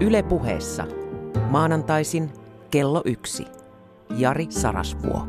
Yle 0.00 0.22
puheessa. 0.22 0.86
Maanantaisin 1.50 2.30
kello 2.70 3.02
yksi. 3.04 3.44
Jari 4.16 4.46
Sarasvuo. 4.50 5.26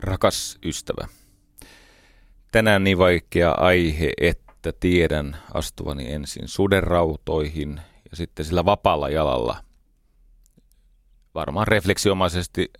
Rakas 0.00 0.58
ystävä, 0.64 1.08
tänään 2.52 2.84
niin 2.84 2.98
vaikea 2.98 3.50
aihe, 3.50 4.12
että 4.20 4.72
tiedän 4.80 5.36
astuvani 5.54 6.12
ensin 6.12 6.48
sudenrautoihin 6.48 7.80
ja 8.10 8.16
sitten 8.16 8.44
sillä 8.44 8.64
vapaalla 8.64 9.08
jalalla 9.08 9.64
varmaan 11.34 11.68
refleksiomaisesti 11.68 12.72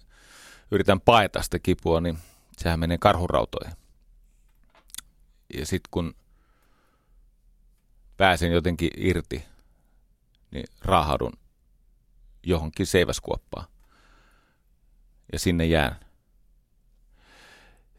yritän 0.70 1.00
paeta 1.00 1.42
sitä 1.42 1.58
kipua, 1.58 2.00
niin 2.00 2.18
sehän 2.56 2.80
menee 2.80 2.98
karhurautoihin. 2.98 3.76
Ja 5.54 5.66
sitten 5.66 5.88
kun 5.90 6.14
pääsen 8.16 8.52
jotenkin 8.52 8.90
irti, 8.96 9.44
niin 10.50 10.64
raahadun 10.80 11.32
johonkin 12.42 12.86
seiväskuoppaan. 12.86 13.66
Ja 15.32 15.38
sinne 15.38 15.66
jään. 15.66 15.96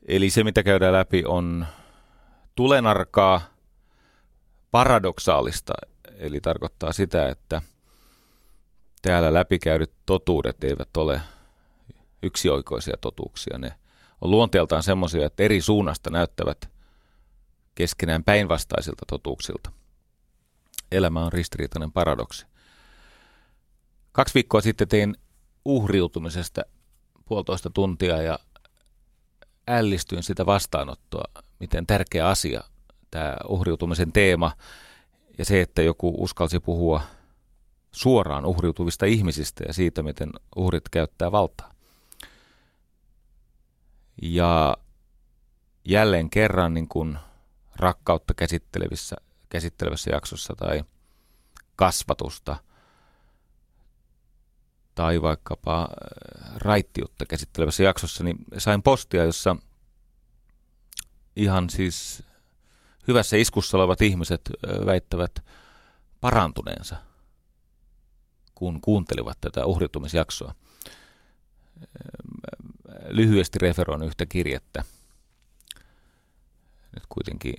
Eli 0.08 0.30
se, 0.30 0.44
mitä 0.44 0.64
käydään 0.64 0.94
läpi, 0.94 1.24
on 1.26 1.68
tulenarkaa, 2.56 3.42
paradoksaalista, 4.72 5.74
eli 6.22 6.42
tarkoittaa 6.42 6.94
sitä, 6.94 7.30
että 7.30 7.62
täällä 9.02 9.34
läpikäydyt 9.34 9.92
totuudet 10.06 10.64
eivät 10.64 10.98
ole 10.98 11.22
yksioikoisia 12.24 12.98
totuuksia. 13.02 13.58
Ne 13.58 13.74
on 14.22 14.32
luonteeltaan 14.32 14.84
semmoisia, 14.84 15.26
että 15.26 15.44
eri 15.44 15.62
suunnasta 15.62 16.10
näyttävät 16.10 16.70
keskenään 17.76 18.24
päinvastaisilta 18.24 19.06
totuuksilta. 19.08 19.72
Elämä 20.92 21.26
on 21.26 21.34
ristiriitainen 21.34 21.92
paradoksi. 21.92 22.46
Kaksi 24.12 24.34
viikkoa 24.34 24.62
sitten 24.62 24.88
tein 24.88 25.16
uhriutumisesta 25.66 26.62
puolitoista 27.26 27.70
tuntia 27.70 28.22
ja 28.22 28.40
ällistyin 29.68 30.24
sitä 30.24 30.46
vastaanottoa, 30.46 31.24
miten 31.60 31.88
tärkeä 31.88 32.28
asia 32.28 32.64
tämä 33.12 33.36
uhriutumisen 33.48 34.12
teema 34.12 34.52
ja 35.42 35.46
se, 35.46 35.62
että 35.62 35.82
joku 35.82 36.16
uskalsi 36.18 36.60
puhua 36.60 37.02
suoraan 37.92 38.46
uhriutuvista 38.46 39.06
ihmisistä 39.06 39.64
ja 39.68 39.74
siitä, 39.74 40.04
miten 40.04 40.30
uhrit 40.56 40.90
käyttää 40.90 41.32
valtaa. 41.32 41.74
Ja 44.22 44.78
jälleen 45.86 46.30
kerran 46.30 46.74
niin 46.74 46.88
kuin 46.88 47.18
rakkautta 47.76 48.34
käsittelevissä, 48.34 49.16
käsittelevässä 49.50 50.12
jaksossa 50.12 50.54
tai 50.58 50.84
kasvatusta 51.76 52.56
tai 54.96 55.22
vaikkapa 55.22 55.82
äh, 55.82 56.56
raittiutta 56.56 57.26
käsittelevässä 57.26 57.84
jaksossa, 57.84 58.24
niin 58.24 58.38
sain 58.58 58.84
postia, 58.84 59.24
jossa 59.24 59.56
ihan 61.36 61.70
siis 61.70 62.24
hyvässä 63.08 63.38
iskussa 63.38 63.78
olevat 63.78 64.02
ihmiset 64.02 64.42
väittävät 64.86 65.46
parantuneensa, 66.22 66.96
kun 68.56 68.82
kuuntelivat 68.82 69.38
tätä 69.42 69.66
uhritumisjaksoa. 69.66 70.56
Lyhyesti 73.08 73.60
referoin 73.60 74.04
yhtä 74.04 74.26
kirjettä. 74.26 74.84
Nyt 76.96 77.04
kuitenkin 77.10 77.54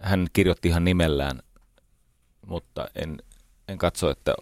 hän 0.00 0.26
kirjoitti 0.32 0.68
ihan 0.68 0.84
nimellään, 0.84 1.42
mutta 2.46 2.88
en, 2.94 3.18
en 3.68 3.78
katso, 3.78 4.10
että 4.10 4.34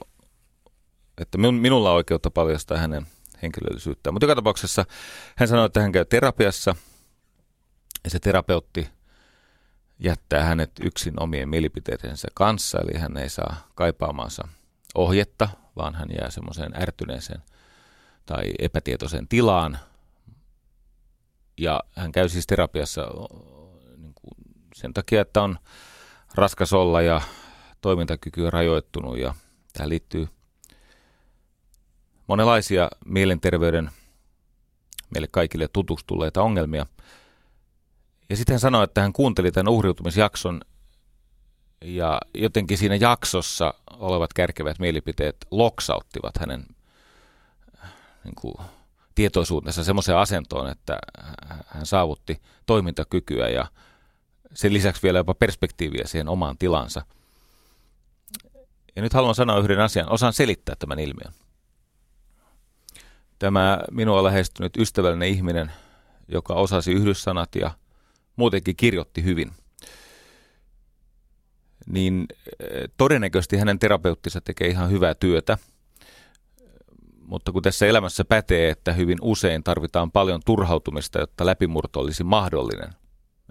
että 1.19 1.39
minulla 1.39 1.91
on 1.91 1.97
oikeutta 1.97 2.31
paljastaa 2.31 2.79
hänen 2.79 3.07
henkilöllisyyttään. 3.43 4.15
Mutta 4.15 4.25
joka 4.25 4.35
tapauksessa 4.35 4.85
hän 5.37 5.49
sanoi, 5.49 5.67
että 5.67 5.81
hän 5.83 5.93
käy 5.93 6.05
terapiassa 6.05 6.77
ja 8.05 8.11
se 8.11 8.19
terapeutti 8.19 8.89
jättää 9.99 10.45
hänet 10.45 10.71
yksin 10.85 11.23
omien 11.23 11.49
mielipiteidensä 11.49 12.29
kanssa, 12.35 12.79
eli 12.81 12.99
hän 12.99 13.17
ei 13.17 13.29
saa 13.29 13.69
kaipaamaansa 13.75 14.49
ohjetta, 14.95 15.49
vaan 15.77 15.95
hän 15.95 16.09
jää 16.21 16.31
semmoiseen 16.31 16.83
ärtyneeseen 16.83 17.43
tai 18.27 18.43
epätietoiseen 18.59 19.29
tilaan. 19.29 19.79
Ja 21.59 21.81
hän 21.91 22.13
käy 22.13 22.29
siis 22.29 22.47
terapiassa 22.47 23.03
niin 23.97 24.15
kuin 24.15 24.35
sen 24.75 24.95
takia, 24.95 25.21
että 25.21 25.43
on 25.43 25.59
raskas 26.35 26.73
olla 26.73 27.03
ja 27.03 27.21
toimintakyky 27.81 28.47
on 28.47 28.53
rajoittunut 28.53 29.19
ja 29.19 29.35
tähän 29.73 29.89
liittyy 29.89 30.29
monenlaisia 32.27 32.91
mielenterveyden 33.05 33.91
meille 35.11 35.29
kaikille 35.31 35.69
tutuksi 35.69 36.05
tulleita 36.07 36.43
ongelmia. 36.43 36.87
Ja 38.35 38.39
sitten 38.39 38.55
hän 38.55 38.61
sanoi, 38.61 38.85
että 38.85 39.01
hän 39.01 39.13
kuunteli 39.13 39.53
tämän 39.53 39.73
uhriutumisjakson 39.73 40.61
ja 41.85 42.21
jotenkin 42.35 42.79
siinä 42.79 42.95
jaksossa 42.95 43.75
olevat 43.91 44.33
kärkevät 44.33 44.79
mielipiteet 44.79 45.37
loksauttivat 45.51 46.39
hänen 46.41 46.67
niin 48.25 48.35
kuin, 48.41 48.55
tietoisuutensa 49.15 49.85
semmoiseen 49.85 50.19
asentoon, 50.19 50.71
että 50.71 50.99
hän 51.67 51.87
saavutti 51.87 52.41
toimintakykyä 52.67 53.49
ja 53.49 53.67
sen 54.55 54.73
lisäksi 54.73 55.03
vielä 55.03 55.19
jopa 55.19 55.35
perspektiiviä 55.35 56.07
siihen 56.07 56.29
omaan 56.29 56.59
tilansa. 56.59 57.07
Ja 58.97 59.03
nyt 59.03 59.13
haluan 59.13 59.35
sanoa 59.35 59.59
yhden 59.59 59.81
asian. 59.81 60.13
Osaan 60.13 60.33
selittää 60.33 60.75
tämän 60.79 60.99
ilmiön 60.99 61.33
tämä 63.39 63.79
minua 63.91 64.25
lähestynyt 64.25 64.77
ystävällinen 64.77 65.29
ihminen, 65.29 65.73
joka 66.29 66.55
osasi 66.55 66.93
yhdyssanat 66.93 67.55
ja 67.55 67.71
muutenkin 68.37 68.77
kirjoitti 68.77 69.25
hyvin, 69.25 69.53
niin 71.87 72.27
eh, 72.61 72.89
todennäköisesti 72.97 73.57
hänen 73.57 73.79
terapeuttinsa 73.79 74.41
tekee 74.41 74.69
ihan 74.69 74.91
hyvää 74.91 75.15
työtä. 75.15 75.59
Mutta 77.21 77.53
kun 77.53 77.63
tässä 77.63 77.87
elämässä 77.87 78.25
pätee, 78.25 78.71
että 78.71 78.93
hyvin 78.93 79.19
usein 79.23 79.65
tarvitaan 79.65 80.11
paljon 80.11 80.41
turhautumista, 80.47 81.21
jotta 81.21 81.47
läpimurto 81.47 82.01
olisi 82.01 82.25
mahdollinen. 82.25 82.91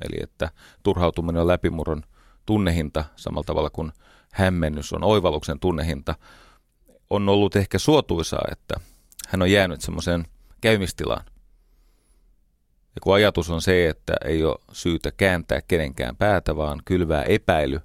Eli 0.05 0.15
että 0.23 0.49
turhautuminen 0.83 1.41
on 1.41 1.47
läpimurron 1.47 2.03
tunnehinta 2.45 3.05
samalla 3.15 3.43
tavalla 3.43 3.69
kuin 3.69 3.91
hämmennys 4.33 4.93
on 4.93 5.03
oivalluksen 5.03 5.59
tunnehinta. 5.59 6.15
On 7.09 7.29
ollut 7.29 7.55
ehkä 7.55 7.79
suotuisaa, 7.79 8.47
että 8.51 8.75
hän 9.27 9.41
on 9.41 9.51
jäänyt 9.51 9.81
semmoiseen 9.81 10.25
käymistilaan. 10.61 11.25
Ja 12.95 13.01
kun 13.01 13.15
ajatus 13.15 13.49
on 13.49 13.61
se, 13.61 13.89
että 13.89 14.13
ei 14.25 14.43
ole 14.43 14.59
syytä 14.71 15.11
kääntää 15.11 15.61
kenenkään 15.61 16.15
päätä, 16.15 16.55
vaan 16.55 16.81
kylvää 16.85 17.23
epäily, 17.23 17.79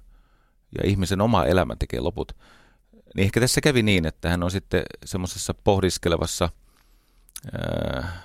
ja 0.77 0.89
ihmisen 0.89 1.21
oma 1.21 1.45
elämä 1.45 1.75
tekee 1.75 1.99
loput, 1.99 2.31
niin 3.15 3.23
ehkä 3.25 3.39
tässä 3.39 3.61
kävi 3.61 3.83
niin, 3.83 4.05
että 4.05 4.29
hän 4.29 4.43
on 4.43 4.51
sitten 4.51 4.83
semmoisessa 5.05 5.53
pohdiskelevassa 5.53 6.49
ää, 7.53 8.21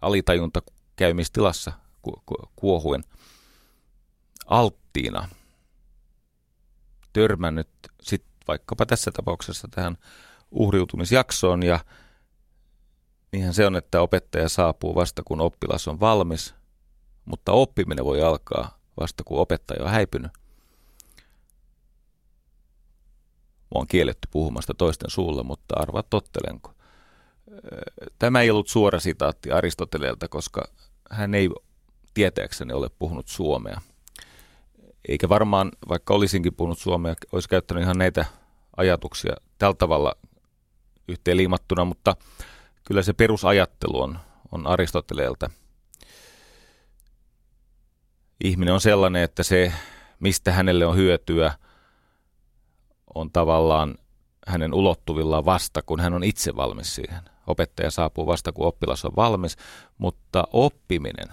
alitajunta 0.00 0.62
käymistilassa 0.96 1.72
ku, 2.02 2.22
ku, 2.26 2.34
kuohuen 2.56 3.04
alttiina 4.46 5.28
törmännyt 7.12 7.68
sitten 8.02 8.30
vaikkapa 8.48 8.86
tässä 8.86 9.10
tapauksessa 9.10 9.68
tähän 9.70 9.96
uhriutumisjaksoon 10.50 11.62
ja 11.62 11.78
Niinhän 13.32 13.54
se 13.54 13.66
on, 13.66 13.76
että 13.76 14.00
opettaja 14.00 14.48
saapuu 14.48 14.94
vasta 14.94 15.22
kun 15.24 15.40
oppilas 15.40 15.88
on 15.88 16.00
valmis, 16.00 16.54
mutta 17.24 17.52
oppiminen 17.52 18.04
voi 18.04 18.22
alkaa 18.22 18.78
vasta 19.00 19.24
kun 19.24 19.40
opettaja 19.40 19.84
on 19.84 19.90
häipynyt. 19.90 20.32
Mua 23.74 23.80
on 23.80 23.86
kielletty 23.86 24.28
puhumasta 24.30 24.74
toisten 24.74 25.10
suulla, 25.10 25.42
mutta 25.42 25.74
arva 25.80 26.02
tottelenko. 26.02 26.74
Tämä 28.18 28.40
ei 28.40 28.50
ollut 28.50 28.68
suora 28.68 29.00
sitaatti 29.00 29.52
Aristoteleelta, 29.52 30.28
koska 30.28 30.68
hän 31.10 31.34
ei 31.34 31.50
tietääkseni 32.14 32.72
ole 32.72 32.90
puhunut 32.98 33.28
suomea. 33.28 33.80
Eikä 35.08 35.28
varmaan, 35.28 35.72
vaikka 35.88 36.14
olisinkin 36.14 36.54
puhunut 36.54 36.78
suomea, 36.78 37.14
olisi 37.32 37.48
käyttänyt 37.48 37.82
ihan 37.82 37.98
näitä 37.98 38.24
ajatuksia 38.76 39.32
tällä 39.58 39.74
tavalla 39.74 40.14
yhteen 41.08 41.36
liimattuna, 41.36 41.84
mutta 41.84 42.16
kyllä 42.88 43.02
se 43.02 43.12
perusajattelu 43.12 44.02
on, 44.02 44.18
on 44.52 44.66
Aristoteleelta. 44.66 45.50
Ihminen 48.44 48.74
on 48.74 48.80
sellainen, 48.80 49.22
että 49.22 49.42
se, 49.42 49.72
mistä 50.20 50.52
hänelle 50.52 50.86
on 50.86 50.96
hyötyä, 50.96 51.54
on 53.14 53.30
tavallaan 53.32 53.94
hänen 54.46 54.74
ulottuvillaan 54.74 55.44
vasta, 55.44 55.82
kun 55.82 56.00
hän 56.00 56.14
on 56.14 56.24
itse 56.24 56.56
valmis 56.56 56.94
siihen. 56.94 57.20
Opettaja 57.46 57.90
saapuu 57.90 58.26
vasta, 58.26 58.52
kun 58.52 58.66
oppilas 58.66 59.04
on 59.04 59.16
valmis, 59.16 59.56
mutta 59.98 60.44
oppiminen, 60.52 61.28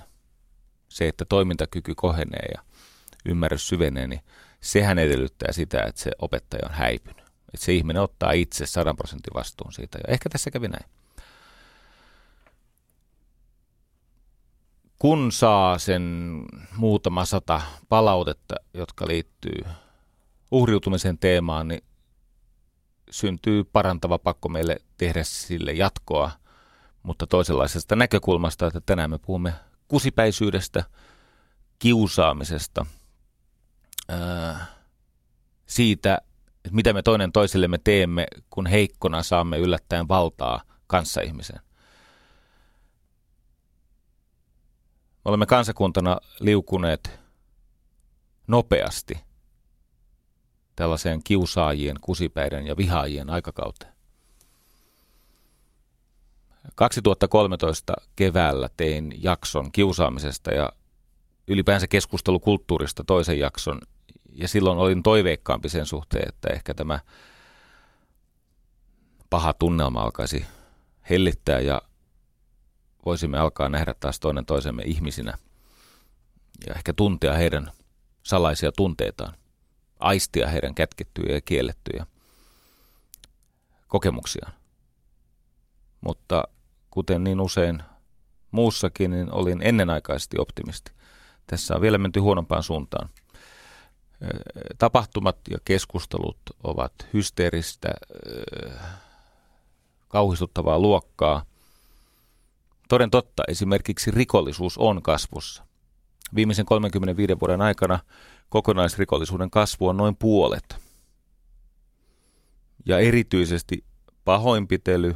se, 0.89 1.07
että 1.07 1.25
toimintakyky 1.25 1.95
kohenee 1.95 2.45
ja 2.55 2.61
ymmärrys 3.25 3.67
syvenee, 3.67 4.07
niin 4.07 4.21
sehän 4.61 4.99
edellyttää 4.99 5.51
sitä, 5.51 5.83
että 5.83 6.01
se 6.01 6.11
opettaja 6.19 6.67
on 6.69 6.75
häipynyt. 6.75 7.25
Että 7.53 7.65
se 7.65 7.73
ihminen 7.73 8.01
ottaa 8.01 8.31
itse 8.31 8.65
100 8.65 8.93
prosentin 8.93 9.33
vastuun 9.33 9.73
siitä. 9.73 9.97
Ja 9.97 10.13
ehkä 10.13 10.29
tässä 10.29 10.51
kävi 10.51 10.67
näin. 10.67 10.94
Kun 14.99 15.31
saa 15.31 15.77
sen 15.77 16.45
muutama 16.75 17.25
sata 17.25 17.61
palautetta, 17.89 18.55
jotka 18.73 19.07
liittyy 19.07 19.63
uhriutumisen 20.51 21.17
teemaan, 21.17 21.67
niin 21.67 21.83
syntyy 23.11 23.63
parantava 23.63 24.19
pakko 24.19 24.49
meille 24.49 24.77
tehdä 24.97 25.23
sille 25.23 25.73
jatkoa, 25.73 26.31
mutta 27.03 27.27
toisenlaisesta 27.27 27.95
näkökulmasta, 27.95 28.67
että 28.67 28.81
tänään 28.85 29.09
me 29.09 29.17
puhumme 29.17 29.53
kusipäisyydestä, 29.87 30.83
kiusaamisesta, 31.79 32.85
siitä, 35.65 36.17
mitä 36.71 36.93
me 36.93 37.01
toinen 37.01 37.31
toisellemme 37.31 37.77
teemme, 37.83 38.27
kun 38.49 38.67
heikkona 38.67 39.23
saamme 39.23 39.57
yllättäen 39.57 40.07
valtaa 40.07 40.61
kanssaihmiseen. 40.87 41.59
Olemme 45.25 45.45
kansakuntana 45.45 46.17
liukuneet 46.39 47.19
nopeasti 48.47 49.17
tällaiseen 50.75 51.23
kiusaajien, 51.23 51.95
kusipäiden 52.01 52.67
ja 52.67 52.77
vihaajien 52.77 53.29
aikakauteen. 53.29 53.95
2013 56.75 57.93
keväällä 58.15 58.69
tein 58.77 59.13
jakson 59.23 59.71
kiusaamisesta 59.71 60.51
ja 60.51 60.71
ylipäänsä 61.47 61.87
keskustelukulttuurista 61.87 63.03
toisen 63.03 63.39
jakson. 63.39 63.81
Ja 64.33 64.47
silloin 64.47 64.77
olin 64.77 65.03
toiveikkaampi 65.03 65.69
sen 65.69 65.85
suhteen, 65.85 66.29
että 66.29 66.47
ehkä 66.53 66.73
tämä 66.73 66.99
paha 69.29 69.53
tunnelma 69.53 70.01
alkaisi 70.01 70.45
hellittää 71.09 71.59
ja 71.59 71.81
voisimme 73.05 73.39
alkaa 73.39 73.69
nähdä 73.69 73.95
taas 73.99 74.19
toinen 74.19 74.45
toisemme 74.45 74.83
ihmisinä 74.83 75.37
ja 76.67 76.73
ehkä 76.73 76.93
tuntea 76.93 77.33
heidän 77.33 77.71
salaisia 78.23 78.71
tunteitaan, 78.71 79.33
aistia 79.99 80.47
heidän 80.47 80.75
kätkettyjä 80.75 81.35
ja 81.35 81.41
kiellettyjä 81.41 82.05
kokemuksiaan. 83.87 84.53
Mutta 86.01 86.43
kuten 86.91 87.23
niin 87.23 87.41
usein 87.41 87.83
muussakin, 88.51 89.11
niin 89.11 89.31
olin 89.31 89.61
ennenaikaisesti 89.61 90.37
optimisti. 90.39 90.91
Tässä 91.47 91.75
on 91.75 91.81
vielä 91.81 91.97
menty 91.97 92.19
huonompaan 92.19 92.63
suuntaan. 92.63 93.09
Tapahtumat 94.77 95.37
ja 95.49 95.57
keskustelut 95.65 96.37
ovat 96.63 96.93
hysteeristä, 97.13 97.89
kauhistuttavaa 100.07 100.79
luokkaa. 100.79 101.45
Toden 102.89 103.11
totta, 103.11 103.43
esimerkiksi 103.47 104.11
rikollisuus 104.11 104.77
on 104.77 105.01
kasvussa. 105.01 105.65
Viimeisen 106.35 106.65
35 106.65 107.39
vuoden 107.39 107.61
aikana 107.61 107.99
kokonaisrikollisuuden 108.49 109.49
kasvu 109.49 109.87
on 109.87 109.97
noin 109.97 110.15
puolet. 110.15 110.75
Ja 112.85 112.99
erityisesti 112.99 113.83
pahoinpitely, 114.25 115.15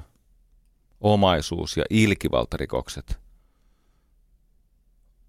omaisuus 1.02 1.78
ja 1.78 1.84
ilkivaltarikokset 1.90 3.20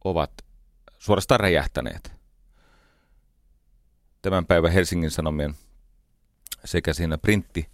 ovat 0.04 0.30
suorastaan 0.98 1.40
räjähtäneet. 1.40 2.12
Tämän 4.22 4.46
päivän 4.46 4.72
Helsingin 4.72 5.10
Sanomien 5.10 5.54
sekä 6.64 6.92
siinä 6.92 7.16
printti- 7.16 7.70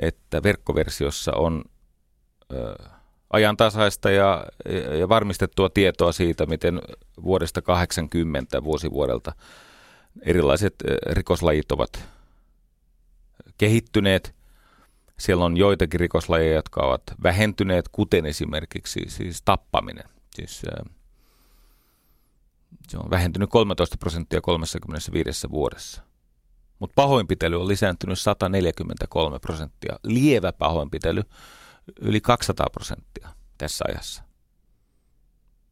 että 0.00 0.42
verkkoversiossa 0.42 1.32
on 1.32 1.64
ö, 2.52 2.93
ajantasaista 3.34 4.10
ja, 4.10 4.46
ja 4.98 5.08
varmistettua 5.08 5.68
tietoa 5.68 6.12
siitä, 6.12 6.46
miten 6.46 6.80
vuodesta 7.22 7.62
80 7.62 8.64
vuosivuodelta 8.64 9.32
erilaiset 10.22 10.74
rikoslajit 11.10 11.72
ovat 11.72 12.08
kehittyneet. 13.58 14.34
Siellä 15.18 15.44
on 15.44 15.56
joitakin 15.56 16.00
rikoslajeja, 16.00 16.54
jotka 16.54 16.80
ovat 16.86 17.02
vähentyneet, 17.22 17.88
kuten 17.88 18.26
esimerkiksi 18.26 19.00
siis 19.08 19.42
tappaminen. 19.44 20.04
Siis, 20.34 20.62
se 22.88 22.98
on 22.98 23.10
vähentynyt 23.10 23.50
13 23.50 23.96
prosenttia 23.96 24.40
35 24.40 25.50
vuodessa. 25.50 26.02
Mutta 26.78 26.94
pahoinpitely 26.94 27.60
on 27.60 27.68
lisääntynyt 27.68 28.18
143 28.18 29.38
prosenttia. 29.38 29.98
Lievä 30.04 30.52
pahoinpitely 30.52 31.22
yli 32.00 32.20
200 32.20 32.66
prosenttia 32.72 33.28
tässä 33.58 33.84
ajassa. 33.88 34.22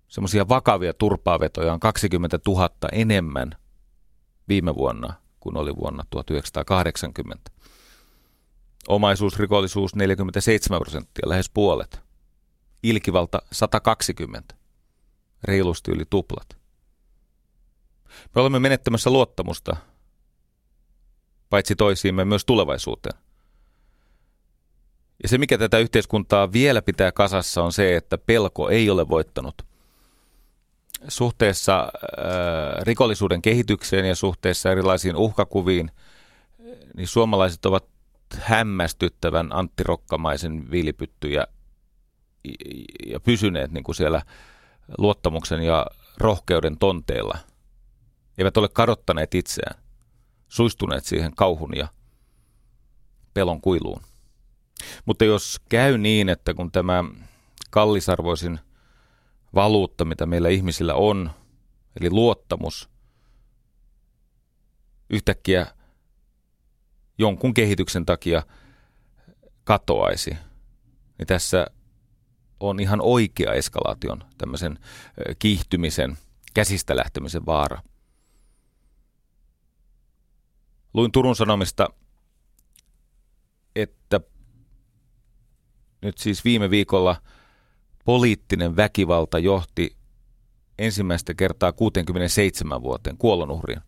Semmoisia 0.08 0.48
vakavia 0.48 0.94
turpaavetoja 0.94 1.72
on 1.72 1.80
20 1.80 2.38
000 2.46 2.70
enemmän 2.92 3.50
viime 4.48 4.74
vuonna 4.74 5.14
kuin 5.40 5.56
oli 5.56 5.76
vuonna 5.76 6.04
1980. 6.10 7.50
Omaisuusrikollisuus 8.88 9.94
47 9.94 10.80
prosenttia, 10.80 11.28
lähes 11.28 11.50
puolet. 11.50 12.00
Ilkivalta 12.82 13.42
120, 13.52 14.54
reilusti 15.44 15.90
yli 15.90 16.04
tuplat. 16.10 16.48
Me 18.34 18.40
olemme 18.40 18.58
menettämässä 18.58 19.10
luottamusta 19.10 19.76
paitsi 21.50 21.76
toisiimme 21.76 22.24
myös 22.24 22.44
tulevaisuuteen. 22.44 23.18
Ja 25.22 25.28
se, 25.28 25.38
mikä 25.38 25.58
tätä 25.58 25.78
yhteiskuntaa 25.78 26.52
vielä 26.52 26.82
pitää 26.82 27.12
kasassa, 27.12 27.62
on 27.62 27.72
se, 27.72 27.96
että 27.96 28.18
pelko 28.18 28.68
ei 28.68 28.90
ole 28.90 29.08
voittanut. 29.08 29.62
Suhteessa 31.08 31.80
äh, 31.80 32.82
rikollisuuden 32.82 33.42
kehitykseen 33.42 34.04
ja 34.04 34.14
suhteessa 34.14 34.70
erilaisiin 34.72 35.16
uhkakuviin, 35.16 35.90
niin 36.96 37.06
suomalaiset 37.06 37.66
ovat 37.66 37.84
hämmästyttävän 38.38 39.52
anttirokkamaisen 39.52 40.70
viilipyttyjä 40.70 41.46
ja 43.06 43.20
pysyneet 43.20 43.72
niin 43.72 43.84
kuin 43.84 43.94
siellä 43.94 44.22
luottamuksen 44.98 45.62
ja 45.62 45.86
rohkeuden 46.18 46.78
tonteilla. 46.78 47.38
Eivät 48.38 48.56
ole 48.56 48.68
kadottaneet 48.68 49.34
itseään, 49.34 49.82
suistuneet 50.48 51.04
siihen 51.04 51.32
kauhun 51.36 51.76
ja 51.76 51.88
pelon 53.34 53.60
kuiluun. 53.60 54.02
Mutta 55.04 55.24
jos 55.24 55.60
käy 55.68 55.98
niin, 55.98 56.28
että 56.28 56.54
kun 56.54 56.72
tämä 56.72 57.04
kallisarvoisin 57.70 58.60
valuutta, 59.54 60.04
mitä 60.04 60.26
meillä 60.26 60.48
ihmisillä 60.48 60.94
on, 60.94 61.30
eli 62.00 62.10
luottamus, 62.10 62.88
yhtäkkiä 65.10 65.66
jonkun 67.18 67.54
kehityksen 67.54 68.06
takia 68.06 68.42
katoaisi, 69.64 70.30
niin 71.18 71.26
tässä 71.26 71.66
on 72.60 72.80
ihan 72.80 73.00
oikea 73.00 73.52
eskalaation, 73.52 74.24
tämmöisen 74.38 74.78
kiihtymisen, 75.38 76.18
käsistä 76.54 76.96
lähtemisen 76.96 77.46
vaara. 77.46 77.82
Luin 80.94 81.12
Turun 81.12 81.36
Sanomista, 81.36 81.88
että 83.76 84.20
nyt 86.02 86.18
siis 86.18 86.44
viime 86.44 86.70
viikolla 86.70 87.16
poliittinen 88.04 88.76
väkivalta 88.76 89.38
johti 89.38 89.96
ensimmäistä 90.78 91.34
kertaa 91.34 91.72
67 91.72 92.82
vuoteen 92.82 93.16
kuolonuhriin. 93.16 93.80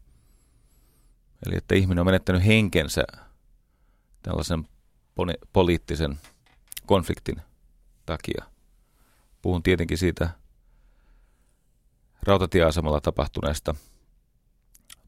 Eli 1.46 1.56
että 1.56 1.74
ihminen 1.74 2.00
on 2.00 2.06
menettänyt 2.06 2.46
henkensä 2.46 3.04
tällaisen 4.22 4.68
poliittisen 5.52 6.18
konfliktin 6.86 7.42
takia. 8.06 8.44
Puhun 9.42 9.62
tietenkin 9.62 9.98
siitä 9.98 10.30
rautatieasemalla 12.22 13.00
tapahtuneesta 13.00 13.74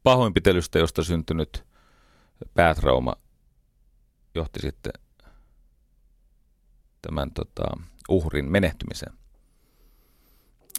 pahoinpitelystä, 0.02 0.78
josta 0.78 1.02
syntynyt 1.02 1.64
päätrauma 2.54 3.16
johti 4.34 4.60
sitten 4.60 4.92
tämän 7.02 7.30
tota, 7.30 7.64
uhrin 8.08 8.50
menehtymiseen. 8.50 9.12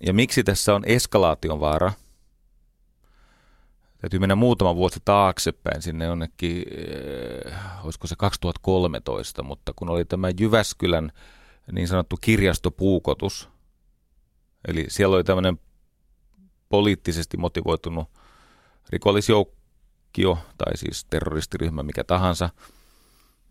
Ja 0.02 0.14
miksi 0.14 0.44
tässä 0.44 0.76
on 0.76 0.84
eskalaation 0.86 1.60
vaara? 1.60 1.92
täytyy 4.02 4.20
mennä 4.20 4.36
muutama 4.36 4.76
vuosi 4.76 5.00
taaksepäin 5.06 5.82
sinne 5.82 6.06
jonnekin, 6.06 6.64
äh, 7.52 7.86
olisiko 7.86 8.08
se 8.08 8.16
2013, 8.16 9.44
mutta 9.44 9.74
kun 9.76 9.90
oli 9.90 10.06
tämä 10.06 10.28
Jyväskylän 10.40 11.12
niin 11.72 11.88
sanottu 11.88 12.18
kirjastopuukotus, 12.22 13.50
eli 14.68 14.86
siellä 14.88 15.16
oli 15.16 15.24
tämmöinen 15.24 15.60
poliittisesti 16.70 17.38
motivoitunut 17.38 18.10
rikollisjoukkio, 18.90 20.38
tai 20.58 20.78
siis 20.78 21.06
terroristiryhmä, 21.06 21.84
mikä 21.84 22.04
tahansa, 22.04 22.50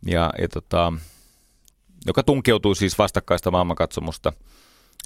ja, 0.06 0.32
ja 0.38 0.48
tota, 0.48 0.92
joka 2.06 2.22
tunkeutui 2.22 2.76
siis 2.76 2.98
vastakkaista 2.98 3.50
maailmankatsomusta 3.50 4.32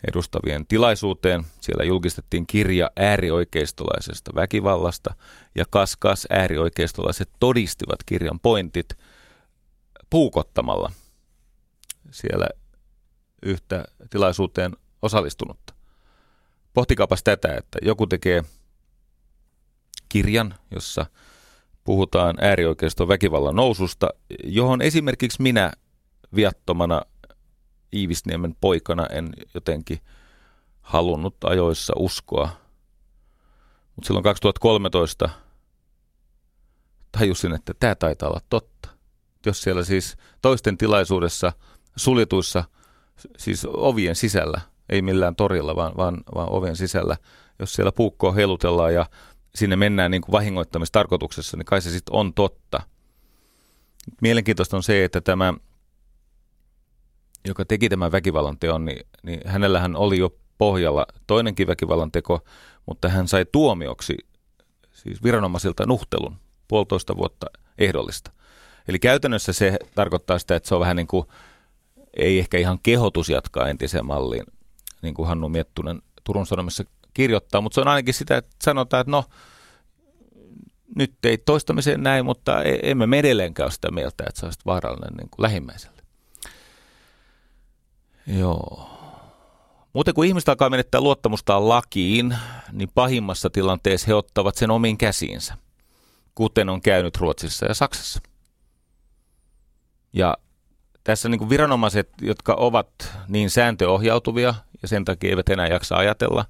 edustavien 0.08 0.66
tilaisuuteen. 0.66 1.44
Siellä 1.60 1.84
julkistettiin 1.84 2.46
kirja 2.46 2.90
äärioikeistolaisesta 2.96 4.34
väkivallasta 4.34 5.14
ja 5.54 5.64
kaskas 5.70 6.26
äärioikeistolaiset 6.30 7.30
todistivat 7.40 7.98
kirjan 8.06 8.40
pointit 8.40 8.88
puukottamalla 10.10 10.92
siellä 12.10 12.46
yhtä 13.42 13.84
tilaisuuteen 14.10 14.76
osallistunutta. 15.02 15.74
Pohtikaapas 16.74 17.22
tätä, 17.22 17.54
että 17.54 17.78
joku 17.82 18.06
tekee 18.06 18.44
kirjan, 20.08 20.54
jossa 20.70 21.06
puhutaan 21.84 22.36
äärioikeiston 22.40 23.08
väkivallan 23.08 23.56
noususta, 23.56 24.08
johon 24.44 24.82
esimerkiksi 24.82 25.42
minä 25.42 25.72
viattomana 26.34 27.02
Iivisniemen 27.92 28.56
poikana 28.60 29.06
en 29.06 29.32
jotenkin 29.54 30.00
halunnut 30.80 31.44
ajoissa 31.44 31.92
uskoa. 31.96 32.48
Mutta 33.96 34.06
silloin 34.06 34.24
2013 34.24 35.30
tajusin, 37.12 37.54
että 37.54 37.74
tämä 37.80 37.94
taitaa 37.94 38.28
olla 38.28 38.40
totta. 38.50 38.88
Jos 39.46 39.62
siellä 39.62 39.84
siis 39.84 40.16
toisten 40.42 40.78
tilaisuudessa 40.78 41.52
suljetuissa, 41.96 42.64
siis 43.38 43.66
ovien 43.70 44.16
sisällä, 44.16 44.60
ei 44.88 45.02
millään 45.02 45.36
torilla, 45.36 45.76
vaan, 45.76 45.92
vaan, 45.96 46.20
vaan 46.34 46.52
ovien 46.52 46.76
sisällä, 46.76 47.16
jos 47.58 47.72
siellä 47.72 47.92
puukkoa 47.92 48.32
heilutellaan 48.32 48.94
ja 48.94 49.06
sinne 49.54 49.76
mennään 49.76 50.10
niin 50.10 50.22
kuin 50.22 50.32
vahingoittamistarkoituksessa, 50.32 51.56
niin 51.56 51.64
kai 51.64 51.82
se 51.82 51.90
sitten 51.90 52.14
on 52.14 52.34
totta. 52.34 52.82
Mielenkiintoista 54.20 54.76
on 54.76 54.82
se, 54.82 55.04
että 55.04 55.20
tämä 55.20 55.54
joka 57.48 57.64
teki 57.64 57.88
tämän 57.88 58.12
väkivallan 58.12 58.58
teon, 58.58 58.84
niin, 58.84 59.06
niin 59.22 59.40
hänellähän 59.44 59.96
oli 59.96 60.18
jo 60.18 60.34
pohjalla 60.58 61.06
toinenkin 61.26 61.66
väkivallan 61.66 62.12
teko, 62.12 62.40
mutta 62.86 63.08
hän 63.08 63.28
sai 63.28 63.46
tuomioksi 63.52 64.16
siis 64.92 65.22
viranomaisilta 65.22 65.86
nuhtelun 65.86 66.36
puolitoista 66.68 67.16
vuotta 67.16 67.46
ehdollista. 67.78 68.30
Eli 68.88 68.98
käytännössä 68.98 69.52
se 69.52 69.78
tarkoittaa 69.94 70.38
sitä, 70.38 70.56
että 70.56 70.68
se 70.68 70.74
on 70.74 70.80
vähän 70.80 70.96
niin 70.96 71.06
kuin, 71.06 71.26
ei 72.16 72.38
ehkä 72.38 72.58
ihan 72.58 72.78
kehotus 72.82 73.28
jatkaa 73.28 73.68
entiseen 73.68 74.06
malliin, 74.06 74.44
niin 75.02 75.14
kuin 75.14 75.28
Hannu 75.28 75.48
Miettunen 75.48 76.02
Turun 76.24 76.46
Sanomissa 76.46 76.84
kirjoittaa, 77.14 77.60
mutta 77.60 77.74
se 77.74 77.80
on 77.80 77.88
ainakin 77.88 78.14
sitä, 78.14 78.36
että 78.36 78.50
sanotaan, 78.62 79.00
että 79.00 79.10
no, 79.10 79.24
nyt 80.96 81.14
ei 81.24 81.38
toistamiseen 81.38 82.02
näin, 82.02 82.24
mutta 82.24 82.62
e-, 82.62 82.78
emme 82.82 83.06
me 83.06 83.18
edelleenkään 83.18 83.64
ole 83.64 83.72
sitä 83.72 83.90
mieltä, 83.90 84.24
että 84.28 84.40
se 84.40 84.46
olisi 84.46 84.60
vaarallinen 84.66 85.16
niin 85.16 85.30
kuin 85.30 85.42
lähimmäiselle. 85.42 85.99
Joo. 88.38 88.90
Muuten 89.92 90.14
kun 90.14 90.24
ihmiset 90.24 90.48
alkaa 90.48 90.70
menettää 90.70 91.00
luottamustaan 91.00 91.68
lakiin, 91.68 92.36
niin 92.72 92.90
pahimmassa 92.94 93.50
tilanteessa 93.50 94.06
he 94.06 94.14
ottavat 94.14 94.54
sen 94.54 94.70
omiin 94.70 94.98
käsiinsä, 94.98 95.54
kuten 96.34 96.68
on 96.68 96.80
käynyt 96.80 97.16
Ruotsissa 97.16 97.66
ja 97.66 97.74
Saksassa. 97.74 98.20
Ja 100.12 100.36
tässä 101.04 101.28
niin 101.28 101.38
kuin 101.38 101.50
viranomaiset, 101.50 102.10
jotka 102.22 102.54
ovat 102.54 102.88
niin 103.28 103.50
sääntöohjautuvia 103.50 104.54
ja 104.82 104.88
sen 104.88 105.04
takia 105.04 105.30
eivät 105.30 105.48
enää 105.48 105.66
jaksa 105.66 105.96
ajatella 105.96 106.44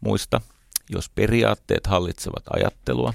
muista, 0.00 0.40
jos 0.90 1.10
periaatteet 1.10 1.86
hallitsevat 1.86 2.44
ajattelua, 2.50 3.14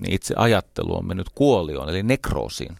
niin 0.00 0.12
itse 0.12 0.34
ajattelu 0.36 0.96
on 0.96 1.06
mennyt 1.06 1.28
kuolioon, 1.34 1.88
eli 1.88 2.02
nekroosiin 2.02 2.76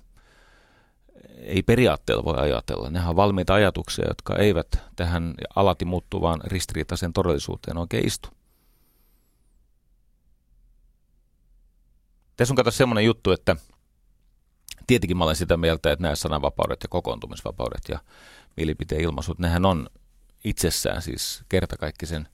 ei 1.37 1.63
periaatteella 1.63 2.25
voi 2.25 2.39
ajatella. 2.39 2.91
Nehän 2.91 3.09
on 3.09 3.17
valmiita 3.17 3.55
ajatuksia, 3.55 4.05
jotka 4.09 4.37
eivät 4.37 4.79
tähän 4.97 5.35
alati 5.57 5.85
muuttuvaan 5.85 6.41
ristiriitaisen 6.45 7.13
todellisuuteen 7.13 7.79
oikein 7.79 8.07
istu. 8.07 8.29
Tässä 12.37 12.53
on 12.53 12.57
kato 12.57 12.71
semmoinen 12.71 13.05
juttu, 13.05 13.33
että 13.33 13.57
tietenkin 14.87 15.17
mä 15.17 15.25
olen 15.25 15.37
sitä 15.37 15.57
mieltä, 15.57 15.93
että 15.93 16.03
nämä 16.03 16.15
sananvapaudet 16.15 16.83
ja 16.83 16.89
kokoontumisvapaudet 16.89 17.83
ja 17.89 17.99
mielipiteen 18.57 19.01
ilmaisut, 19.01 19.39
nehän 19.39 19.65
on 19.65 19.89
itsessään 20.45 21.03
siis 21.03 21.45
kertakaikkisen 21.49 22.29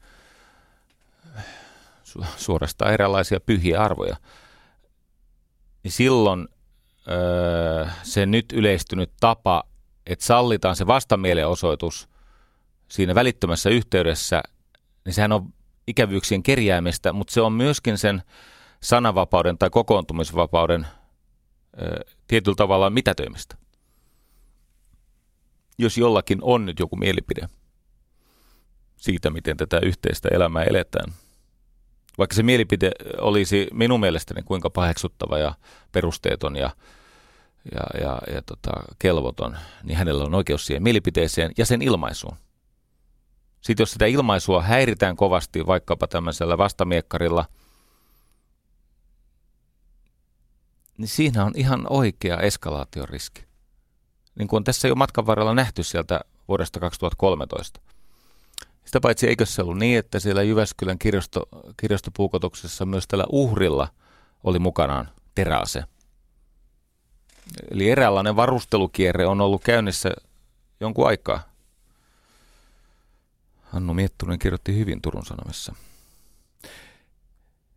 suorastaan 2.37 2.93
erilaisia 2.93 3.41
pyhiä 3.41 3.81
arvoja. 3.83 4.17
Niin 5.83 5.93
silloin 5.93 6.49
öö, 7.11 7.87
se 8.03 8.27
nyt 8.27 8.53
yleistynyt 8.53 9.11
tapa, 9.21 9.65
että 10.07 10.25
sallitaan 10.25 10.77
se 10.77 10.87
vastamielenosoitus 10.87 12.09
siinä 12.89 13.15
välittömässä 13.15 13.71
yhteydessä, 13.71 14.43
niin 15.05 15.15
sehän 15.15 15.33
on 15.33 15.53
ikävyyksien 15.87 16.43
kerjäämistä, 16.43 17.13
mutta 17.13 17.33
se 17.33 17.41
on 17.41 17.53
myöskin 17.53 17.99
sen 17.99 18.23
sananvapauden 18.81 19.59
tai 19.59 19.71
kokoontumisvapauden 19.71 20.87
ö, 21.81 22.01
tietyllä 22.29 22.57
tavalla 22.57 22.91
mitätöimistä. 22.91 23.57
Jos 25.79 25.99
jollakin 25.99 26.39
on 26.43 26.67
nyt 26.67 26.79
joku 26.79 26.97
mielipide 26.97 27.49
siitä, 28.97 29.31
miten 29.31 29.57
tätä 29.57 29.81
yhteistä 29.83 30.29
elämää 30.33 30.65
eletään, 30.65 31.13
vaikka 32.19 32.37
se 32.37 32.43
mielipide 32.43 32.91
olisi 33.19 33.69
minun 33.73 34.01
mielestäni 34.01 34.43
kuinka 34.43 34.71
paheksuttava 34.71 35.39
ja 35.39 35.55
perusteeton 35.93 36.57
ja, 36.57 36.71
ja, 37.75 38.01
ja, 38.01 38.19
ja 38.35 38.43
tota, 38.43 38.71
kelvoton, 38.99 39.57
niin 39.83 39.99
hänellä 39.99 40.25
on 40.25 40.35
oikeus 40.35 40.67
siihen 40.67 40.83
mielipiteeseen 40.83 41.53
ja 41.59 41.67
sen 41.67 41.83
ilmaisuun. 41.83 42.37
Sitten 43.61 43.83
jos 43.83 43.93
sitä 43.93 44.07
ilmaisua 44.07 44.63
häiritään 44.63 45.17
kovasti 45.17 45.67
vaikkapa 45.67 46.07
tämmöisellä 46.07 46.59
vastamiekkarilla, 46.59 47.45
niin 50.99 51.09
siinä 51.09 51.45
on 51.45 51.53
ihan 51.57 51.87
oikea 51.91 52.41
eskalaatioriski. 52.41 53.45
Niin 54.35 54.49
kuin 54.49 54.59
on 54.59 54.65
tässä 54.65 54.89
jo 54.89 54.95
matkan 54.95 55.27
varrella 55.27 55.55
nähty 55.55 55.83
sieltä 55.83 56.21
vuodesta 56.49 56.81
2013. 56.81 57.81
Sitä 58.85 59.01
paitsi 59.01 59.29
eikö 59.29 59.47
se 59.47 59.63
ollut 59.63 59.79
niin, 59.79 59.99
että 59.99 60.21
siellä 60.21 60.43
Jyväskylän 60.43 60.99
kirjasto, 60.99 61.49
kirjastopuukotuksessa 61.77 62.87
myös 62.87 63.05
tällä 63.09 63.25
uhrilla 63.29 63.89
oli 64.45 64.59
mukanaan 64.59 65.09
teräase. 65.35 65.85
Eli 67.71 67.91
eräänlainen 67.91 68.37
varustelukierre 68.37 69.27
on 69.27 69.41
ollut 69.41 69.65
käynnissä 69.65 70.11
jonkun 70.81 71.07
aikaa. 71.07 71.43
Hannu 73.63 73.95
Miettunen 73.95 74.39
kirjoitti 74.39 74.79
hyvin 74.79 75.03
Turun 75.03 75.27
Sanomissa. 75.27 75.75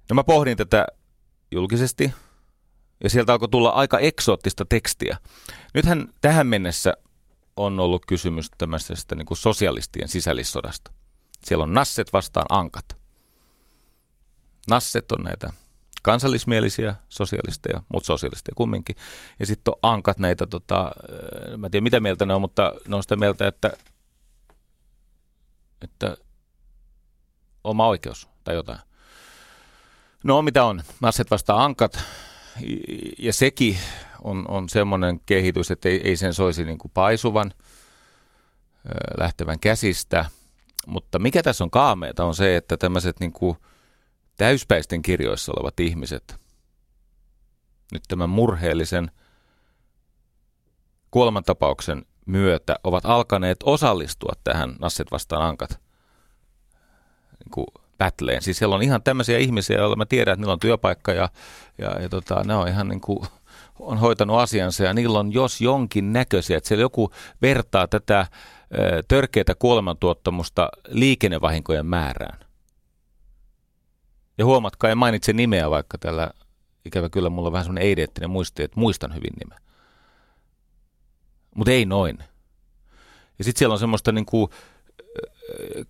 No 0.10 0.14
mä 0.14 0.24
pohdin 0.24 0.58
tätä 0.58 0.88
julkisesti, 1.52 2.14
ja 3.04 3.10
sieltä 3.10 3.32
alkoi 3.32 3.50
tulla 3.50 3.70
aika 3.70 4.00
eksoottista 4.00 4.66
tekstiä. 4.66 5.18
Nythän 5.74 6.08
tähän 6.22 6.48
mennessä 6.48 6.94
on 7.58 7.80
ollut 7.80 8.06
kysymys 8.06 8.52
tämmöisestä 8.58 9.16
niin 9.16 9.26
kuin 9.26 9.38
sosialistien 9.38 10.08
sisällissodasta. 10.08 10.92
Siellä 11.44 11.64
on 11.64 11.74
nasset 11.74 12.14
vastaan 12.14 12.46
ankat. 12.50 12.98
Nasset 14.70 15.12
on 15.12 15.24
näitä 15.24 15.54
kansallismielisiä 16.04 16.96
sosialisteja, 17.10 17.84
mutta 17.94 18.08
sosialisteja 18.08 18.56
kumminkin. 18.56 18.96
Ja 19.40 19.46
sitten 19.46 19.72
on 19.72 19.80
ankat 19.82 20.20
näitä, 20.20 20.48
tota, 20.48 20.92
mä 21.58 21.68
en 21.68 21.72
tiedä 21.72 21.84
mitä 21.84 22.00
mieltä 22.00 22.26
ne 22.26 22.34
on, 22.34 22.42
mutta 22.42 22.74
ne 22.88 22.96
on 22.96 23.04
sitä 23.04 23.16
mieltä, 23.16 23.48
että, 23.48 23.72
että 25.82 26.18
oma 27.64 27.88
oikeus 27.88 28.30
tai 28.44 28.56
jotain. 28.56 28.80
No 30.24 30.42
mitä 30.42 30.66
on? 30.66 30.84
Nasset 31.00 31.32
vastaan 31.32 31.62
ankat. 31.62 32.00
Ja 33.20 33.34
sekin 33.34 33.78
on, 34.26 34.46
on 34.48 34.70
semmoinen 34.70 35.20
kehitys, 35.26 35.72
että 35.72 35.90
ei, 35.90 36.02
ei 36.04 36.18
sen 36.18 36.34
soisi 36.34 36.66
niin 36.66 36.78
kuin 36.78 36.92
paisuvan, 36.94 37.52
lähtevän 39.18 39.60
käsistä. 39.60 40.26
Mutta 40.88 41.20
mikä 41.20 41.44
tässä 41.44 41.64
on 41.64 41.72
kaameeta 41.72 42.26
on 42.26 42.36
se, 42.36 42.56
että 42.56 42.78
tämmöiset 42.78 43.20
niin 43.20 43.34
kuin 43.34 43.58
täyspäisten 44.38 45.02
kirjoissa 45.02 45.52
olevat 45.56 45.80
ihmiset 45.80 46.40
nyt 47.92 48.04
tämän 48.08 48.30
murheellisen 48.30 49.12
kuolemantapauksen 51.12 52.06
myötä 52.26 52.76
ovat 52.84 53.06
alkaneet 53.06 53.58
osallistua 53.64 54.34
tähän 54.44 54.76
Nasset 54.80 55.12
vastaan 55.12 55.42
ankat 55.42 55.70
niin 57.40 57.52
kuin. 57.52 57.68
Siis 58.40 58.58
siellä 58.58 58.76
on 58.76 58.82
ihan 58.82 59.04
tämmöisiä 59.04 59.38
ihmisiä, 59.38 59.78
joilla 59.78 59.96
mä 59.96 60.06
tiedän, 60.06 60.34
että 60.34 60.42
niillä 60.42 60.54
on 60.54 60.60
työpaikka 60.60 61.14
ja, 61.14 61.30
ja, 61.78 62.02
ja 62.02 62.10
tota, 62.10 62.44
ne 62.44 62.56
on 62.56 62.68
ihan 62.68 62.88
niin 62.88 63.02
kuin, 63.02 63.20
on 63.80 63.98
hoitanut 63.98 64.40
asiansa 64.40 64.84
ja 64.84 64.94
niillä 64.94 65.20
on 65.20 65.34
jos 65.34 65.62
jonkin 65.62 66.14
näköisiä, 66.14 66.58
että 66.58 66.68
siellä 66.68 66.82
joku 66.82 67.12
vertaa 67.42 67.88
tätä 67.88 68.28
törkeitä 69.08 69.56
kuolemantuottamusta 69.56 70.70
liikennevahinkojen 70.88 71.86
määrään. 71.86 72.40
Ja 74.38 74.46
huomatkaa, 74.46 74.90
en 74.90 74.98
mainitse 74.98 75.34
nimeä, 75.34 75.70
vaikka 75.70 75.98
tällä 75.98 76.32
ikävä 76.86 77.10
kyllä 77.10 77.30
mulla 77.30 77.48
on 77.48 77.54
vähän 77.54 77.66
semmoinen 77.66 77.88
eideettinen 77.88 78.30
muisti, 78.30 78.64
että 78.64 78.80
muistan 78.80 79.16
hyvin 79.16 79.34
nimen. 79.44 79.60
Mutta 81.56 81.72
ei 81.72 81.86
noin. 81.86 82.18
Ja 83.38 83.44
sitten 83.44 83.60
siellä 83.60 83.74
on 83.74 83.80
semmoista 83.80 84.12
niin 84.12 84.26
kuin, 84.26 84.50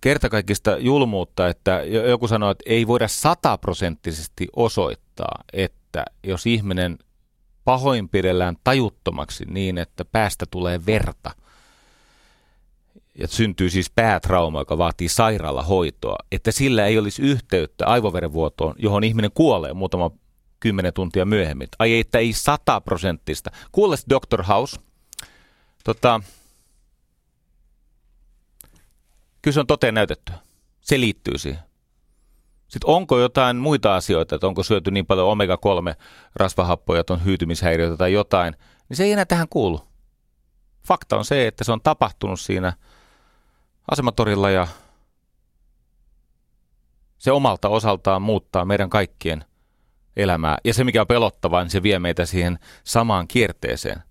kertakaikkista 0.00 0.78
julmuutta, 0.78 1.48
että 1.48 1.82
joku 2.08 2.28
sanoo, 2.28 2.50
että 2.50 2.64
ei 2.66 2.86
voida 2.86 3.08
sataprosenttisesti 3.08 4.48
osoittaa, 4.56 5.44
että 5.52 6.04
jos 6.24 6.46
ihminen 6.46 6.98
pahoinpidellään 7.66 8.56
tajuttomaksi 8.64 9.44
niin, 9.44 9.78
että 9.78 10.04
päästä 10.04 10.46
tulee 10.50 10.86
verta– 10.86 11.30
ja 13.18 13.28
syntyy 13.28 13.70
siis 13.70 13.90
päätrauma, 13.90 14.60
joka 14.60 14.78
vaatii 14.78 15.08
sairaalahoitoa, 15.08 16.16
että 16.32 16.50
sillä 16.50 16.86
ei 16.86 16.98
olisi 16.98 17.22
yhteyttä 17.22 17.86
aivoverenvuotoon, 17.86 18.74
johon 18.78 19.04
ihminen 19.04 19.30
kuolee 19.34 19.72
muutama 19.72 20.10
kymmenen 20.60 20.92
tuntia 20.92 21.24
myöhemmin. 21.24 21.68
Ai 21.78 22.00
että 22.00 22.18
ei 22.18 22.32
sataprosenttista. 22.32 23.50
Kuules 23.72 24.06
Dr. 24.10 24.42
House. 24.42 24.80
Tota, 25.84 26.20
kyllä 29.42 29.54
se 29.54 29.60
on 29.60 29.66
toteen 29.66 29.94
näytetty. 29.94 30.32
Se 30.80 31.00
liittyy 31.00 31.38
siihen. 31.38 31.65
Sitten 32.68 32.90
onko 32.90 33.18
jotain 33.18 33.56
muita 33.56 33.96
asioita, 33.96 34.34
että 34.34 34.46
onko 34.46 34.62
syöty 34.62 34.90
niin 34.90 35.06
paljon 35.06 35.28
omega-3 35.28 35.94
rasvahappoja, 36.36 37.04
on 37.10 37.24
hyytymishäiriöitä 37.24 37.96
tai 37.96 38.12
jotain, 38.12 38.54
niin 38.88 38.96
se 38.96 39.04
ei 39.04 39.12
enää 39.12 39.24
tähän 39.24 39.48
kuulu. 39.50 39.80
Fakta 40.86 41.16
on 41.16 41.24
se, 41.24 41.46
että 41.46 41.64
se 41.64 41.72
on 41.72 41.80
tapahtunut 41.80 42.40
siinä– 42.40 42.72
asematorilla 43.90 44.50
ja 44.50 44.66
se 47.18 47.32
omalta 47.32 47.68
osaltaan 47.68 48.22
muuttaa 48.22 48.64
meidän 48.64 48.90
kaikkien 48.90 49.44
elämää. 50.16 50.58
Ja 50.64 50.74
se, 50.74 50.84
mikä 50.84 51.00
on 51.00 51.06
pelottavaa, 51.06 51.62
niin 51.62 51.70
se 51.70 51.82
vie 51.82 51.98
meitä 51.98 52.26
siihen 52.26 52.58
samaan 52.84 53.28
kierteeseen. 53.28 54.02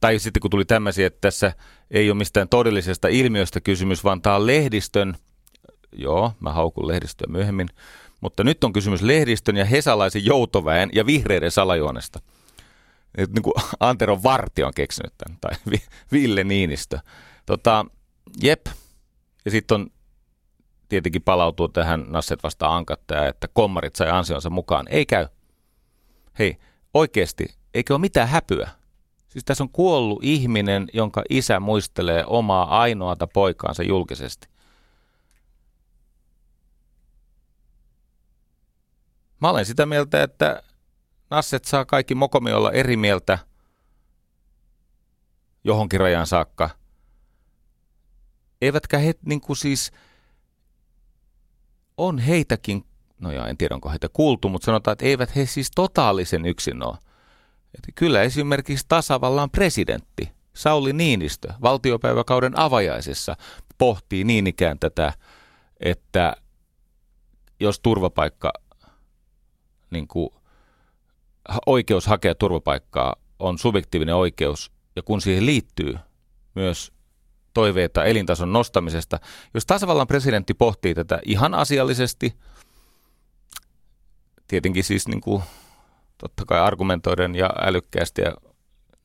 Tai 0.00 0.18
sitten 0.18 0.40
kun 0.40 0.50
tuli 0.50 0.64
tämmöisiä, 0.64 1.06
että 1.06 1.20
tässä 1.20 1.52
ei 1.90 2.10
ole 2.10 2.18
mistään 2.18 2.48
todellisesta 2.48 3.08
ilmiöstä 3.08 3.60
kysymys, 3.60 4.04
vaan 4.04 4.22
tämä 4.22 4.36
on 4.36 4.46
lehdistön, 4.46 5.16
joo, 5.94 6.32
mä 6.40 6.52
haukun 6.52 6.88
lehdistöä 6.88 7.26
myöhemmin, 7.30 7.68
mutta 8.20 8.44
nyt 8.44 8.64
on 8.64 8.72
kysymys 8.72 9.02
lehdistön 9.02 9.56
ja 9.56 9.64
hesalaisen 9.64 10.24
joutoväen 10.24 10.90
ja 10.92 11.06
vihreiden 11.06 11.50
salajuonesta. 11.50 12.20
Nyt 13.18 13.32
niin 13.32 13.42
kuin 13.42 13.54
Antero 13.80 14.22
Varti 14.22 14.62
on 14.62 14.72
keksinyt 14.74 15.12
tämän, 15.18 15.38
tai 15.40 15.78
Ville 16.12 16.44
Niinistö. 16.44 16.98
Tota, 17.46 17.86
Jep. 18.42 18.66
Ja 19.44 19.50
sitten 19.50 19.74
on 19.74 19.90
tietenkin 20.88 21.22
palautuu 21.22 21.68
tähän 21.68 22.04
Nasset 22.08 22.42
vastaan 22.42 22.76
ankattaja, 22.76 23.28
että 23.28 23.48
kommarit 23.52 23.96
sai 23.96 24.10
ansionsa 24.10 24.50
mukaan. 24.50 24.86
Ei 24.88 25.06
käy. 25.06 25.26
Hei, 26.38 26.56
oikeasti, 26.94 27.46
eikö 27.74 27.94
ole 27.94 28.00
mitään 28.00 28.28
häpyä? 28.28 28.70
Siis 29.28 29.44
tässä 29.44 29.64
on 29.64 29.70
kuollut 29.70 30.24
ihminen, 30.24 30.86
jonka 30.92 31.22
isä 31.30 31.60
muistelee 31.60 32.24
omaa 32.26 32.80
ainoata 32.80 33.26
poikaansa 33.26 33.82
julkisesti. 33.82 34.48
Mä 39.44 39.50
olen 39.50 39.66
sitä 39.66 39.86
mieltä, 39.86 40.22
että 40.22 40.62
Nasset 41.30 41.64
saa 41.64 41.84
kaikki 41.84 42.14
mokomi 42.14 42.52
olla 42.52 42.72
eri 42.72 42.96
mieltä 42.96 43.38
johonkin 45.64 46.00
rajan 46.00 46.26
saakka– 46.26 46.70
eivätkä 48.64 48.98
he 48.98 49.14
niin 49.24 49.40
kuin 49.40 49.56
siis, 49.56 49.92
on 51.96 52.18
heitäkin, 52.18 52.84
no 53.20 53.32
ja 53.32 53.48
en 53.48 53.56
tiedä 53.56 53.74
onko 53.74 53.90
heitä 53.90 54.08
kuultu, 54.08 54.48
mutta 54.48 54.66
sanotaan, 54.66 54.92
että 54.92 55.04
eivät 55.04 55.36
he 55.36 55.46
siis 55.46 55.70
totaalisen 55.74 56.46
yksin 56.46 56.82
ole. 56.82 56.98
Että 57.74 57.88
kyllä 57.94 58.22
esimerkiksi 58.22 58.84
tasavallan 58.88 59.50
presidentti 59.50 60.32
Sauli 60.54 60.92
Niinistö 60.92 61.52
valtiopäiväkauden 61.62 62.58
avajaisessa 62.58 63.36
pohtii 63.78 64.24
niin 64.24 64.46
ikään 64.46 64.78
tätä, 64.78 65.12
että 65.80 66.36
jos 67.60 67.80
turvapaikka, 67.80 68.52
niin 69.90 70.08
kuin, 70.08 70.30
oikeus 71.66 72.06
hakea 72.06 72.34
turvapaikkaa 72.34 73.16
on 73.38 73.58
subjektiivinen 73.58 74.14
oikeus, 74.14 74.72
ja 74.96 75.02
kun 75.02 75.20
siihen 75.20 75.46
liittyy 75.46 75.94
myös 76.54 76.92
toiveita 77.54 78.04
elintason 78.04 78.52
nostamisesta. 78.52 79.20
Jos 79.54 79.66
tasavallan 79.66 80.06
presidentti 80.06 80.54
pohtii 80.54 80.94
tätä 80.94 81.18
ihan 81.24 81.54
asiallisesti, 81.54 82.36
tietenkin 84.48 84.84
siis 84.84 85.08
niin 85.08 85.20
kuin, 85.20 85.42
totta 86.18 86.44
kai 86.44 86.60
argumentoiden 86.60 87.34
ja 87.34 87.50
älykkäästi, 87.60 88.22
ja 88.22 88.34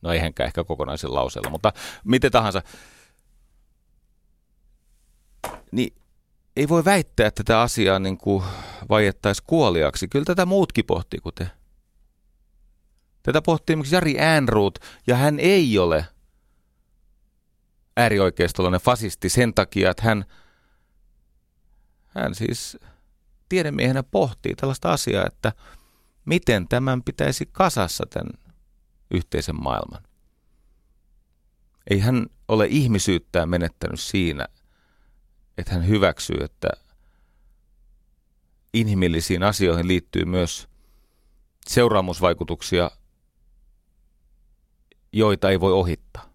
no 0.02 0.12
eihenkään 0.12 0.48
ehkä 0.48 0.64
kokonaisen 0.64 1.14
lauseella, 1.14 1.50
mutta 1.50 1.74
miten 2.04 2.32
tahansa, 2.32 2.62
niin 5.72 5.94
ei 6.56 6.70
voi 6.70 6.86
väittää, 6.86 7.28
että 7.28 7.44
tätä 7.44 7.62
asiaa 7.62 8.00
niin 8.00 8.18
kuin 8.18 8.44
vaiettaisi 8.90 9.44
kuoliaksi. 9.48 10.08
Kyllä 10.08 10.26
tätä 10.26 10.46
muutkin 10.46 10.86
pohtii 10.86 11.20
kuin 11.20 11.36
te. 11.36 11.50
Tätä 13.24 13.42
pohtii 13.42 13.74
esimerkiksi 13.74 13.96
Jari 13.96 14.20
Äänruut, 14.20 14.80
ja 15.08 15.16
hän 15.16 15.40
ei 15.40 15.78
ole– 15.80 16.06
äärioikeistolainen 18.00 18.82
fasisti 18.82 19.30
sen 19.30 19.54
takia, 19.54 19.92
että 19.92 20.04
hän, 20.04 20.26
hän 22.08 22.36
siis 22.36 22.78
tiedemiehenä 23.50 24.04
pohtii 24.04 24.56
tällaista 24.56 24.92
asiaa, 24.92 25.26
että 25.26 25.54
miten 26.26 26.68
tämän 26.68 27.04
pitäisi 27.04 27.50
kasassa 27.52 28.06
tämän 28.10 28.34
yhteisen 29.12 29.64
maailman. 29.64 30.04
Ei 31.90 32.00
hän 32.00 32.26
ole 32.48 32.68
ihmisyyttään 32.70 33.50
menettänyt 33.50 34.00
siinä, 34.00 34.48
että 35.60 35.74
hän 35.74 35.88
hyväksyy, 35.88 36.38
että 36.42 36.70
inhimillisiin 38.74 39.44
asioihin 39.44 39.88
liittyy 39.88 40.26
myös 40.26 40.68
seuraamusvaikutuksia, 41.68 42.92
joita 45.14 45.50
ei 45.50 45.60
voi 45.60 45.74
ohittaa. 45.74 46.30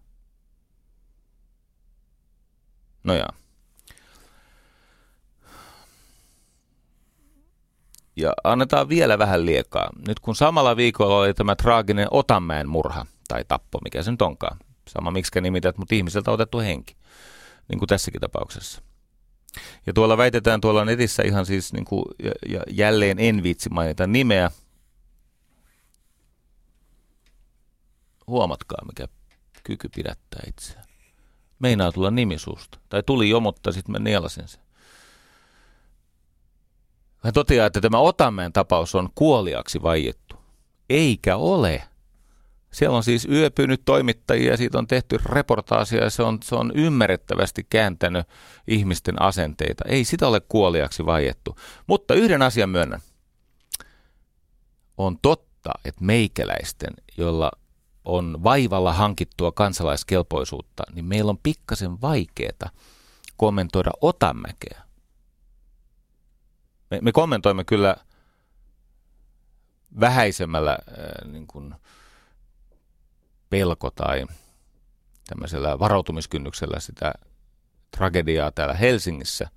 No 3.03 3.13
ja. 3.13 3.25
Ja 8.15 8.33
annetaan 8.43 8.89
vielä 8.89 9.17
vähän 9.17 9.45
liekaa. 9.45 9.89
Nyt 10.07 10.19
kun 10.19 10.35
samalla 10.35 10.75
viikolla 10.75 11.17
oli 11.17 11.33
tämä 11.33 11.55
traaginen 11.55 12.07
Otanmäen 12.11 12.69
murha, 12.69 13.05
tai 13.27 13.45
tappo, 13.47 13.79
mikä 13.83 14.03
se 14.03 14.11
nyt 14.11 14.21
onkaan. 14.21 14.57
Sama 14.87 15.11
miksi 15.11 15.41
nimität, 15.41 15.77
mutta 15.77 15.95
ihmiseltä 15.95 16.31
otettu 16.31 16.59
henki. 16.59 16.95
Niin 17.67 17.79
kuin 17.79 17.87
tässäkin 17.87 18.21
tapauksessa. 18.21 18.81
Ja 19.85 19.93
tuolla 19.93 20.17
väitetään 20.17 20.61
tuolla 20.61 20.85
netissä 20.85 21.23
ihan 21.23 21.45
siis, 21.45 21.73
niin 21.73 21.85
kuin, 21.85 22.05
ja, 22.23 22.31
ja 22.49 22.63
jälleen 22.71 23.19
en 23.19 23.43
viitsi 23.43 23.69
mainita 23.69 24.07
nimeä. 24.07 24.51
Huomatkaa, 28.27 28.85
mikä 28.85 29.07
kyky 29.63 29.89
pidättää 29.95 30.43
itseään. 30.47 30.85
Meinaa 31.59 31.91
tulla 31.91 32.11
nimi 32.11 32.37
susta. 32.37 32.79
Tai 32.89 33.03
tuli 33.03 33.29
jo, 33.29 33.39
mutta 33.39 33.71
sitten 33.71 33.91
mä 33.91 33.99
nielasin 33.99 34.47
sen. 34.47 34.61
Hän 37.23 37.33
toteaa, 37.33 37.67
että 37.67 37.81
tämä 37.81 37.99
Otamäen 37.99 38.53
tapaus 38.53 38.95
on 38.95 39.09
kuoliaksi 39.15 39.81
vaiettu. 39.81 40.35
Eikä 40.89 41.37
ole. 41.37 41.83
Siellä 42.75 42.97
on 42.97 43.03
siis 43.03 43.27
yöpynyt 43.31 43.81
toimittajia, 43.85 44.57
siitä 44.57 44.77
on 44.77 44.87
tehty 44.87 45.17
reportaasia 45.25 46.03
ja 46.03 46.09
se 46.09 46.23
on, 46.23 46.37
se 46.43 46.55
on 46.55 46.71
ymmärrettävästi 46.75 47.63
kääntänyt 47.69 48.27
ihmisten 48.67 49.21
asenteita. 49.21 49.83
Ei 49.87 50.03
sitä 50.03 50.27
ole 50.27 50.39
kuoliaksi 50.39 51.05
vaiettu. 51.05 51.57
Mutta 51.87 52.13
yhden 52.13 52.41
asian 52.41 52.69
myönnän. 52.69 52.99
On 54.97 55.17
totta, 55.21 55.71
että 55.85 56.03
meikäläisten, 56.03 56.93
joilla 57.17 57.51
on 58.05 58.43
vaivalla 58.43 58.93
hankittua 58.93 59.51
kansalaiskelpoisuutta, 59.51 60.83
niin 60.93 61.05
meillä 61.05 61.29
on 61.29 61.39
pikkasen 61.43 62.01
vaikeaa 62.01 62.69
kommentoida 63.37 63.91
Otamäkeä. 64.01 64.81
Me, 66.91 66.99
me 67.01 67.11
kommentoimme 67.11 67.63
kyllä 67.63 67.95
vähäisemmällä 69.99 70.71
äh, 70.71 71.31
niin 71.31 71.47
kuin 71.47 71.75
pelko- 73.55 73.91
tai 73.95 74.25
tämmöisellä 75.27 75.79
varautumiskynnyksellä 75.79 76.79
sitä 76.79 77.13
tragediaa 77.97 78.51
täällä 78.51 78.73
Helsingissä, 78.73 79.49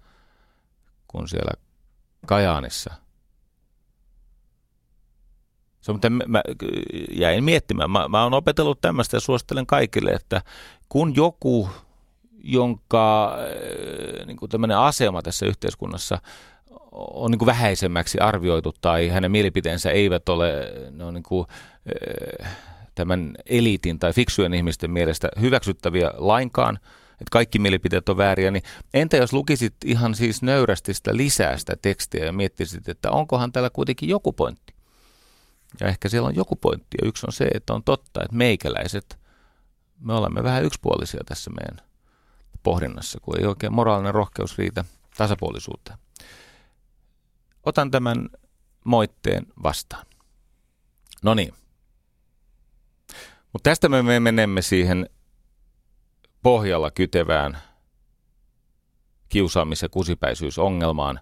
kun 1.08 1.28
siellä 1.28 1.52
Kajaanissa. 2.26 2.94
Se, 5.80 5.92
mutta 5.92 6.10
mä, 6.10 6.42
jäin 7.10 7.44
miettimään. 7.44 7.90
Mä, 7.90 8.08
mä 8.08 8.22
oon 8.22 8.34
opetellut 8.34 8.80
tämmöistä 8.80 9.16
ja 9.16 9.20
suosittelen 9.20 9.66
kaikille, 9.66 10.10
että 10.10 10.42
kun 10.88 11.16
joku, 11.16 11.68
jonka 12.38 13.34
äh, 13.34 14.26
niin 14.26 14.36
kuin 14.36 14.72
asema 14.72 15.22
tässä 15.22 15.46
yhteiskunnassa 15.46 16.18
on 16.92 17.30
niin 17.30 17.38
kuin 17.38 17.46
vähäisemmäksi 17.46 18.18
arvioitu 18.18 18.74
tai 18.80 19.08
hänen 19.08 19.30
mielipiteensä 19.30 19.90
eivät 19.90 20.28
ole 20.28 20.72
ne 20.90 21.04
on 21.04 21.14
niin 21.14 21.22
kuin, 21.22 21.46
äh, 22.42 22.58
tämän 22.98 23.34
eliitin 23.46 23.98
tai 23.98 24.12
fiksujen 24.12 24.54
ihmisten 24.54 24.90
mielestä 24.90 25.28
hyväksyttäviä 25.40 26.10
lainkaan, 26.16 26.78
että 27.12 27.30
kaikki 27.30 27.58
mielipiteet 27.58 28.08
on 28.08 28.16
vääriä, 28.16 28.50
niin 28.50 28.62
entä 28.94 29.16
jos 29.16 29.32
lukisit 29.32 29.74
ihan 29.84 30.14
siis 30.14 30.42
nöyrästi 30.42 30.94
sitä 30.94 31.16
lisää 31.16 31.56
sitä 31.56 31.76
tekstiä 31.82 32.24
ja 32.24 32.32
miettisit, 32.32 32.88
että 32.88 33.10
onkohan 33.10 33.52
täällä 33.52 33.70
kuitenkin 33.70 34.08
joku 34.08 34.32
pointti? 34.32 34.74
Ja 35.80 35.86
ehkä 35.86 36.08
siellä 36.08 36.28
on 36.28 36.36
joku 36.36 36.56
pointti 36.56 36.96
ja 37.02 37.08
yksi 37.08 37.26
on 37.26 37.32
se, 37.32 37.44
että 37.54 37.74
on 37.74 37.84
totta, 37.84 38.20
että 38.24 38.36
meikäläiset, 38.36 39.18
me 40.00 40.14
olemme 40.14 40.42
vähän 40.42 40.64
yksipuolisia 40.64 41.20
tässä 41.26 41.50
meidän 41.50 41.88
pohdinnassa, 42.62 43.18
kun 43.22 43.40
ei 43.40 43.46
oikein 43.46 43.72
moraalinen 43.72 44.14
rohkeus 44.14 44.58
riitä 44.58 44.84
tasapuolisuuteen. 45.16 45.98
Otan 47.64 47.90
tämän 47.90 48.28
moitteen 48.84 49.46
vastaan. 49.62 50.06
No 51.22 51.34
niin. 51.34 51.54
Mutta 53.52 53.70
tästä 53.70 53.88
me 53.88 54.20
menemme 54.20 54.62
siihen 54.62 55.10
pohjalla 56.42 56.90
kytevään 56.90 57.58
kiusaamis- 59.28 59.82
ja 59.82 59.88
kusipäisyysongelmaan, 59.88 61.20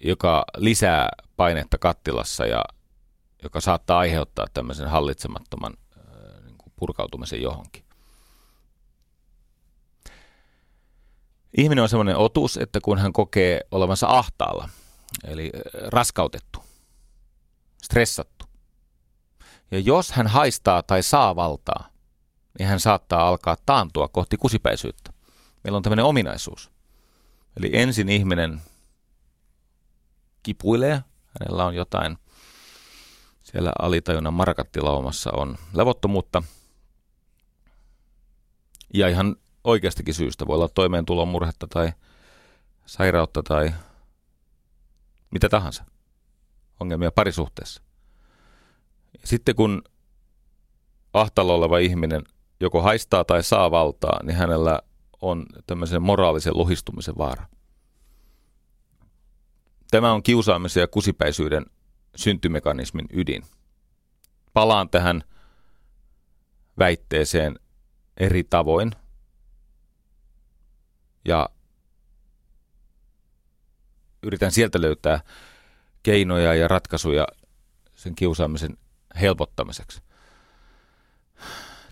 joka 0.00 0.44
lisää 0.56 1.08
painetta 1.36 1.78
kattilassa 1.78 2.46
ja 2.46 2.64
joka 3.42 3.60
saattaa 3.60 3.98
aiheuttaa 3.98 4.46
tämmöisen 4.54 4.88
hallitsemattoman 4.88 5.74
niin 6.44 6.58
kuin 6.58 6.72
purkautumisen 6.76 7.42
johonkin. 7.42 7.84
Ihminen 11.56 11.82
on 11.82 11.88
semmoinen 11.88 12.16
otus, 12.16 12.56
että 12.56 12.80
kun 12.80 12.98
hän 12.98 13.12
kokee 13.12 13.60
olevansa 13.70 14.06
ahtaalla, 14.08 14.68
eli 15.24 15.52
raskautettu, 15.86 16.64
stressattu, 17.82 18.44
ja 19.70 19.78
jos 19.78 20.12
hän 20.12 20.26
haistaa 20.26 20.82
tai 20.82 21.02
saa 21.02 21.36
valtaa, 21.36 21.88
niin 22.58 22.68
hän 22.68 22.80
saattaa 22.80 23.28
alkaa 23.28 23.56
taantua 23.66 24.08
kohti 24.08 24.36
kusipäisyyttä. 24.36 25.12
Meillä 25.64 25.76
on 25.76 25.82
tämmöinen 25.82 26.04
ominaisuus. 26.04 26.70
Eli 27.56 27.70
ensin 27.72 28.08
ihminen 28.08 28.62
kipuilee, 30.42 31.04
hänellä 31.40 31.64
on 31.64 31.74
jotain, 31.74 32.18
siellä 33.42 33.72
alitajunnan 33.78 34.34
markattilaumassa 34.34 35.30
on 35.32 35.58
levottomuutta. 35.72 36.42
Ja 38.94 39.08
ihan 39.08 39.36
oikeastakin 39.64 40.14
syystä 40.14 40.46
voi 40.46 40.54
olla 40.54 40.68
toimeentulon 40.68 41.28
murhetta 41.28 41.66
tai 41.66 41.92
sairautta 42.86 43.42
tai 43.42 43.74
mitä 45.30 45.48
tahansa. 45.48 45.84
Ongelmia 46.80 47.12
parisuhteessa. 47.12 47.82
Sitten 49.24 49.54
kun 49.54 49.82
ahtalla 51.12 51.52
oleva 51.54 51.78
ihminen 51.78 52.22
joko 52.60 52.82
haistaa 52.82 53.24
tai 53.24 53.42
saa 53.42 53.70
valtaa, 53.70 54.20
niin 54.22 54.36
hänellä 54.36 54.80
on 55.20 55.46
tämmöisen 55.66 56.02
moraalisen 56.02 56.56
lohistumisen 56.58 57.18
vaara. 57.18 57.46
Tämä 59.90 60.12
on 60.12 60.22
kiusaamisen 60.22 60.80
ja 60.80 60.88
kusipäisyyden 60.88 61.66
syntymekanismin 62.16 63.06
ydin. 63.12 63.42
Palaan 64.52 64.88
tähän 64.88 65.24
väitteeseen 66.78 67.58
eri 68.16 68.44
tavoin. 68.44 68.90
Ja 71.24 71.48
yritän 74.22 74.52
sieltä 74.52 74.80
löytää 74.80 75.20
keinoja 76.02 76.54
ja 76.54 76.68
ratkaisuja 76.68 77.26
sen 77.94 78.14
kiusaamisen 78.14 78.76
helpottamiseksi. 79.20 80.02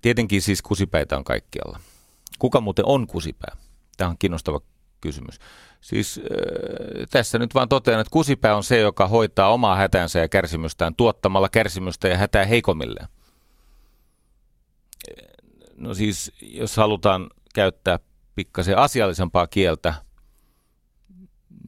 Tietenkin 0.03 0.43
siis 0.43 0.63
kusipäitä 0.63 1.17
on 1.17 1.25
kaikkialla. 1.25 1.81
Kuka 2.39 2.61
muuten 2.61 2.85
on 2.87 3.07
kusipää? 3.07 3.57
Tämä 3.97 4.11
on 4.11 4.19
kiinnostava 4.19 4.61
kysymys. 5.01 5.39
Siis 5.81 6.21
äh, 6.21 7.07
tässä 7.11 7.39
nyt 7.39 7.55
vaan 7.55 7.69
totean, 7.69 8.01
että 8.01 8.11
kusipää 8.11 8.57
on 8.57 8.65
se, 8.65 8.79
joka 8.79 9.09
hoitaa 9.09 9.53
omaa 9.53 9.77
hätänsä 9.77 10.19
ja 10.19 10.29
kärsimystään 10.29 10.95
tuottamalla 10.95 11.49
kärsimystä 11.49 12.09
ja 12.09 12.17
hätää 12.17 12.45
heikomille. 12.45 13.09
No 15.77 15.95
siis, 15.95 16.33
jos 16.43 16.77
halutaan 16.77 17.31
käyttää 17.55 17.99
pikkasen 18.35 18.79
asiallisempaa 18.79 19.47
kieltä, 19.47 19.95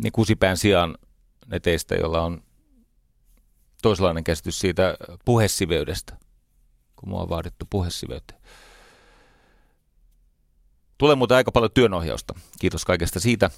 niin 0.02 0.12
kusipään 0.12 0.56
sijaan 0.56 0.98
ne 1.46 1.60
teistä, 1.60 1.94
joilla 1.94 2.20
on 2.20 2.42
toisenlainen 3.84 4.24
käsitys 4.24 4.58
siitä 4.58 4.96
puhesiveydestä, 5.24 6.16
kun 6.96 7.08
mua 7.08 7.22
on 7.22 7.28
vaadittu 7.28 7.66
puhesiveyteen. 7.70 8.40
Tulee 10.98 11.16
muuten 11.16 11.36
aika 11.36 11.52
paljon 11.52 11.70
työnohjausta. 11.74 12.34
Kiitos 12.60 12.84
kaikesta 12.84 13.20
siitä. 13.20 13.50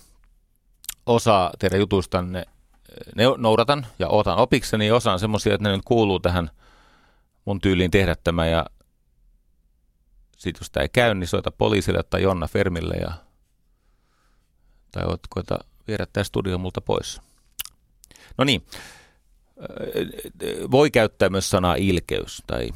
Osa 1.06 1.50
teidän 1.58 1.80
jutuistanne 1.80 2.44
ne 3.14 3.24
noudatan 3.36 3.86
ja 3.98 4.08
otan 4.08 4.38
opikseni. 4.38 4.90
Osa 4.90 5.12
on 5.12 5.20
semmoisia, 5.20 5.54
että 5.54 5.68
ne 5.68 5.76
nyt 5.76 5.84
kuuluu 5.84 6.20
tähän 6.20 6.50
mun 7.44 7.60
tyyliin 7.60 7.90
tehdä 7.90 8.16
tämä. 8.24 8.46
Ja 8.46 8.66
sitten 10.36 10.60
jos 10.60 10.70
tämä 10.70 10.82
ei 10.82 10.88
käy, 10.88 11.14
niin 11.14 11.28
soita 11.28 11.50
poliisille 11.50 12.02
tai 12.02 12.22
Jonna 12.22 12.46
Fermille 12.46 12.94
ja 12.94 13.12
tai 14.92 15.04
oot 15.06 15.20
koeta 15.28 15.58
viedä 15.88 16.06
tämä 16.12 16.24
studio 16.24 16.58
multa 16.58 16.80
pois. 16.80 17.20
No 18.38 18.44
niin, 18.44 18.66
voi 20.70 20.90
käyttää 20.90 21.28
myös 21.28 21.50
sanaa 21.50 21.74
ilkeys 21.74 22.42
tai 22.46 22.70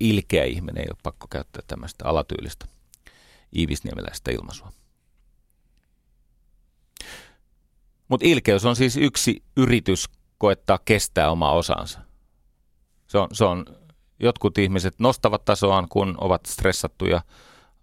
ilkeä 0.00 0.44
ihminen, 0.44 0.82
ei 0.82 0.88
ole 0.90 0.98
pakko 1.02 1.26
käyttää 1.30 1.62
tämmöistä 1.66 2.04
alatyylistä 2.08 2.66
iivisniemeläistä 3.56 4.30
ilmaisua. 4.30 4.72
Mutta 8.08 8.26
ilkeys 8.26 8.64
on 8.64 8.76
siis 8.76 8.96
yksi 8.96 9.42
yritys 9.56 10.04
koettaa 10.38 10.78
kestää 10.84 11.30
omaa 11.30 11.52
osansa. 11.52 12.00
Se 13.06 13.18
on, 13.18 13.28
se 13.32 13.44
on, 13.44 13.64
jotkut 14.20 14.58
ihmiset 14.58 14.94
nostavat 14.98 15.44
tasoaan, 15.44 15.88
kun 15.88 16.14
ovat 16.18 16.46
stressattuja 16.46 17.20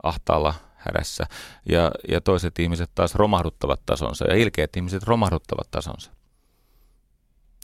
ahtaalla 0.04 0.54
hädässä, 0.76 1.26
ja, 1.69 1.91
ja 2.10 2.22
toiset 2.22 2.60
ihmiset 2.60 2.91
taas 2.96 3.15
romahduttavat 3.15 3.82
tasonsa, 3.86 4.26
ja 4.26 4.36
ilkeät 4.36 4.76
ihmiset 4.76 5.04
romahduttavat 5.04 5.72
tasonsa. 5.72 6.12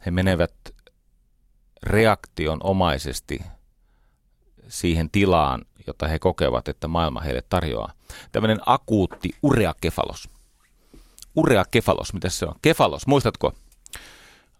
He 0.06 0.12
menevät 0.12 0.54
reaktion 1.84 2.60
omaisesti 2.64 3.40
siihen 4.68 5.10
tilaan, 5.10 5.66
jota 5.88 6.08
he 6.08 6.20
kokevat, 6.20 6.68
että 6.68 6.88
maailma 6.88 7.22
heille 7.22 7.44
tarjoaa. 7.50 7.94
Tämmöinen 8.32 8.60
akuutti 8.66 9.30
ureakefalos. 9.44 10.30
Ureakefalos, 11.36 12.14
mitä 12.14 12.30
se 12.30 12.46
on? 12.46 12.56
Kefalos, 12.62 13.08
muistatko? 13.08 13.54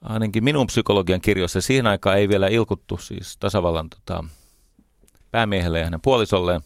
Ainakin 0.02 0.44
minun 0.44 0.68
psykologian 0.68 1.22
kirjoissa 1.22 1.62
siihen 1.62 1.88
aikaan 1.88 2.18
ei 2.18 2.30
vielä 2.30 2.48
ilkuttu 2.48 2.98
siis 2.98 3.38
tasavallan 3.38 3.90
tota, 3.90 4.24
päämiehelle 5.32 5.80
ja 5.80 5.86
hänen 5.86 6.02
puolisolleen, 6.02 6.62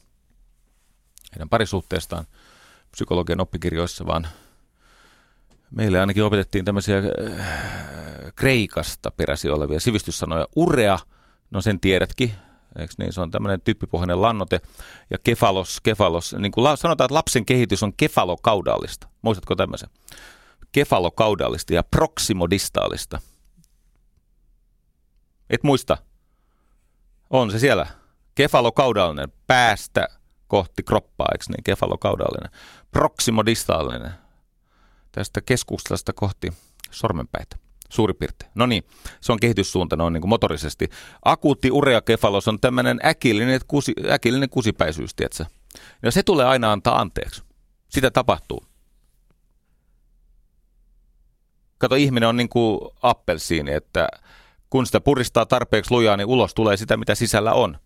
heidän 1.32 1.50
parisuhteestaan 1.50 2.26
psykologian 2.92 3.42
oppikirjoissa, 3.42 4.06
vaan 4.06 4.28
meille 5.76 6.00
ainakin 6.00 6.24
opetettiin 6.24 6.66
tämmöisiä 6.66 6.98
äh, 6.98 7.04
Kreikasta 8.36 9.12
peräsi 9.12 9.50
olevia 9.50 9.80
sivistyssanoja. 9.80 10.48
Urea, 10.56 11.00
no 11.52 11.62
sen 11.62 11.80
tiedätkin, 11.80 12.32
Eikö 12.80 12.94
niin? 12.98 13.14
Se 13.14 13.22
on 13.22 13.32
tämmöinen 13.32 13.62
typpipohjainen 13.62 14.22
lannote. 14.22 14.62
Ja 15.10 15.18
kefalos, 15.24 15.82
kefalos, 15.82 16.36
niin 16.40 16.52
kuin 16.52 16.78
sanotaan, 16.78 17.06
että 17.06 17.16
lapsen 17.16 17.46
kehitys 17.46 17.84
on 17.84 17.94
kefalokaudaalista. 17.94 19.08
Muistatko 19.22 19.56
tämmöisen? 19.56 19.90
Kefalokaudaalista 20.72 21.74
ja 21.74 21.84
proksimodistaalista. 21.84 23.22
Et 25.50 25.64
muista. 25.64 25.98
On 27.30 27.52
se 27.52 27.60
siellä. 27.60 27.88
Kefalokaudaalinen, 28.36 29.32
päästä 29.48 30.08
kohti 30.48 30.84
kroppaa, 30.84 31.28
eikö 31.32 31.46
niin? 31.50 31.64
Kefalokaudaalinen. 31.64 32.52
Proksimodistaalinen, 32.92 34.12
tästä 35.14 35.42
keskustasta 35.42 36.14
kohti 36.14 36.54
sormenpäitä. 36.92 37.56
Suuri 37.90 38.14
piirtein. 38.14 38.52
No 38.56 38.66
niin, 38.66 38.84
se 39.22 39.32
on 39.32 39.40
kehityssuunta 39.40 39.96
noin 39.96 40.14
niin 40.14 40.22
kuin 40.22 40.30
motorisesti. 40.30 40.90
Akuutti 41.26 41.72
ureakefalos 41.72 42.48
on 42.48 42.60
tämmöinen 42.60 43.00
äkillinen, 43.06 43.62
kusi, 43.68 43.94
äkillinen 44.10 44.50
kusipäisyys, 44.50 45.16
tietsä. 45.16 45.46
Ja 46.04 46.12
se 46.12 46.24
tulee 46.24 46.46
aina 46.46 46.72
antaa 46.72 47.02
anteeksi. 47.02 47.44
Sitä 47.90 48.12
tapahtuu. 48.12 48.64
kato, 51.84 51.96
ihminen 51.96 52.30
on 52.30 52.38
niin 52.38 52.50
kuin 52.50 52.80
appelsiini, 53.02 53.74
että 53.74 54.08
kun 54.70 54.86
sitä 54.86 55.02
puristaa 55.02 55.46
tarpeeksi 55.46 55.92
lujaa, 55.92 56.18
niin 56.18 56.28
ulos 56.28 56.54
tulee 56.54 56.78
sitä, 56.78 56.98
mitä 56.98 57.16
sisällä 57.16 57.54
on. 57.54 57.78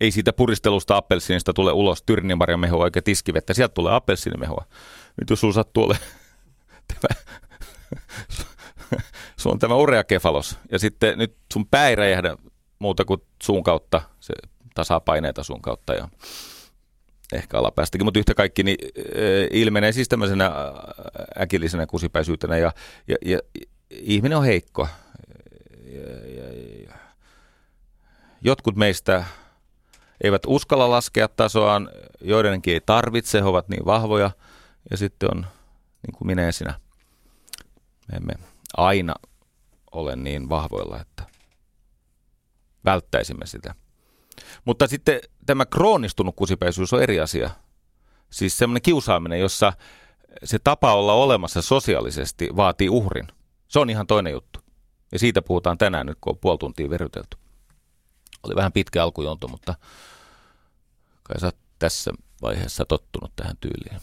Ei 0.00 0.10
siitä 0.10 0.32
puristelusta 0.32 0.96
appelsiinista 0.96 1.52
tule 1.52 1.72
ulos 1.72 2.02
tyrnimarjamehua 2.02 2.84
eikä 2.84 3.02
tiskivettä, 3.02 3.54
sieltä 3.54 3.74
tulee 3.74 3.94
appelsiinimehua. 3.94 4.64
Nyt 5.20 5.30
jos 5.30 5.40
sulla 5.40 5.54
sattuu 5.54 5.84
ole 5.84 5.98
tämä, 6.88 7.22
sun 9.36 9.52
on 9.52 9.58
tämä 9.58 9.74
ureakefalos, 9.74 10.58
ja 10.72 10.78
sitten 10.78 11.18
nyt 11.18 11.36
sun 11.52 11.66
pää 11.66 11.88
ei 11.88 11.94
räjähdä 11.94 12.36
muuta 12.78 13.04
kuin 13.04 13.22
suun 13.42 13.62
kautta, 13.62 14.02
se 14.20 14.34
tasaa 14.74 15.00
paineita 15.00 15.42
suun 15.42 15.62
kautta 15.62 15.94
ja 15.94 16.08
ehkä 17.32 17.58
alapäästäkin, 17.58 18.04
mutta 18.04 18.18
yhtä 18.18 18.34
kaikki 18.34 18.62
niin 18.62 18.78
ilmenee 19.50 19.92
siis 19.92 20.08
tämmöisenä 20.08 20.52
äkillisenä 21.40 21.86
kusipäisyytenä 21.86 22.58
ja, 22.58 22.72
ja, 23.08 23.16
ja 23.24 23.38
ihminen 23.90 24.38
on 24.38 24.44
heikko. 24.44 24.88
Ja, 25.84 26.00
ja, 26.10 26.52
ja. 26.84 26.94
Jotkut 28.42 28.76
meistä 28.76 29.24
eivät 30.24 30.42
uskalla 30.46 30.90
laskea 30.90 31.28
tasoaan, 31.28 31.90
joidenkin 32.20 32.74
ei 32.74 32.80
tarvitse, 32.86 33.40
he 33.40 33.44
ovat 33.44 33.68
niin 33.68 33.84
vahvoja 33.84 34.30
ja 34.90 34.96
sitten 34.96 35.28
on 35.36 35.46
niin 36.06 36.14
kuin 36.18 36.26
minä 36.26 36.52
sinä. 36.52 36.80
Me 38.12 38.16
emme 38.16 38.34
aina 38.76 39.14
ole 39.92 40.16
niin 40.16 40.48
vahvoilla, 40.48 41.00
että 41.00 41.22
välttäisimme 42.84 43.46
sitä. 43.46 43.74
Mutta 44.64 44.86
sitten 44.86 45.20
tämä 45.46 45.66
kroonistunut 45.66 46.36
kusipäisyys 46.36 46.92
on 46.92 47.02
eri 47.02 47.20
asia. 47.20 47.50
Siis 48.30 48.58
semmoinen 48.58 48.82
kiusaaminen, 48.82 49.40
jossa 49.40 49.72
se 50.44 50.58
tapa 50.58 50.94
olla 50.94 51.12
olemassa 51.12 51.62
sosiaalisesti 51.62 52.48
vaatii 52.56 52.88
uhrin. 52.88 53.26
Se 53.68 53.78
on 53.78 53.90
ihan 53.90 54.06
toinen 54.06 54.32
juttu. 54.32 54.60
Ja 55.12 55.18
siitä 55.18 55.42
puhutaan 55.42 55.78
tänään 55.78 56.06
nyt, 56.06 56.18
kun 56.20 56.30
on 56.30 56.38
puoli 56.38 56.58
tuntia 56.58 56.90
verytelty. 56.90 57.36
Oli 58.42 58.54
vähän 58.56 58.72
pitkä 58.72 59.02
alkujonto, 59.02 59.48
mutta 59.48 59.74
kai 61.22 61.40
sä 61.40 61.52
tässä 61.78 62.12
vaiheessa 62.42 62.84
tottunut 62.84 63.32
tähän 63.36 63.56
tyyliin. 63.60 64.00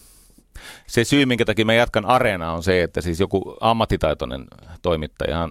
Se 0.87 1.03
syy, 1.03 1.25
minkä 1.25 1.45
takia 1.45 1.65
mä 1.65 1.73
jatkan 1.73 2.05
areenaa, 2.05 2.53
on 2.53 2.63
se, 2.63 2.83
että 2.83 3.01
siis 3.01 3.19
joku 3.19 3.57
ammattitaitoinen 3.61 4.45
toimittaja 4.81 5.49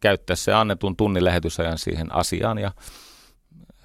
käyttää 0.00 0.36
se 0.36 0.52
annetun 0.52 0.96
tunnin 0.96 1.24
lähetysajan 1.24 1.78
siihen 1.78 2.14
asiaan 2.14 2.58
ja 2.58 2.72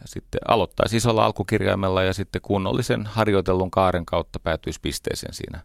sitten 0.06 0.42
aloittaisi 0.48 0.98
isolla 0.98 1.26
alkukirjaimella 1.26 2.04
ja 2.04 2.14
sitten 2.14 2.42
kunnollisen 2.42 3.06
harjoitellun 3.06 3.72
kaaren 3.72 4.06
kautta 4.06 4.40
päätyisi 4.40 4.80
pisteeseen 4.82 5.34
siinä 5.34 5.60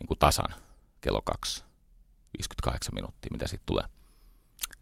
niin 0.00 0.06
kuin 0.06 0.18
tasan 0.18 0.54
kello 1.00 1.22
2, 1.24 1.64
58 2.38 2.94
minuuttia, 2.94 3.28
mitä 3.32 3.46
sitten 3.46 3.66
tulee. 3.66 3.84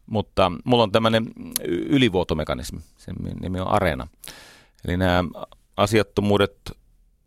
Mutta 0.06 0.52
mulla 0.64 0.82
on 0.82 0.92
tämmöinen 0.92 1.26
ylivuotomekanismi, 1.68 2.80
sen 2.96 3.14
nimi 3.40 3.60
on 3.60 3.68
Areena. 3.68 4.08
Eli 4.84 4.96
nämä 4.96 5.24
asiattomuudet 5.76 6.56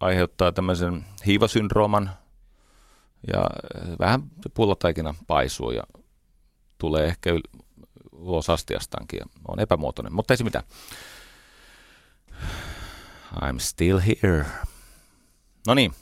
aiheuttaa 0.04 0.52
tämmöisen 0.52 1.06
hiivasyndrooman 1.26 2.12
ja 3.34 3.50
vähän 4.00 4.24
pullataikina 4.54 5.16
paisuu 5.28 5.72
ja 5.72 5.84
tulee 6.78 7.06
ehkä 7.06 7.30
ulos 8.12 8.50
astiastankin 8.50 9.18
ja 9.20 9.26
on 9.48 9.60
epämuotoinen, 9.60 10.14
mutta 10.14 10.34
ei 10.34 10.38
se 10.38 10.44
mitään. 10.44 10.66
I'm 13.36 13.60
still 13.60 14.00
here. 14.00 14.46
No 15.68 15.74
niin. 15.74 15.94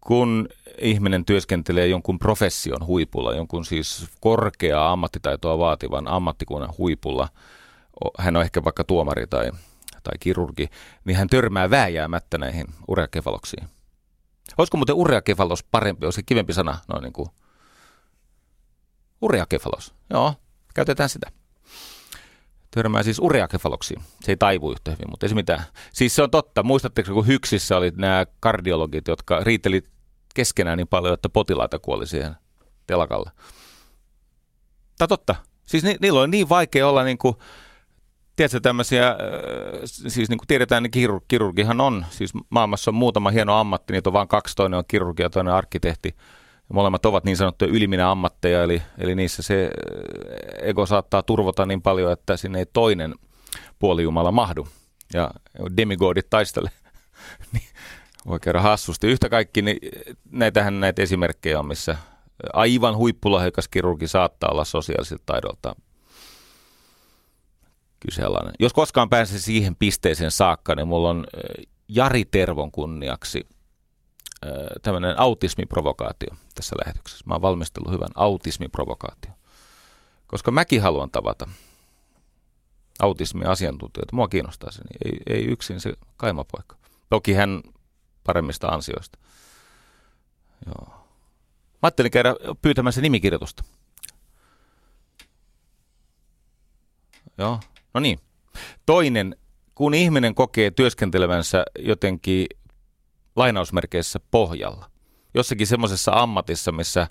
Kun 0.00 0.48
ihminen 0.78 1.24
työskentelee 1.24 1.86
jonkun 1.86 2.18
profession 2.18 2.86
huipulla, 2.86 3.34
jonkun 3.34 3.64
siis 3.64 4.06
korkeaa 4.20 4.92
ammattitaitoa 4.92 5.58
vaativan 5.58 6.08
ammattikunnan 6.08 6.74
huipulla, 6.78 7.28
hän 8.18 8.36
on 8.36 8.42
ehkä 8.42 8.64
vaikka 8.64 8.84
tuomari 8.84 9.26
tai, 9.26 9.50
tai 10.02 10.12
kirurgi, 10.20 10.68
niin 11.04 11.16
hän 11.16 11.28
törmää 11.28 11.70
vääjäämättä 11.70 12.38
näihin 12.38 12.66
ureakefaloksiin. 12.88 13.68
Olisiko 14.58 14.76
muuten 14.76 14.94
ureakefalos 14.94 15.64
parempi, 15.64 16.06
olisi 16.06 16.22
kivempi 16.22 16.52
sana 16.52 16.78
noin 16.88 17.02
niin 17.02 17.12
kuin 17.12 17.28
Ureakefalos. 19.20 19.94
Joo, 20.10 20.34
käytetään 20.74 21.08
sitä. 21.08 21.30
Törmää 22.70 23.02
siis 23.02 23.18
ureakefaloksiin. 23.18 24.02
Se 24.20 24.32
ei 24.32 24.36
taivu 24.36 24.72
yhtä 24.72 24.90
hyvin, 24.90 25.10
mutta 25.10 25.26
ei 25.26 25.28
se 25.28 25.34
mitään. 25.34 25.64
Siis 25.92 26.14
se 26.14 26.22
on 26.22 26.30
totta. 26.30 26.62
Muistatteko, 26.62 27.14
kun 27.14 27.26
Hyksissä 27.26 27.76
oli 27.76 27.92
nämä 27.96 28.26
kardiologit, 28.40 29.08
jotka 29.08 29.40
riiteli 29.44 29.82
keskenään 30.34 30.78
niin 30.78 30.88
paljon, 30.88 31.14
että 31.14 31.28
potilaita 31.28 31.78
kuoli 31.78 32.06
siihen 32.06 32.36
telakalle. 32.86 33.30
Tämä 34.98 35.08
totta. 35.08 35.34
Siis 35.66 35.84
ni, 35.84 35.96
niillä 36.00 36.20
on 36.20 36.30
niin 36.30 36.48
vaikea 36.48 36.88
olla 36.88 37.04
niin 37.04 37.18
kuin, 37.18 37.36
tiedätkö 38.40 38.60
tämmöisiä, 38.60 39.08
äh, 39.08 39.16
siis 39.84 40.28
niin 40.28 40.38
kuin 40.38 40.46
tiedetään, 40.46 40.82
niin 40.82 40.90
kirurg, 40.90 41.24
kirurgihan 41.28 41.80
on, 41.80 42.06
siis 42.10 42.32
maailmassa 42.50 42.90
on 42.90 42.94
muutama 42.94 43.30
hieno 43.30 43.56
ammatti, 43.56 43.92
niitä 43.92 44.10
on 44.10 44.12
vain 44.12 44.28
kaksi, 44.28 44.56
toinen 44.56 44.78
on 44.78 44.84
kirurgia 44.88 45.26
ja 45.26 45.30
toinen 45.30 45.54
arkkitehti. 45.54 46.14
Molemmat 46.72 47.06
ovat 47.06 47.24
niin 47.24 47.36
sanottuja 47.36 47.70
yliminä 47.70 48.10
ammatteja, 48.10 48.62
eli, 48.62 48.82
eli 48.98 49.14
niissä 49.14 49.42
se 49.42 49.64
äh, 49.64 50.68
ego 50.68 50.86
saattaa 50.86 51.22
turvota 51.22 51.66
niin 51.66 51.82
paljon, 51.82 52.12
että 52.12 52.36
sinne 52.36 52.58
ei 52.58 52.66
toinen 52.72 53.14
puolijumala 53.78 54.32
mahdu. 54.32 54.68
Ja 55.14 55.30
demigodit 55.76 56.30
taistele. 56.30 56.70
niin 57.52 57.64
voi 58.26 58.40
käydä 58.40 58.60
hassusti. 58.60 59.06
Yhtä 59.06 59.28
kaikki, 59.28 59.62
niin 59.62 59.78
näitähän 60.30 60.80
näitä 60.80 61.02
esimerkkejä 61.02 61.58
on, 61.58 61.66
missä 61.66 61.96
aivan 62.52 62.96
huippulahjakas 62.96 63.68
kirurgi 63.68 64.08
saattaa 64.08 64.50
olla 64.50 64.64
sosiaalisilta 64.64 65.22
taidolta 65.26 65.74
kyseenalainen. 68.00 68.54
Jos 68.58 68.72
koskaan 68.72 69.10
pääsee 69.10 69.38
siihen 69.38 69.76
pisteeseen 69.76 70.30
saakka, 70.30 70.74
niin 70.74 70.88
mulla 70.88 71.10
on 71.10 71.26
Jari 71.88 72.24
Tervon 72.24 72.72
kunniaksi– 72.72 73.46
tämmöinen 74.82 75.18
autismiprovokaatio 75.18 76.36
tässä 76.54 76.76
lähetyksessä. 76.84 77.24
Mä 77.26 77.34
oon 77.34 77.42
valmistellut 77.42 77.92
hyvän 77.92 78.10
autismiprovokaatio. 78.14 79.30
Koska 80.26 80.50
mäkin 80.50 80.82
haluan 80.82 81.10
tavata 81.10 81.48
autismi-asiantuntijoita. 83.00 84.16
Mua 84.16 84.28
kiinnostaa 84.28 84.70
se, 84.70 84.82
niin 84.82 84.98
ei, 85.04 85.36
ei 85.36 85.44
yksin 85.44 85.80
se 85.80 85.92
kaimapoika. 86.16 86.76
Toki 87.10 87.32
hän 87.32 87.62
paremmista 88.24 88.68
ansioista. 88.68 89.18
Joo. 90.66 90.86
Mä 91.72 91.86
ajattelin 91.86 92.10
käydä 92.10 92.34
pyytämässä 92.62 93.00
nimikirjoitusta. 93.00 93.64
Joo, 97.38 97.60
no 97.94 98.00
niin. 98.00 98.18
Toinen, 98.86 99.36
kun 99.74 99.94
ihminen 99.94 100.34
kokee 100.34 100.70
työskentelevänsä 100.70 101.64
jotenkin 101.78 102.46
lainausmerkeissä 103.36 104.20
pohjalla. 104.30 104.90
Jossakin 105.34 105.66
semmoisessa 105.66 106.12
ammatissa, 106.14 106.72
missä 106.72 107.08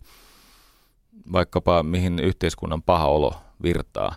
vaikkapa 1.32 1.84
mihin 1.84 2.20
yhteiskunnan 2.20 2.82
paha 2.84 3.08
olo 3.08 3.42
virtaa, 3.64 4.16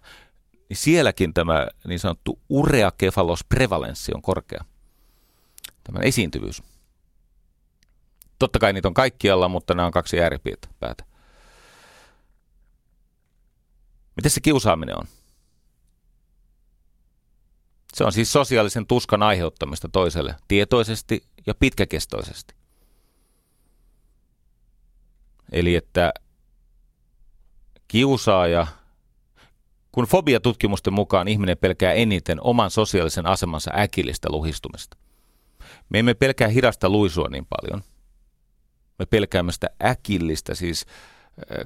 niin 0.69 0.77
sielläkin 0.77 1.35
tämä 1.35 1.67
niin 1.87 1.99
sanottu 1.99 2.41
ureakefalos 2.49 3.45
prevalenssi 3.45 4.13
on 4.15 4.23
korkea. 4.23 4.65
Tämä 5.85 5.99
esiintyvyys. 6.03 6.63
Totta 8.39 8.59
kai 8.59 8.73
niitä 8.73 8.89
on 8.89 8.95
kaikkialla, 8.95 9.49
mutta 9.49 9.75
nämä 9.75 9.87
on 9.87 9.93
kaksi 9.93 10.21
ääripäätä. 10.21 11.05
Miten 14.17 14.31
se 14.31 14.41
kiusaaminen 14.41 14.99
on? 14.99 15.07
Se 17.95 18.05
on 18.05 18.13
siis 18.13 18.33
sosiaalisen 18.33 18.87
tuskan 18.87 19.23
aiheuttamista 19.23 19.89
toiselle 19.89 20.35
tietoisesti 20.49 21.23
ja 21.47 21.55
pitkäkestoisesti. 21.55 22.55
Eli 25.53 25.75
että 25.75 26.13
kiusaaja, 27.89 28.67
kun 29.93 30.05
fobiatutkimusten 30.05 30.93
mukaan 30.93 31.29
ihminen 31.29 31.59
pelkää 31.59 31.93
eniten 31.93 32.39
oman 32.41 32.71
sosiaalisen 32.71 33.27
asemansa 33.27 33.71
äkillistä 33.79 34.29
luhistumista. 34.31 34.97
Me 35.89 35.99
emme 35.99 36.15
pelkää 36.15 36.49
hidasta 36.49 36.89
luisua 36.89 37.29
niin 37.29 37.47
paljon. 37.47 37.83
Me 38.99 39.07
pelkäämme 39.07 39.53
sitä 39.53 39.71
äkillistä, 39.85 40.55
siis 40.55 40.87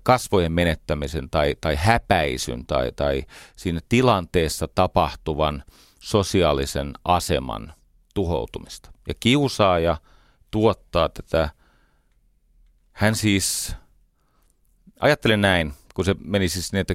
kasvojen 0.03 0.53
menettämisen 0.53 1.31
tai, 1.31 1.57
tai 1.61 1.77
häpäisyn 1.77 2.67
tai, 2.67 2.93
tai 2.97 3.23
siinä 3.57 3.81
tilanteessa 3.89 4.69
tapahtuvan 4.75 5.65
sosiaalisen 6.07 6.93
aseman 7.05 7.75
tuhoutumista. 8.15 8.91
Ja 9.09 9.15
kiusaaja 9.21 9.97
tuottaa 10.51 11.09
tätä, 11.09 11.51
hän 12.93 13.15
siis, 13.15 13.77
ajattelen 15.01 15.41
näin, 15.41 15.73
kun 15.95 16.05
se 16.05 16.15
meni 16.25 16.49
siis 16.49 16.73
niin, 16.73 16.81
että 16.81 16.95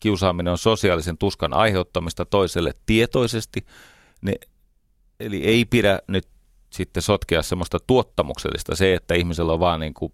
kiusaaminen 0.00 0.50
on 0.50 0.58
sosiaalisen 0.58 1.18
tuskan 1.18 1.54
aiheuttamista 1.54 2.24
toiselle 2.24 2.74
tietoisesti, 2.86 3.66
ne, 4.22 4.34
eli 5.20 5.44
ei 5.44 5.64
pidä 5.64 5.98
nyt 6.06 6.28
sitten 6.70 7.02
sotkea 7.02 7.42
semmoista 7.42 7.78
tuottamuksellista, 7.86 8.76
se, 8.76 8.94
että 8.94 9.14
ihmisellä 9.14 9.52
on 9.52 9.60
vaan 9.60 9.80
niin 9.80 9.94
kuin 9.94 10.12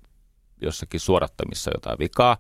jossakin 0.65 1.01
suorattamissa 1.01 1.71
jotain 1.75 1.99
vikaa, 1.99 2.37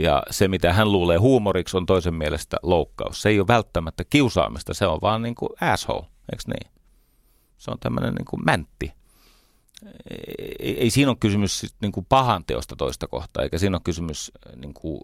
ja 0.00 0.22
se, 0.30 0.48
mitä 0.48 0.72
hän 0.72 0.92
luulee 0.92 1.16
huumoriksi, 1.16 1.76
on 1.76 1.86
toisen 1.86 2.14
mielestä 2.14 2.56
loukkaus. 2.62 3.22
Se 3.22 3.28
ei 3.28 3.40
ole 3.40 3.48
välttämättä 3.48 4.04
kiusaamista, 4.04 4.74
se 4.74 4.86
on 4.86 4.98
vaan 5.02 5.22
niin 5.22 5.34
kuin 5.34 5.50
asshole, 5.60 6.06
eikö 6.32 6.42
niin? 6.46 6.72
Se 7.58 7.70
on 7.70 7.78
tämmöinen 7.80 8.14
niin 8.14 8.26
kuin 8.26 8.44
mäntti. 8.44 8.92
Ei, 10.60 10.80
ei 10.80 10.90
siinä 10.90 11.10
ole 11.10 11.16
kysymys 11.20 11.74
niin 11.80 11.92
kuin 11.92 12.06
pahan 12.08 12.44
teosta 12.44 12.76
toista 12.76 13.06
kohtaa, 13.08 13.42
eikä 13.42 13.58
siinä 13.58 13.76
ole 13.76 13.82
kysymys 13.84 14.32
niin 14.56 14.74
kuin 14.74 15.00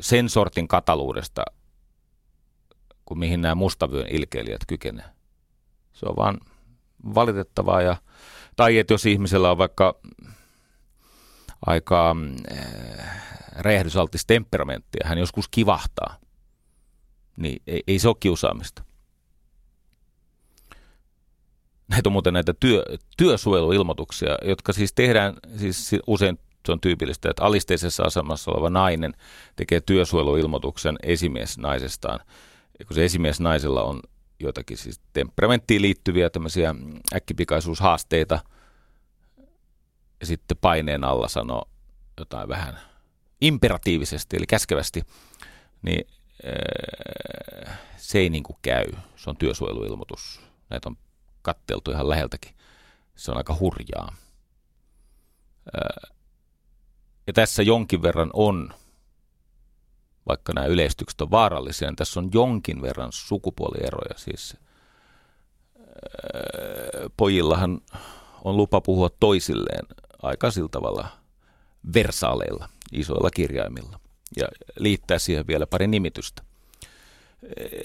sen 0.00 0.28
sortin 0.28 0.68
kataluudesta, 0.68 1.44
kuin 3.04 3.18
mihin 3.18 3.40
nämä 3.40 3.54
mustavyön 3.54 4.08
ilkeilijät 4.10 4.60
kykenevät. 4.66 5.12
Se 5.92 6.06
on 6.06 6.16
vaan 6.16 6.40
valitettavaa. 7.14 7.82
Ja, 7.82 7.96
tai 8.56 8.78
että 8.78 8.94
jos 8.94 9.06
ihmisellä 9.06 9.50
on 9.50 9.58
vaikka 9.58 10.00
aika 11.66 12.16
äh, 12.52 13.22
räjähdysaltis 13.56 14.26
temperamentti 14.26 14.98
ja 15.02 15.08
hän 15.08 15.18
joskus 15.18 15.48
kivahtaa, 15.48 16.16
niin 17.36 17.62
ei, 17.66 17.82
ei 17.86 17.98
se 17.98 18.08
ole 18.08 18.16
kiusaamista. 18.20 18.84
Näitä 21.88 22.08
on 22.08 22.12
muuten 22.12 22.34
näitä 22.34 22.54
työ, 22.60 22.84
työsuojeluilmoituksia, 23.16 24.38
jotka 24.42 24.72
siis 24.72 24.92
tehdään, 24.92 25.34
siis 25.56 25.90
usein 26.06 26.38
se 26.66 26.72
on 26.72 26.80
tyypillistä, 26.80 27.30
että 27.30 27.44
alisteisessa 27.44 28.02
asemassa 28.02 28.50
oleva 28.50 28.70
nainen 28.70 29.14
tekee 29.56 29.80
työsuojeluilmoituksen 29.80 30.96
esimies 31.02 31.58
naisestaan. 31.58 32.20
Ja 32.78 32.84
kun 32.84 32.94
se 32.94 33.04
esimies 33.04 33.40
naisella 33.40 33.82
on 33.82 34.00
joitakin 34.40 34.76
siis 34.76 35.00
temperamenttiin 35.12 35.82
liittyviä 35.82 36.30
tämmöisiä 36.30 36.74
äkkipikaisuushaasteita, 37.14 38.38
ja 40.24 40.26
sitten 40.26 40.56
paineen 40.56 41.04
alla 41.04 41.28
sanoo 41.28 41.68
jotain 42.18 42.48
vähän 42.48 42.78
imperatiivisesti, 43.40 44.36
eli 44.36 44.46
käskevästi, 44.46 45.02
niin 45.82 46.06
äh, 46.46 47.78
se 47.96 48.18
ei 48.18 48.30
niin 48.30 48.42
kuin 48.42 48.56
käy. 48.62 48.86
Se 49.16 49.30
on 49.30 49.36
työsuojeluilmoitus. 49.36 50.40
Näitä 50.70 50.88
on 50.88 50.96
katteltu 51.42 51.90
ihan 51.90 52.08
läheltäkin. 52.08 52.54
Se 53.16 53.30
on 53.30 53.36
aika 53.36 53.56
hurjaa. 53.60 54.16
Äh, 55.76 56.10
ja 57.26 57.32
tässä 57.32 57.62
jonkin 57.62 58.02
verran 58.02 58.30
on, 58.32 58.74
vaikka 60.28 60.52
nämä 60.52 60.66
yleistykset 60.66 61.20
on 61.20 61.30
vaarallisia, 61.30 61.88
niin 61.88 61.96
tässä 61.96 62.20
on 62.20 62.30
jonkin 62.34 62.82
verran 62.82 63.12
sukupuolieroja. 63.12 64.14
Siis 64.18 64.56
pojillahan 67.16 67.80
on 68.44 68.56
lupa 68.56 68.80
puhua 68.80 69.10
toisilleen 69.20 69.86
aika 70.22 70.50
sillä 70.50 70.68
tavalla 70.68 71.08
versaaleilla, 71.94 72.68
isoilla 72.92 73.30
kirjaimilla 73.30 74.00
ja 74.36 74.48
liittää 74.78 75.18
siihen 75.18 75.46
vielä 75.46 75.66
pari 75.66 75.86
nimitystä. 75.86 76.42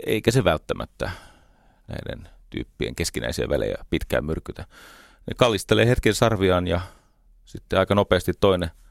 Eikä 0.05 0.31
se 0.31 0.43
välttämättä 0.43 1.11
näiden 1.87 2.29
tyyppien 2.49 2.95
keskinäisiä 2.95 3.49
välejä 3.49 3.85
pitkään 3.89 4.25
myrkytä. 4.25 4.65
Ne 5.27 5.33
kallistelee 5.37 5.87
hetken 5.87 6.15
sarviaan 6.15 6.67
ja 6.67 6.81
sitten 7.45 7.79
aika 7.79 7.95
nopeasti 7.95 8.33
toinen– 8.39 8.71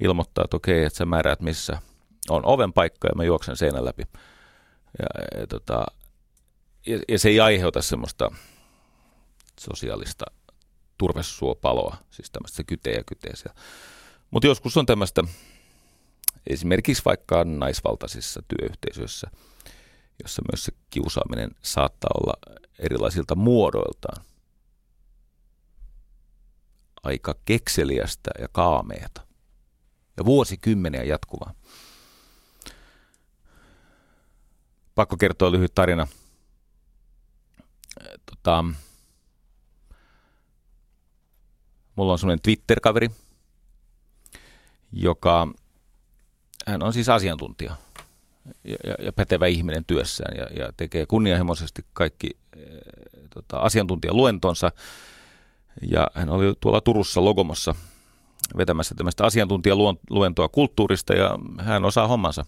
ilmoittaa, 0.00 0.44
että 0.44 0.56
okei, 0.56 0.84
että 0.84 0.96
sä 0.96 1.04
määräät 1.04 1.40
missä 1.40 1.78
on 2.28 2.46
oven 2.46 2.72
paikka 2.72 3.08
ja 3.08 3.14
mä 3.16 3.24
juoksen 3.24 3.56
seinän 3.56 3.84
läpi. 3.84 4.02
Ja, 4.98 5.40
ja, 5.40 5.46
tota, 5.46 5.86
ja, 6.86 6.98
ja 7.08 7.18
se 7.18 7.28
ei 7.28 7.40
aiheuta 7.40 7.82
semmoista 7.82 8.30
sosiaalista 9.60 10.24
turvesuopaloa, 10.98 11.96
siis 12.10 12.30
tämmöistä 12.30 12.64
kyteä 12.64 12.92
ja 12.92 13.04
kyteä 13.04 13.32
Mutta 14.30 14.46
joskus 14.46 14.76
on 14.76 14.86
tämmöistä, 14.86 15.22
esimerkiksi 16.46 17.02
vaikka 17.04 17.44
naisvaltaisissa 17.44 18.42
työyhteisöissä, 18.48 19.30
jossa 20.22 20.42
myös 20.52 20.64
se 20.64 20.72
kiusaaminen 20.90 21.50
saattaa 21.62 22.10
olla 22.20 22.34
erilaisilta 22.78 23.34
muodoiltaan 23.34 24.24
aika 27.02 27.34
kekseliästä 27.44 28.30
ja 28.40 28.48
kaameeta 28.52 29.26
ja 30.16 30.24
vuosikymmeniä 30.24 31.04
jatkuvaa. 31.04 31.54
Pakko 34.94 35.16
kertoa 35.16 35.52
lyhyt 35.52 35.74
tarina. 35.74 36.08
Tota, 38.26 38.64
mulla 41.96 42.12
on 42.12 42.18
semmoinen 42.18 42.42
Twitter-kaveri, 42.42 43.10
joka, 44.92 45.48
hän 46.66 46.82
on 46.82 46.92
siis 46.92 47.08
asiantuntija 47.08 47.76
ja, 48.64 48.76
ja, 48.84 48.94
ja 49.04 49.12
pätevä 49.12 49.46
ihminen 49.46 49.84
työssään 49.84 50.36
ja, 50.36 50.64
ja 50.64 50.72
tekee 50.76 51.06
kunnianhimoisesti 51.06 51.84
kaikki 51.92 52.30
e, 52.56 52.60
tota, 53.34 53.58
asiantuntijaluentonsa. 53.58 54.72
Ja 55.90 56.06
hän 56.14 56.28
oli 56.28 56.54
tuolla 56.60 56.80
Turussa 56.80 57.24
Logomossa– 57.24 57.74
vetämässä 58.56 58.94
tämmöistä 58.94 59.24
asiantuntijaluentoa 59.24 60.48
kulttuurista 60.48 61.14
ja 61.14 61.38
hän 61.58 61.84
osaa 61.84 62.08
hommansa. 62.08 62.44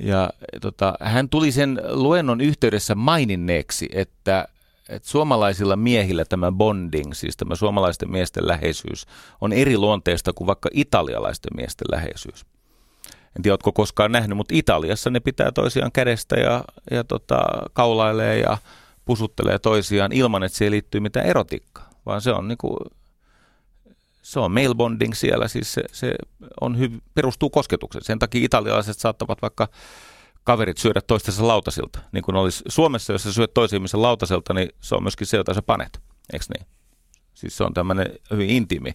Ja 0.00 0.30
tota, 0.60 0.94
hän 1.00 1.28
tuli 1.28 1.52
sen 1.52 1.80
luennon 1.88 2.40
yhteydessä 2.40 2.94
maininneeksi, 2.94 3.88
että, 3.92 4.48
että 4.90 5.08
suomalaisilla 5.08 5.76
miehillä 5.76 6.24
tämä 6.24 6.52
bonding, 6.52 7.12
siis 7.12 7.36
tämä 7.36 7.54
suomalaisten 7.54 8.10
miesten 8.10 8.46
läheisyys, 8.46 9.06
on 9.40 9.52
eri 9.52 9.78
luonteesta 9.78 10.32
kuin 10.32 10.46
vaikka 10.46 10.68
italialaisten 10.72 11.50
miesten 11.56 11.86
läheisyys. 11.90 12.46
En 13.36 13.42
tiedä, 13.42 13.52
oletko 13.52 13.72
koskaan 13.72 14.12
nähnyt, 14.12 14.36
mutta 14.36 14.54
Italiassa 14.54 15.10
ne 15.10 15.20
pitää 15.20 15.52
toisiaan 15.52 15.92
kädestä 15.92 16.36
ja, 16.36 16.64
ja 16.90 17.04
tota, 17.04 17.40
kaulailee 17.72 18.38
ja 18.38 18.58
pusuttelee 19.04 19.58
toisiaan 19.58 20.12
ilman, 20.12 20.42
että 20.42 20.58
siihen 20.58 20.72
liittyy 20.72 21.00
mitään 21.00 21.26
erotiikkaa, 21.26 21.90
vaan 22.06 22.20
se 22.20 22.32
on 22.32 22.48
niin 22.48 22.58
kuin 22.58 22.76
se 24.22 24.40
on 24.40 24.52
mail 24.52 24.74
bonding 24.74 25.14
siellä, 25.14 25.48
siis 25.48 25.74
se, 25.74 25.82
se 25.92 26.14
on 26.60 26.78
hyv- 26.78 27.00
perustuu 27.14 27.50
kosketukseen. 27.50 28.04
Sen 28.04 28.18
takia 28.18 28.44
italialaiset 28.44 28.98
saattavat 28.98 29.42
vaikka 29.42 29.68
kaverit 30.44 30.78
syödä 30.78 31.00
toistensa 31.00 31.46
lautasilta. 31.46 31.98
Niin 32.12 32.22
kuin 32.22 32.36
olisi 32.36 32.64
Suomessa, 32.68 33.12
jos 33.12 33.22
sä 33.22 33.32
syöt 33.32 33.54
toisen 33.54 33.76
ihmisen 33.76 34.02
lautaselta, 34.02 34.54
niin 34.54 34.68
se 34.80 34.94
on 34.94 35.02
myöskin 35.02 35.26
se, 35.26 35.36
jota 35.36 35.54
sä 35.54 35.62
panet. 35.62 36.00
Eikö 36.32 36.44
niin? 36.58 36.66
Siis 37.34 37.56
se 37.56 37.64
on 37.64 37.74
tämmöinen 37.74 38.12
hyvin 38.30 38.50
intiimi 38.50 38.94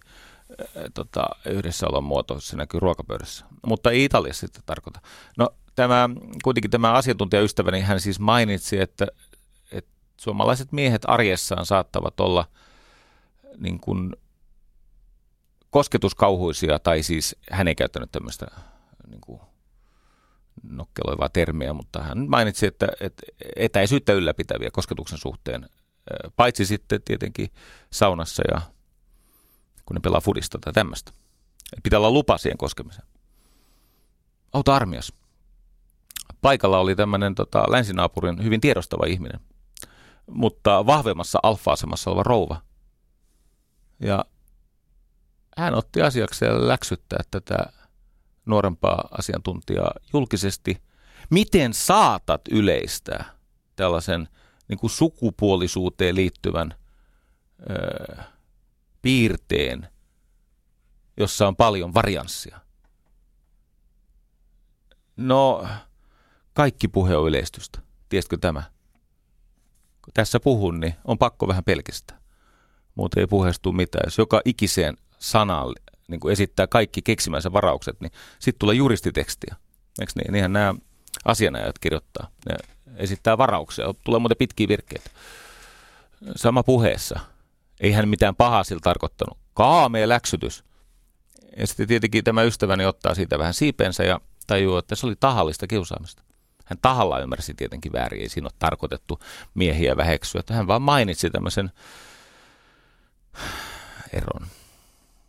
tota, 0.93 1.25
yhdessäolon 1.45 2.03
muoto, 2.03 2.39
se 2.39 2.55
näkyy 2.55 2.79
ruokapöydässä. 2.79 3.45
Mutta 3.67 3.91
ei 3.91 4.03
Italiassa 4.03 4.47
sitten 4.47 4.63
tarkoita. 4.65 5.01
No 5.37 5.49
tämä, 5.75 6.09
kuitenkin 6.43 6.71
tämä 6.71 6.93
asiantuntijaystäväni, 6.93 7.81
hän 7.81 7.99
siis 7.99 8.19
mainitsi, 8.19 8.81
että, 8.81 9.07
että 9.71 9.91
suomalaiset 10.17 10.71
miehet 10.71 11.01
arjessaan 11.07 11.65
saattavat 11.65 12.19
olla 12.19 12.45
niin 13.57 13.79
kuin 13.79 14.15
kosketuskauhuisia, 15.69 16.79
tai 16.79 17.03
siis 17.03 17.35
hän 17.51 17.67
ei 17.67 17.75
käyttänyt 17.75 18.11
tämmöistä 18.11 18.45
niin 19.07 19.21
kuin 19.21 19.41
nokkeloivaa 20.63 21.29
termiä, 21.29 21.73
mutta 21.73 22.03
hän 22.03 22.29
mainitsi, 22.29 22.65
että, 22.65 22.87
että 22.99 23.23
etäisyyttä 23.55 24.13
ylläpitäviä 24.13 24.69
kosketuksen 24.71 25.17
suhteen, 25.17 25.69
paitsi 26.35 26.65
sitten 26.65 27.01
tietenkin 27.01 27.49
saunassa 27.91 28.43
ja 28.51 28.61
kun 29.85 29.95
ne 29.95 29.99
pelaa 29.99 30.21
fudista 30.21 30.57
tai 30.61 30.73
tämmöistä. 30.73 31.11
Pitää 31.83 31.99
olla 31.99 32.11
lupa 32.11 32.37
siihen 32.37 32.57
koskemiseen. 32.57 33.07
Auta 34.53 34.75
armias. 34.75 35.13
Paikalla 36.41 36.79
oli 36.79 36.95
tämmöinen 36.95 37.35
tota, 37.35 37.71
länsinaapurin 37.71 38.43
hyvin 38.43 38.61
tiedostava 38.61 39.05
ihminen, 39.05 39.39
mutta 40.31 40.85
vahvemmassa 40.85 41.39
alfa-asemassa 41.43 42.09
oleva 42.09 42.23
rouva. 42.23 42.61
Ja 43.99 44.25
hän 45.57 45.75
otti 45.75 46.01
asiakseen 46.01 46.67
läksyttää 46.67 47.19
tätä 47.31 47.57
nuorempaa 48.45 49.07
asiantuntijaa 49.11 49.91
julkisesti. 50.13 50.81
Miten 51.29 51.73
saatat 51.73 52.41
yleistää 52.51 53.25
tällaisen 53.75 54.27
niin 54.67 54.79
kuin 54.79 54.89
sukupuolisuuteen 54.89 56.15
liittyvän 56.15 56.73
ö, 57.69 58.23
piirteen, 59.01 59.89
jossa 61.17 61.47
on 61.47 61.55
paljon 61.55 61.93
varianssia? 61.93 62.59
No, 65.17 65.67
kaikki 66.53 66.87
puhe 66.87 67.17
on 67.17 67.27
yleistystä. 67.27 67.79
Tiesitkö 68.09 68.37
tämä? 68.41 68.63
Kun 70.01 70.13
tässä 70.13 70.39
puhun, 70.39 70.79
niin 70.79 70.95
on 71.05 71.17
pakko 71.17 71.47
vähän 71.47 71.63
pelkistää. 71.63 72.19
Muuten 72.95 73.21
ei 73.21 73.27
puheestu 73.27 73.71
mitään. 73.71 74.03
Jos 74.05 74.17
joka 74.17 74.41
ikiseen 74.45 74.97
sanaan 75.19 75.75
niin 76.07 76.19
kuin 76.19 76.31
esittää 76.31 76.67
kaikki 76.67 77.01
keksimänsä 77.01 77.53
varaukset, 77.53 78.01
niin 78.01 78.11
sitten 78.39 78.59
tulee 78.59 78.75
juristitekstiä. 78.75 79.55
Eikö 79.99 80.11
niin? 80.15 80.33
Niinhän 80.33 80.53
nämä 80.53 80.75
asianajat 81.25 81.79
kirjoittaa. 81.79 82.27
Ne 82.49 82.55
esittää 82.97 83.37
varauksia. 83.37 83.93
Tulee 84.03 84.19
muuten 84.19 84.37
pitkiä 84.37 84.67
virkkeitä. 84.67 85.09
sama 86.35 86.63
puheessa. 86.63 87.19
Ei 87.79 87.91
hän 87.91 88.09
mitään 88.09 88.35
pahaa 88.35 88.63
sillä 88.63 88.81
tarkoittanut. 88.83 89.37
Kaamea 89.53 90.09
läksytys. 90.09 90.63
Ja 91.57 91.67
sitten 91.67 91.87
tietenkin 91.87 92.23
tämä 92.23 92.43
ystäväni 92.43 92.85
ottaa 92.85 93.15
siitä 93.15 93.39
vähän 93.39 93.53
siipensä 93.53 94.03
ja 94.03 94.19
tajuu, 94.47 94.77
että 94.77 94.95
se 94.95 95.05
oli 95.05 95.15
tahallista 95.19 95.67
kiusaamista. 95.67 96.23
Hän 96.65 96.77
tahalla 96.81 97.19
ymmärsi 97.19 97.53
tietenkin 97.53 97.93
väärin, 97.93 98.21
ei 98.21 98.29
siinä 98.29 98.45
ole 98.45 98.53
tarkoitettu 98.59 99.19
miehiä 99.53 99.97
väheksyä. 99.97 100.39
Että 100.39 100.53
hän 100.53 100.67
vaan 100.67 100.81
mainitsi 100.81 101.29
tämmöisen 101.29 101.71
eron. 104.13 104.47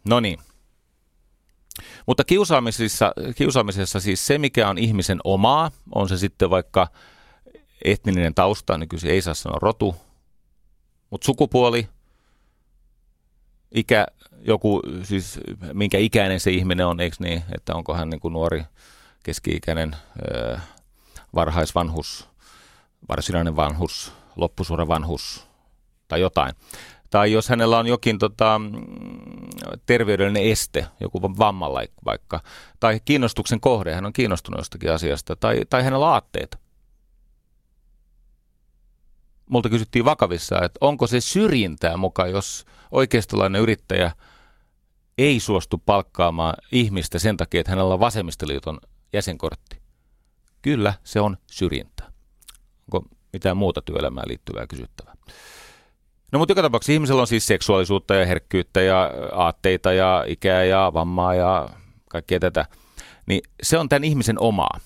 No 0.04 0.20
niin. 0.20 0.38
Mutta 2.07 2.24
kiusaamisessa, 2.24 3.12
kiusaamisessa 3.36 4.00
siis 4.00 4.26
se, 4.26 4.38
mikä 4.38 4.68
on 4.68 4.78
ihmisen 4.78 5.18
omaa, 5.24 5.70
on 5.94 6.09
se 6.09 6.18
sitten 6.18 6.50
vaikka 6.50 6.88
etninen 7.84 8.34
tausta, 8.34 8.78
niin 8.78 8.88
kyllä 8.88 9.12
ei 9.12 9.22
saa 9.22 9.34
sanoa 9.34 9.59
rotu, 9.62 9.96
mutta 11.11 11.24
sukupuoli, 11.24 11.88
ikä, 13.74 14.07
joku, 14.40 14.82
siis 15.02 15.40
minkä 15.72 15.98
ikäinen 15.98 16.40
se 16.40 16.50
ihminen 16.50 16.86
on, 16.86 17.00
eikö 17.00 17.16
niin, 17.18 17.42
että 17.54 17.74
onko 17.74 17.94
hän 17.94 18.11
niin 18.11 18.20
kuin 18.20 18.32
nuori, 18.32 18.64
keski-ikäinen, 19.22 19.96
öö, 20.34 20.59
varhaisvanhus, 21.34 22.28
varsinainen 23.09 23.57
vanhus, 23.57 24.12
loppusuora 24.36 24.88
vanhus 24.88 25.46
tai 26.09 26.20
jotain. 26.20 26.54
Tai 27.11 27.32
jos 27.32 27.48
hänellä 27.48 27.78
on 27.78 27.86
jokin 27.86 28.18
tota, 28.18 28.61
terveydellinen 29.86 30.42
este, 30.42 30.86
joku 31.00 31.22
vamma 31.22 31.70
vaikka, 32.04 32.40
tai 32.80 33.00
kiinnostuksen 33.04 33.61
kohde, 33.61 33.94
hän 33.94 34.07
on 34.07 34.12
kiinnostunut 34.12 34.61
jostakin 34.61 34.92
asiasta, 34.92 35.36
tai, 35.36 35.61
tai 35.70 35.84
hänellä 35.84 36.07
aatteet. 36.07 36.59
Multa 39.50 39.68
kysyttiin 39.68 40.04
vakavissa, 40.04 40.62
että 40.62 40.78
onko 40.80 41.07
se 41.07 41.20
syrjintää 41.20 41.96
mukaan, 41.96 42.30
jos 42.30 42.64
oikeistolainen 42.90 43.62
yrittäjä 43.62 44.12
ei 45.18 45.40
suostu 45.40 45.78
palkkaamaan 45.78 46.54
ihmistä 46.72 47.18
sen 47.18 47.36
takia, 47.36 47.61
että 47.61 47.72
hänellä 47.72 47.94
on 47.94 48.00
vasemmistoliiton 48.00 48.78
jäsenkortti. 49.12 49.80
Kyllä, 50.62 50.94
se 51.04 51.20
on 51.20 51.36
syrjintää. 51.46 52.12
Onko 52.92 53.09
mitään 53.32 53.57
muuta 53.57 53.82
työelämään 53.82 54.28
liittyvää 54.28 54.66
kysyttävää? 54.66 55.14
No 56.37 56.39
mutta 56.39 56.53
joka 56.53 56.62
tapauksessa 56.62 56.93
ihmisellä 56.93 57.20
on 57.20 57.26
siis 57.26 57.47
seksuaalisuutta 57.47 58.14
ja 58.14 58.26
herkkyyttä 58.26 58.80
ja 58.80 59.11
aatteita 59.32 59.93
ja 59.93 60.24
ikää 60.26 60.64
ja 60.64 60.91
vammaa 60.95 61.34
ja 61.34 61.68
kaikkea 62.11 62.41
tätä. 62.41 62.66
Niin 63.26 63.41
se 63.62 63.78
on 63.78 63.89
tämän 63.89 64.05
ihmisen 64.05 64.41
omaa. 64.41 64.80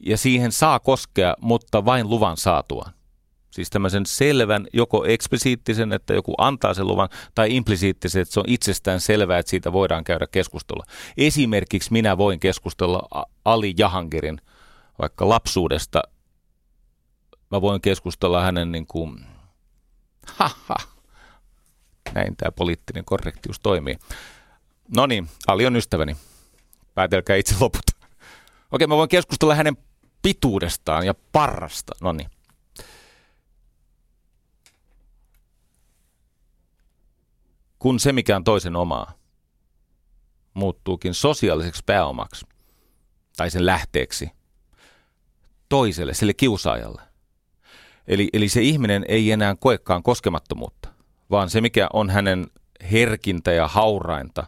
Ja 0.00 0.16
siihen 0.16 0.52
saa 0.52 0.80
koskea, 0.80 1.34
mutta 1.40 1.84
vain 1.84 2.10
luvan 2.10 2.36
saatuaan. 2.36 2.92
Siis 3.50 3.70
tämmöisen 3.70 4.06
selvän, 4.06 4.66
joko 4.72 5.04
eksplisiittisen, 5.04 5.92
että 5.92 6.14
joku 6.14 6.34
antaa 6.38 6.74
sen 6.74 6.86
luvan, 6.86 7.08
tai 7.34 7.56
implisiittisen, 7.56 8.22
että 8.22 8.34
se 8.34 8.40
on 8.40 8.48
itsestään 8.48 9.00
selvää, 9.00 9.38
että 9.38 9.50
siitä 9.50 9.72
voidaan 9.72 10.04
käydä 10.04 10.26
keskustelua. 10.26 10.84
Esimerkiksi 11.16 11.92
minä 11.92 12.18
voin 12.18 12.40
keskustella 12.40 13.26
Ali 13.44 13.74
Jahangirin 13.78 14.40
vaikka 14.98 15.28
lapsuudesta. 15.28 16.02
Mä 17.50 17.60
voin 17.60 17.80
keskustella 17.80 18.42
hänen 18.42 18.72
niin 18.72 18.86
kuin, 18.86 19.35
haha, 20.26 20.76
näin 22.14 22.36
tämä 22.36 22.52
poliittinen 22.52 23.04
korrektius 23.04 23.60
toimii. 23.60 23.98
No 24.96 25.06
niin, 25.06 25.28
Ali 25.46 25.66
on 25.66 25.76
ystäväni. 25.76 26.16
Päätelkää 26.94 27.36
itse 27.36 27.54
loput. 27.60 27.84
Okei, 28.72 28.86
mä 28.86 28.96
voin 28.96 29.08
keskustella 29.08 29.54
hänen 29.54 29.76
pituudestaan 30.22 31.06
ja 31.06 31.14
parrasta. 31.32 31.92
No 32.00 32.12
niin. 32.12 32.30
kun 37.86 38.00
se, 38.00 38.12
mikä 38.12 38.36
on 38.36 38.44
toisen 38.44 38.76
omaa, 38.76 39.12
muuttuukin 40.54 41.14
sosiaaliseksi 41.14 41.82
pääomaksi 41.86 42.46
tai 43.36 43.50
sen 43.50 43.66
lähteeksi 43.66 44.30
toiselle, 45.68 46.14
sille 46.14 46.34
kiusaajalle. 46.34 47.02
Eli, 48.08 48.28
eli 48.32 48.48
se 48.48 48.62
ihminen 48.62 49.04
ei 49.08 49.32
enää 49.32 49.54
koekaan 49.54 50.02
koskemattomuutta, 50.02 50.88
vaan 51.30 51.50
se, 51.50 51.60
mikä 51.60 51.88
on 51.92 52.10
hänen 52.10 52.46
herkintä 52.92 53.52
ja 53.52 53.68
haurainta, 53.68 54.46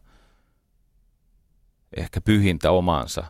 ehkä 1.97 2.21
pyhintä 2.21 2.71
omaansa, 2.71 3.25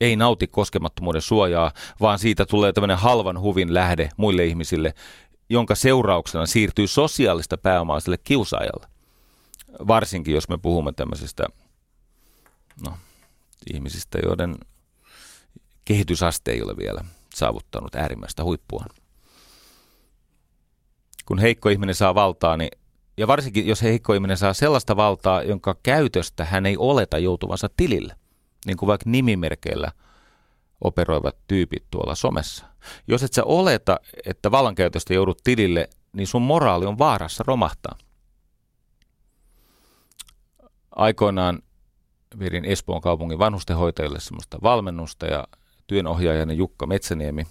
ei 0.00 0.16
nauti 0.16 0.46
koskemattomuuden 0.46 1.22
suojaa, 1.22 1.72
vaan 2.00 2.18
siitä 2.18 2.46
tulee 2.46 2.72
tämmöinen 2.72 2.98
halvan 2.98 3.40
huvin 3.40 3.74
lähde 3.74 4.08
muille 4.16 4.44
ihmisille, 4.44 4.94
jonka 5.50 5.74
seurauksena 5.74 6.46
siirtyy 6.46 6.86
sosiaalista 6.86 7.58
pääomaa 7.58 8.00
sille 8.00 8.18
kiusaajalle 8.24 8.86
varsinkin 9.86 10.34
jos 10.34 10.48
me 10.48 10.58
puhumme 10.58 10.92
tämmöisistä 10.92 11.46
no, 12.84 12.98
ihmisistä, 13.74 14.18
joiden 14.24 14.56
kehitysaste 15.84 16.52
ei 16.52 16.62
ole 16.62 16.76
vielä 16.76 17.04
saavuttanut 17.34 17.94
äärimmäistä 17.94 18.44
huippua. 18.44 18.84
Kun 21.30 21.38
heikko 21.38 21.68
ihminen 21.68 21.94
saa 21.94 22.14
valtaa, 22.14 22.56
niin, 22.56 22.70
ja 23.16 23.26
varsinkin 23.26 23.66
jos 23.66 23.82
heikko 23.82 24.14
ihminen 24.14 24.36
saa 24.36 24.54
sellaista 24.54 24.96
valtaa, 24.96 25.42
jonka 25.42 25.76
käytöstä 25.82 26.44
hän 26.44 26.66
ei 26.66 26.76
oleta 26.76 27.18
joutuvansa 27.18 27.68
tilille, 27.76 28.14
niin 28.66 28.76
kuin 28.76 28.86
vaikka 28.86 29.10
nimimerkeillä 29.10 29.92
operoivat 30.80 31.36
tyypit 31.48 31.84
tuolla 31.90 32.14
somessa. 32.14 32.66
Jos 33.08 33.22
et 33.22 33.32
sä 33.32 33.44
oleta, 33.44 34.00
että 34.26 34.50
vallankäytöstä 34.50 35.14
joudut 35.14 35.40
tilille, 35.44 35.88
niin 36.12 36.26
sun 36.26 36.42
moraali 36.42 36.86
on 36.86 36.98
vaarassa 36.98 37.44
romahtaa– 37.46 37.96
aikoinaan 40.96 41.62
vedin 42.38 42.64
Espoon 42.64 43.00
kaupungin 43.00 43.38
vanhustenhoitajille 43.38 44.20
semmoista 44.20 44.58
valmennusta 44.62 45.26
ja 45.26 45.48
työnohjaajani 45.86 46.56
Jukka 46.56 46.86
Metsäniemi, 46.86 47.46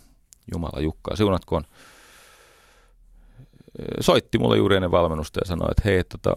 Jumala 0.53 0.82
Jukka 0.82 1.15
siunatkoon, 1.15 1.63
soitti 3.99 4.38
mulle 4.38 4.57
juuri 4.57 4.75
ennen 4.75 4.91
valmennusta 4.91 5.39
ja 5.39 5.47
sanoi, 5.47 5.67
että 5.71 5.82
hei, 5.86 6.03
tota, 6.03 6.36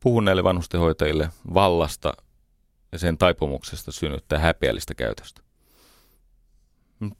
puhun 0.00 0.24
näille 0.24 0.44
vanhustenhoitajille 0.44 1.30
vallasta 1.54 2.12
ja 2.92 2.98
sen 2.98 3.18
taipumuksesta 3.18 3.92
synnyttää 3.92 4.38
häpeällistä 4.38 4.94
käytöstä. 4.94 5.40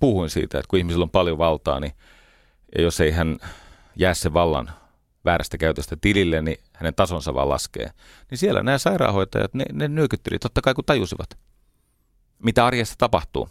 Puhuin 0.00 0.30
siitä, 0.30 0.58
että 0.58 0.68
kun 0.68 0.78
ihmisillä 0.78 1.02
on 1.02 1.10
paljon 1.10 1.38
valtaa, 1.38 1.80
niin 1.80 1.92
jos 2.78 3.00
ei 3.00 3.10
hän 3.10 3.38
jää 3.96 4.14
sen 4.14 4.34
vallan 4.34 4.70
väärästä 5.24 5.58
käytöstä 5.58 5.96
tilille, 6.00 6.42
niin 6.42 6.58
hänen 6.72 6.94
tasonsa 6.94 7.34
vaan 7.34 7.48
laskee. 7.48 7.90
Niin 8.30 8.38
siellä 8.38 8.62
nämä 8.62 8.78
sairaanhoitajat, 8.78 9.54
ne, 9.54 9.64
ne 9.72 9.88
nyökytteli 9.88 10.38
totta 10.38 10.60
kai 10.60 10.74
kun 10.74 10.84
tajusivat, 10.84 11.38
mitä 12.38 12.66
arjessa 12.66 12.94
tapahtuu. 12.98 13.48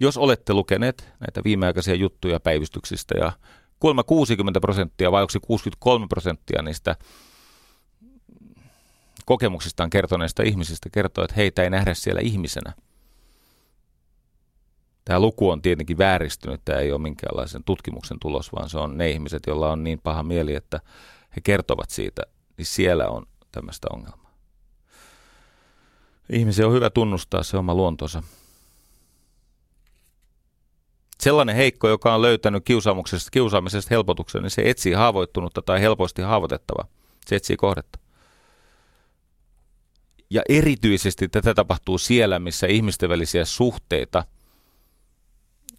Jos 0.00 0.16
olette 0.16 0.54
lukeneet 0.54 1.08
näitä 1.20 1.44
viimeaikaisia 1.44 1.94
juttuja 1.94 2.40
päivystyksistä 2.40 3.14
ja 3.18 3.32
kuulemma 3.80 4.02
60 4.02 4.60
prosenttia 4.60 5.12
vai 5.12 5.22
onko 5.22 5.30
se 5.30 5.40
63 5.40 6.06
prosenttia 6.08 6.62
niistä 6.62 6.96
kokemuksistaan 9.24 9.90
kertoneista 9.90 10.42
ihmisistä 10.42 10.88
kertoo, 10.90 11.24
että 11.24 11.36
heitä 11.36 11.62
ei 11.62 11.70
nähdä 11.70 11.94
siellä 11.94 12.20
ihmisenä. 12.20 12.72
Tämä 15.04 15.20
luku 15.20 15.50
on 15.50 15.62
tietenkin 15.62 15.98
vääristynyt, 15.98 16.60
tämä 16.64 16.78
ei 16.78 16.92
ole 16.92 17.00
minkäänlaisen 17.00 17.64
tutkimuksen 17.64 18.18
tulos, 18.20 18.52
vaan 18.52 18.68
se 18.68 18.78
on 18.78 18.98
ne 18.98 19.10
ihmiset, 19.10 19.42
joilla 19.46 19.72
on 19.72 19.84
niin 19.84 20.00
paha 20.02 20.22
mieli, 20.22 20.54
että 20.54 20.80
he 21.36 21.40
kertovat 21.44 21.90
siitä 21.90 22.22
niin 22.56 22.66
siellä 22.66 23.08
on 23.08 23.26
tämmöistä 23.52 23.86
ongelmaa. 23.92 24.34
Ihmisen 26.30 26.66
on 26.66 26.72
hyvä 26.72 26.90
tunnustaa 26.90 27.42
se 27.42 27.56
oma 27.56 27.74
luontonsa. 27.74 28.22
Sellainen 31.20 31.56
heikko, 31.56 31.88
joka 31.88 32.14
on 32.14 32.22
löytänyt 32.22 32.64
kiusaamuksesta, 32.64 33.30
kiusaamisesta 33.30 33.88
helpotuksen, 33.94 34.42
niin 34.42 34.50
se 34.50 34.62
etsii 34.64 34.92
haavoittunutta 34.92 35.62
tai 35.62 35.80
helposti 35.80 36.22
haavoitettava. 36.22 36.84
Se 37.26 37.36
etsii 37.36 37.56
kohdetta. 37.56 37.98
Ja 40.30 40.42
erityisesti 40.48 41.28
tätä 41.28 41.54
tapahtuu 41.54 41.98
siellä, 41.98 42.38
missä 42.38 42.66
ihmisten 42.66 43.08
välisiä 43.08 43.44
suhteita, 43.44 44.24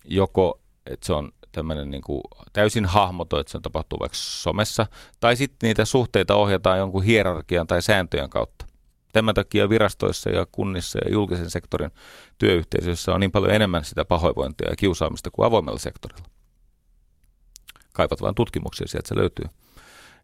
joko 0.05 0.59
että 0.85 1.05
se 1.05 1.13
on 1.13 1.31
tämmöinen 1.51 1.91
niin 1.91 2.01
kuin 2.01 2.21
täysin 2.53 2.85
hahmoto, 2.85 3.39
että 3.39 3.51
se 3.51 3.59
tapahtuu 3.59 3.99
vaikka 3.99 4.17
somessa, 4.17 4.87
tai 5.19 5.35
sitten 5.35 5.67
niitä 5.67 5.85
suhteita 5.85 6.35
ohjataan 6.35 6.79
jonkun 6.79 7.03
hierarkian 7.03 7.67
tai 7.67 7.81
sääntöjen 7.81 8.29
kautta. 8.29 8.58
Tämän 9.13 9.35
takia 9.35 9.69
virastoissa 9.69 10.29
ja 10.29 10.47
kunnissa 10.51 10.99
ja 11.05 11.11
julkisen 11.11 11.49
sektorin 11.49 11.91
työyhteisöissä 12.37 13.13
on 13.13 13.19
niin 13.19 13.31
paljon 13.31 13.53
enemmän 13.53 13.85
sitä 13.85 14.05
pahoinvointia 14.05 14.69
ja 14.69 14.75
kiusaamista 14.75 15.31
kuin 15.31 15.45
avoimella 15.45 15.79
sektorilla. 15.79 16.25
Kaipat 17.93 18.21
vain 18.21 18.35
tutkimuksia, 18.35 18.87
sieltä 18.87 19.07
se 19.07 19.15
löytyy. 19.15 19.45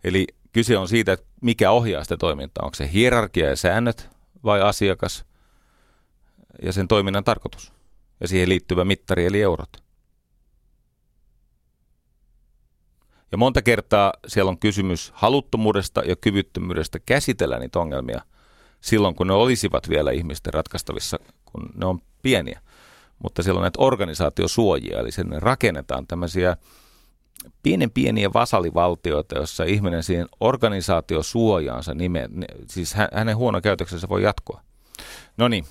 Eli 0.04 0.28
kyse 0.54 0.78
on 0.78 0.88
siitä, 0.88 1.14
että 1.14 1.26
mikä 1.42 1.72
ohjaa 1.72 2.04
sitä 2.04 2.18
toimintaa. 2.18 2.66
Onko 2.66 2.76
se 2.76 2.92
hierarkia 2.94 3.50
ja 3.50 3.56
säännöt 3.56 4.10
vai 4.44 4.62
asiakas 4.62 5.26
ja 6.62 6.74
sen 6.74 6.88
toiminnan 6.88 7.24
tarkoitus 7.24 7.74
ja 8.20 8.28
siihen 8.28 8.50
liittyvä 8.50 8.86
mittari 8.86 9.26
eli 9.26 9.42
eurot. 9.42 9.84
Ja 13.32 13.38
monta 13.38 13.62
kertaa 13.62 14.14
siellä 14.28 14.50
on 14.50 14.60
kysymys 14.60 15.12
haluttomuudesta 15.16 16.02
ja 16.02 16.16
kyvyttömyydestä 16.16 17.00
käsitellä 17.00 17.60
niitä 17.60 17.80
ongelmia 17.80 18.22
silloin, 18.86 19.16
kun 19.16 19.28
ne 19.28 19.34
olisivat 19.34 19.90
vielä 19.90 20.12
ihmisten 20.12 20.54
ratkaistavissa, 20.54 21.20
kun 21.46 21.70
ne 21.76 21.86
on 21.86 22.00
pieniä. 22.22 22.62
Mutta 23.24 23.44
siellä 23.44 23.60
on 23.60 23.62
näitä 23.62 23.82
organisaatiosuojia, 23.82 25.00
eli 25.00 25.12
sen 25.12 25.42
rakennetaan 25.42 26.08
tämmöisiä 26.08 26.58
pienen 27.64 27.92
pieniä 27.92 28.34
vasalivaltioita, 28.34 29.38
jossa 29.38 29.64
ihminen 29.64 30.04
siihen 30.04 30.28
organisaatiosuojaansa 30.40 31.94
nime, 31.94 32.30
siis 32.70 32.96
hänen 33.14 33.38
huono 33.38 33.62
käytöksensä 33.62 34.10
voi 34.10 34.24
jatkoa. 34.24 34.62
No 35.38 35.48
niin. 35.48 35.66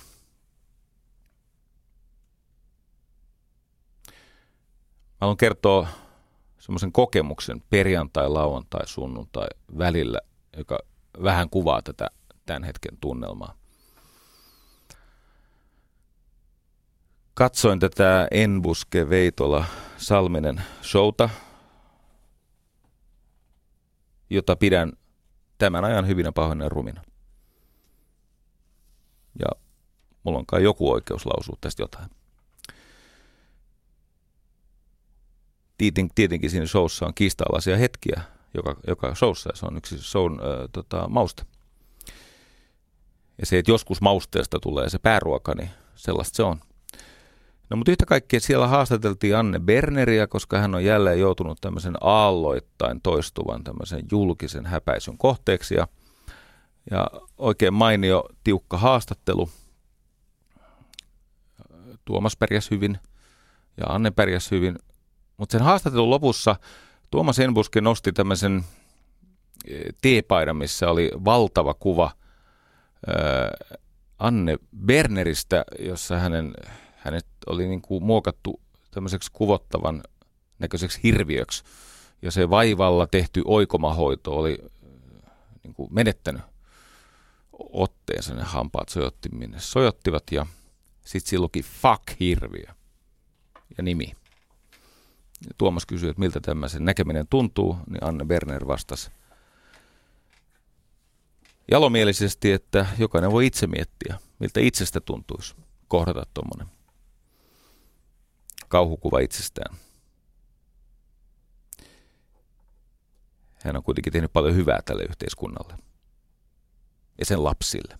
Mä 5.11 5.21
haluan 5.21 5.37
kertoa 5.37 5.87
semmoisen 6.59 6.91
kokemuksen 6.91 7.61
perjantai, 7.69 8.29
lauantai, 8.29 8.87
sunnuntai 8.87 9.47
välillä, 9.77 10.19
joka 10.57 10.79
vähän 11.23 11.49
kuvaa 11.49 11.81
tätä 11.81 12.09
tämän 12.45 12.63
hetken 12.63 12.97
tunnelmaa. 12.97 13.55
Katsoin 17.33 17.79
tätä 17.79 18.27
Enbuske 18.31 19.09
Veitola 19.09 19.65
Salminen 19.97 20.61
showta, 20.83 21.29
jota 24.29 24.55
pidän 24.55 24.93
tämän 25.57 25.85
ajan 25.85 26.07
hyvinä 26.07 26.31
pahoina 26.31 26.69
rumina. 26.69 27.01
Ja 29.39 29.47
mulla 30.23 30.39
on 30.39 30.45
kai 30.45 30.63
joku 30.63 30.91
oikeus 30.91 31.25
lausua 31.25 31.57
tästä 31.61 31.83
jotain. 31.83 32.09
Tietenkin 36.15 36.49
siinä 36.49 36.67
showssa 36.67 37.05
on 37.05 37.13
kiista 37.13 37.45
hetkiä, 37.79 38.21
joka, 38.53 38.75
joka 38.87 39.15
showssa, 39.15 39.49
ja 39.49 39.55
se 39.55 39.65
on 39.65 39.77
yksi 39.77 40.01
shown 40.01 40.33
äh, 40.33 40.69
tota, 40.71 41.07
mausta. 41.07 41.45
Ja 43.37 43.45
se, 43.45 43.57
että 43.57 43.71
joskus 43.71 44.01
mausteesta 44.01 44.59
tulee 44.59 44.89
se 44.89 44.99
pääruoka, 44.99 45.55
niin 45.55 45.69
sellaista 45.95 46.35
se 46.35 46.43
on. 46.43 46.59
No 47.69 47.77
mutta 47.77 47.91
yhtä 47.91 48.05
kaikkea 48.05 48.39
siellä 48.39 48.67
haastateltiin 48.67 49.35
Anne 49.35 49.59
Berneriä, 49.59 50.27
koska 50.27 50.59
hän 50.59 50.75
on 50.75 50.83
jälleen 50.83 51.19
joutunut 51.19 51.61
tämmöisen 51.61 51.95
aalloittain 52.01 53.01
toistuvan 53.01 53.63
tämmöisen 53.63 54.03
julkisen 54.11 54.65
häpäisyn 54.65 55.17
kohteeksi. 55.17 55.75
Ja, 55.75 55.87
ja 56.91 57.07
oikein 57.37 57.73
mainio, 57.73 58.23
tiukka 58.43 58.77
haastattelu. 58.77 59.49
Tuomas 62.05 62.37
pärjäs 62.37 62.71
hyvin 62.71 62.99
ja 63.77 63.85
Anne 63.87 64.11
pärjäs 64.11 64.51
hyvin. 64.51 64.79
Mutta 65.37 65.51
sen 65.51 65.61
haastattelun 65.61 66.09
lopussa 66.09 66.55
Tuomas 67.11 67.39
Enbuske 67.39 67.81
nosti 67.81 68.11
tämmöisen 68.11 68.65
e, 69.67 69.79
teepaidan, 70.01 70.55
missä 70.55 70.89
oli 70.89 71.11
valtava 71.25 71.73
kuva 71.73 72.11
Anne 74.19 74.57
Berneristä, 74.85 75.65
jossa 75.79 76.19
hänen 76.19 76.53
hänet 76.95 77.27
oli 77.47 77.67
niin 77.67 77.81
kuin 77.81 78.03
muokattu 78.03 78.61
tämmöiseksi 78.91 79.31
kuvottavan 79.33 80.03
näköiseksi 80.59 80.99
hirviöksi. 81.03 81.63
Ja 82.21 82.31
se 82.31 82.49
vaivalla 82.49 83.07
tehty 83.07 83.41
oikomahoito 83.45 84.37
oli 84.37 84.57
niin 85.63 85.73
kuin 85.73 85.93
menettänyt 85.93 86.41
otteensa, 87.53 88.33
ne 88.33 88.43
hampaat 88.43 88.89
sojotti 88.89 89.29
minne 89.29 89.59
sojottivat 89.59 90.23
ja 90.31 90.45
sitten 91.05 91.29
silloinkin 91.29 91.63
fuck 91.63 92.19
hirviö 92.19 92.65
ja 93.77 93.83
nimi. 93.83 94.13
Ja 95.47 95.53
Tuomas 95.57 95.85
kysyi, 95.85 96.09
että 96.09 96.19
miltä 96.19 96.39
tämmöisen 96.39 96.85
näkeminen 96.85 97.27
tuntuu, 97.29 97.77
niin 97.89 98.03
Anne 98.03 98.25
Berner 98.25 98.67
vastasi 98.67 99.11
jalomielisesti, 101.71 102.51
että 102.51 102.85
jokainen 102.97 103.31
voi 103.31 103.45
itse 103.45 103.67
miettiä, 103.67 104.19
miltä 104.39 104.59
itsestä 104.59 105.01
tuntuisi 105.01 105.55
kohdata 105.87 106.23
tuommoinen 106.33 106.67
kauhukuva 108.67 109.19
itsestään. 109.19 109.75
Hän 113.53 113.77
on 113.77 113.83
kuitenkin 113.83 114.13
tehnyt 114.13 114.33
paljon 114.33 114.55
hyvää 114.55 114.79
tälle 114.85 115.03
yhteiskunnalle 115.03 115.77
ja 117.19 117.25
sen 117.25 117.43
lapsille, 117.43 117.97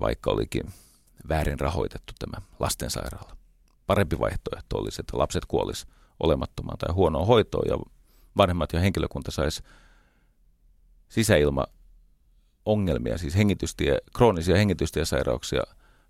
vaikka 0.00 0.30
olikin 0.30 0.72
väärin 1.28 1.60
rahoitettu 1.60 2.12
tämä 2.18 2.46
lastensairaala. 2.58 3.36
Parempi 3.86 4.18
vaihtoehto 4.18 4.78
olisi, 4.78 5.00
että 5.00 5.18
lapset 5.18 5.46
kuolis 5.46 5.86
olemattomaan 6.20 6.78
tai 6.78 6.94
huonoon 6.94 7.26
hoitoon 7.26 7.64
ja 7.68 7.78
vanhemmat 8.36 8.72
ja 8.72 8.80
henkilökunta 8.80 9.30
saisi 9.30 9.62
sisäilma 11.08 11.66
ongelmia, 12.66 13.18
siis 13.18 13.36
hengitystie, 13.36 13.98
kroonisia 14.16 14.56
hengitystiesairauksia 14.56 15.62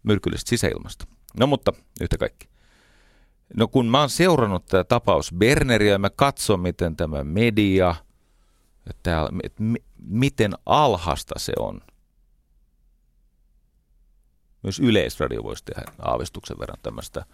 myrkyllisestä 0.03 0.49
sisäilmasta. 0.49 1.07
No 1.38 1.47
mutta 1.47 1.72
yhtä 2.01 2.18
kaikki. 2.18 2.49
No 3.57 3.68
kun 3.68 3.86
mä 3.86 4.01
oon 4.01 4.11
seurannut 4.11 4.66
tämä 4.66 4.84
tapaus 4.84 5.32
Berneriä 5.38 5.92
ja 5.92 5.99
mä 5.99 6.11
katson, 6.11 6.61
miten 6.61 6.97
tämä 6.97 7.24
media, 7.24 7.95
että, 8.90 9.28
että 9.42 9.62
miten 9.99 10.53
alhasta 10.66 11.34
se 11.38 11.53
on. 11.59 11.80
Myös 14.62 14.80
yleisradio 14.80 15.42
voisi 15.42 15.64
tehdä 15.64 15.92
aavistuksen 15.99 16.59
verran 16.59 16.78
tämmöistä, 16.82 17.24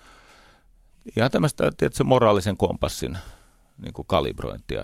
ihan 1.17 1.31
tämmöistä 1.31 1.71
tietysti, 1.77 2.05
moraalisen 2.05 2.57
kompassin 2.57 3.19
niin 3.83 3.93
kuin 3.93 4.07
kalibrointia, 4.07 4.83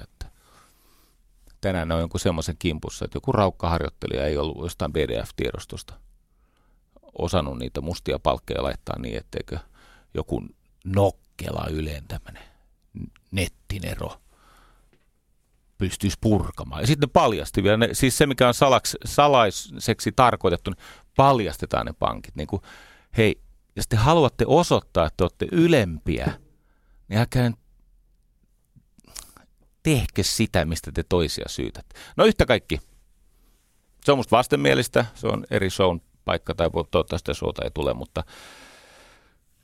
tänään 1.61 1.93
on 1.93 2.01
jonkun 2.01 2.21
semmoisen 2.21 2.57
kimpussa, 2.59 3.05
että 3.05 3.17
joku 3.17 3.33
raukkaharjoittelija 3.33 4.27
ei 4.27 4.39
ollut 4.39 4.63
jostain 4.63 4.93
BDF-tiedostosta 4.93 5.95
osannut 7.19 7.59
niitä 7.59 7.81
mustia 7.81 8.19
palkkeja 8.19 8.63
laittaa 8.63 8.99
niin, 8.99 9.17
etteikö 9.17 9.59
joku 10.15 10.43
nokkela 10.85 11.67
yleen 11.71 12.05
tämmöinen 12.09 12.43
nettinero 13.31 14.21
pystyisi 15.79 16.17
purkamaan. 16.21 16.81
Ja 16.81 16.87
sitten 16.87 17.09
ne 17.09 17.11
paljasti 17.13 17.63
vielä, 17.63 17.77
ne, 17.77 17.89
siis 17.93 18.19
se 18.19 18.27
mikä 18.27 18.49
on 18.49 18.55
salaks, 18.55 18.97
salaiseksi 19.05 20.13
tarkoitettu, 20.13 20.71
niin 20.71 20.85
paljastetaan 21.17 21.87
ne 21.87 21.93
pankit. 21.93 22.37
Niin 22.37 22.47
kuin, 22.47 22.63
hei, 23.17 23.41
jos 23.77 23.89
te 23.89 23.97
haluatte 23.97 24.45
osoittaa, 24.49 25.07
että 25.07 25.25
olette 25.25 25.47
ylempiä, 25.53 26.33
niin 27.09 27.19
älkää 27.19 27.51
tehkö 29.87 30.23
sitä, 30.23 30.65
mistä 30.65 30.93
te 30.93 31.05
toisia 31.09 31.45
syytät. 31.49 31.87
No 32.17 32.25
yhtä 32.25 32.47
kaikki. 32.47 32.81
Se 34.05 34.13
on 34.13 34.19
musta 34.19 34.37
vastenmielistä, 34.37 35.07
se 35.15 35.27
on 35.27 35.47
eri 35.51 35.71
shown 35.71 36.01
paikka 36.25 36.55
tai 36.55 36.71
toivottavasti 36.91 37.35
suota 37.35 37.65
ei 37.65 37.71
tule, 37.71 37.95
mutta 37.95 38.25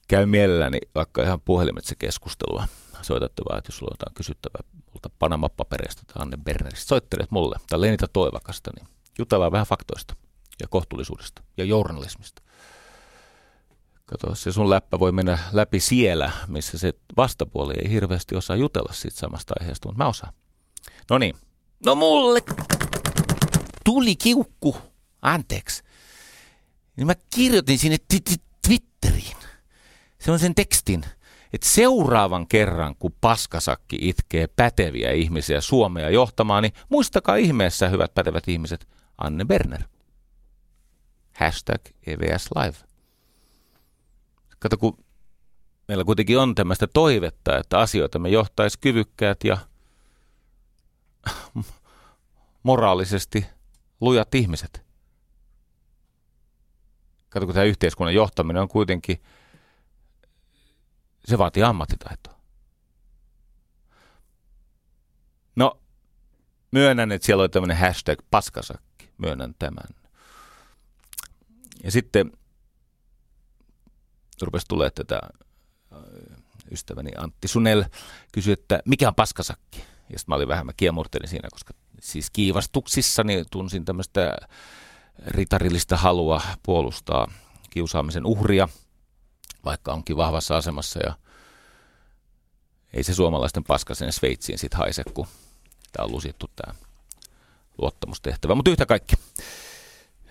käy 0.08 0.26
mielelläni 0.26 0.78
vaikka 0.94 1.22
ihan 1.22 1.40
puhelimitse 1.40 1.94
keskustelua 1.94 2.68
soitettavaa, 3.02 3.58
että 3.58 3.68
jos 3.68 3.78
sulla 3.78 3.90
on 3.90 3.94
jotain 3.94 4.14
kysyttävää 4.14 4.62
multa 4.92 5.10
Panama-papereista 5.18 6.02
tai 6.06 6.22
Anne 6.22 6.36
Berneristä, 6.44 6.88
soittelet 6.88 7.30
mulle 7.30 7.56
tai 7.68 7.80
Lenita 7.80 8.08
Toivakasta, 8.08 8.70
niin 8.76 8.88
jutellaan 9.18 9.52
vähän 9.52 9.66
faktoista 9.66 10.16
ja 10.60 10.68
kohtuullisuudesta 10.68 11.42
ja 11.56 11.64
journalismista. 11.64 12.42
Kato, 14.12 14.34
se 14.34 14.52
sun 14.52 14.70
läppä 14.70 14.98
voi 14.98 15.12
mennä 15.12 15.38
läpi 15.52 15.80
siellä, 15.80 16.30
missä 16.48 16.78
se 16.78 16.92
vastapuoli 17.16 17.74
ei 17.84 17.90
hirveästi 17.90 18.36
osaa 18.36 18.56
jutella 18.56 18.92
siitä 18.92 19.18
samasta 19.18 19.54
aiheesta, 19.60 19.88
mutta 19.88 20.04
mä 20.04 20.08
osaan. 20.08 20.32
No 21.10 21.18
niin. 21.18 21.36
No 21.86 21.94
mulle 21.94 22.42
tuli 23.84 24.16
kiukku. 24.16 24.76
Anteeksi 25.22 25.82
niin 26.96 27.06
mä 27.06 27.14
kirjoitin 27.34 27.78
sinne 27.78 27.96
Twitteriin 28.66 29.36
sellaisen 30.20 30.54
tekstin, 30.54 31.04
että 31.52 31.68
seuraavan 31.68 32.46
kerran, 32.46 32.96
kun 32.96 33.14
paskasakki 33.20 33.98
itkee 34.00 34.46
päteviä 34.46 35.12
ihmisiä 35.12 35.60
Suomea 35.60 36.10
johtamaan, 36.10 36.62
niin 36.62 36.72
muistakaa 36.88 37.36
ihmeessä, 37.36 37.88
hyvät 37.88 38.14
pätevät 38.14 38.48
ihmiset, 38.48 38.88
Anne 39.18 39.44
Berner. 39.44 39.82
Hashtag 41.36 41.80
EVS 42.06 42.48
Live. 42.56 42.91
Kato, 44.62 44.78
kun 44.78 45.04
meillä 45.88 46.04
kuitenkin 46.04 46.38
on 46.38 46.54
tämmöistä 46.54 46.86
toivetta, 46.86 47.58
että 47.58 47.78
asioita 47.78 48.18
me 48.18 48.28
johtaisi 48.28 48.78
kyvykkäät 48.78 49.44
ja 49.44 49.58
moraalisesti 52.62 53.46
lujat 54.00 54.34
ihmiset. 54.34 54.84
Kato, 57.28 57.46
kun 57.46 57.54
tämä 57.54 57.64
yhteiskunnan 57.64 58.14
johtaminen 58.14 58.62
on 58.62 58.68
kuitenkin, 58.68 59.22
se 61.24 61.38
vaatii 61.38 61.62
ammattitaitoa. 61.62 62.40
No, 65.56 65.80
myönnän, 66.70 67.12
että 67.12 67.26
siellä 67.26 67.40
oli 67.40 67.48
tämmöinen 67.48 67.76
hashtag 67.76 68.18
paskasakki. 68.30 69.12
Myönnän 69.18 69.54
tämän. 69.58 69.88
Ja 71.84 71.90
sitten 71.90 72.32
rupesi 74.44 74.66
tulee 74.68 74.90
tätä 74.90 75.20
äh, 75.92 75.98
ystäväni 76.70 77.10
Antti 77.16 77.48
Sunel 77.48 77.84
kysyi, 78.32 78.52
että 78.52 78.82
mikä 78.86 79.08
on 79.08 79.14
paskasakki? 79.14 79.78
Ja 79.78 80.18
sitten 80.18 80.32
mä 80.32 80.34
olin 80.34 80.48
vähän, 80.48 80.66
mä 80.66 80.72
kiemurtelin 80.76 81.28
siinä, 81.28 81.48
koska 81.52 81.74
siis 82.00 82.30
kiivastuksissani 82.30 83.44
tunsin 83.50 83.84
tämmöistä 83.84 84.36
ritarillista 85.26 85.96
halua 85.96 86.42
puolustaa 86.62 87.32
kiusaamisen 87.70 88.26
uhria, 88.26 88.68
vaikka 89.64 89.92
onkin 89.92 90.16
vahvassa 90.16 90.56
asemassa 90.56 91.00
ja 91.06 91.14
ei 92.92 93.02
se 93.02 93.14
suomalaisten 93.14 93.64
paska 93.64 93.94
sen 93.94 94.12
Sveitsiin 94.12 94.58
sit 94.58 94.74
haise, 94.74 95.02
kun 95.14 95.26
tämä 95.92 96.04
on 96.04 96.12
lusittu 96.12 96.50
tämä 96.56 96.74
luottamustehtävä. 97.78 98.54
Mutta 98.54 98.70
yhtä 98.70 98.86
kaikki. 98.86 99.14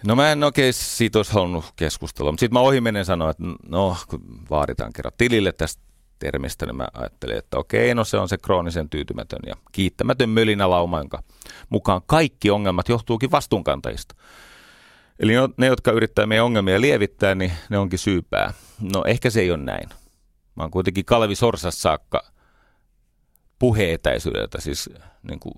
No 0.05 0.15
mä 0.15 0.31
en 0.31 0.43
oikein 0.43 0.73
siitä 0.73 1.19
olisi 1.19 1.33
halunnut 1.33 1.65
keskustella, 1.75 2.31
mutta 2.31 2.39
sitten 2.39 2.53
mä 2.53 2.59
ohi 2.59 2.81
menen 2.81 3.05
sanoa, 3.05 3.29
että 3.29 3.43
no 3.67 3.97
kun 4.07 4.21
vaaditaan 4.49 4.93
kerran 4.93 5.11
tilille 5.17 5.51
tästä 5.51 5.83
termistä, 6.19 6.65
niin 6.65 6.75
mä 6.75 6.87
ajattelin, 6.93 7.37
että 7.37 7.57
okei, 7.57 7.95
no 7.95 8.03
se 8.03 8.17
on 8.17 8.29
se 8.29 8.37
kroonisen 8.37 8.89
tyytymätön 8.89 9.39
ja 9.45 9.55
kiittämätön 9.71 10.29
mölinälauma, 10.29 10.97
jonka 10.97 11.23
mukaan 11.69 12.01
kaikki 12.05 12.51
ongelmat 12.51 12.89
johtuukin 12.89 13.31
vastuunkantajista. 13.31 14.15
Eli 15.19 15.33
ne, 15.57 15.67
jotka 15.67 15.91
yrittää 15.91 16.25
meidän 16.25 16.45
ongelmia 16.45 16.81
lievittää, 16.81 17.35
niin 17.35 17.51
ne 17.69 17.77
onkin 17.77 17.99
syypää. 17.99 18.53
No 18.93 19.03
ehkä 19.07 19.29
se 19.29 19.41
ei 19.41 19.51
ole 19.51 19.63
näin. 19.63 19.89
Mä 20.55 20.63
oon 20.63 20.71
kuitenkin 20.71 21.05
Kalvi 21.05 21.35
Sorsas 21.35 21.81
saakka 21.81 22.23
puheetäisyydeltä 23.59 24.61
siis 24.61 24.89
niin 25.23 25.39
kuin 25.39 25.53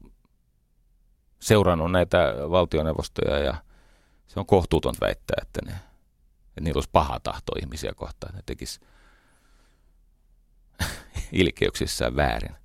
seurannut 1.40 1.92
näitä 1.92 2.34
valtioneuvostoja 2.50 3.40
ja 3.40 3.56
se 4.28 4.40
on 4.40 4.46
kohtuuton 4.46 4.96
väittää, 5.02 5.36
että, 5.42 5.60
ne, 5.66 5.72
että 6.48 6.62
niillä 6.62 6.78
olisi 6.78 6.90
paha 6.92 7.20
tahto 7.20 7.52
ihmisiä 7.62 7.94
kohtaan, 7.94 8.30
että 8.30 8.38
ne 8.38 8.44
tekis 8.46 8.80
ilkeyksissään 11.32 12.16
väärin. 12.16 12.56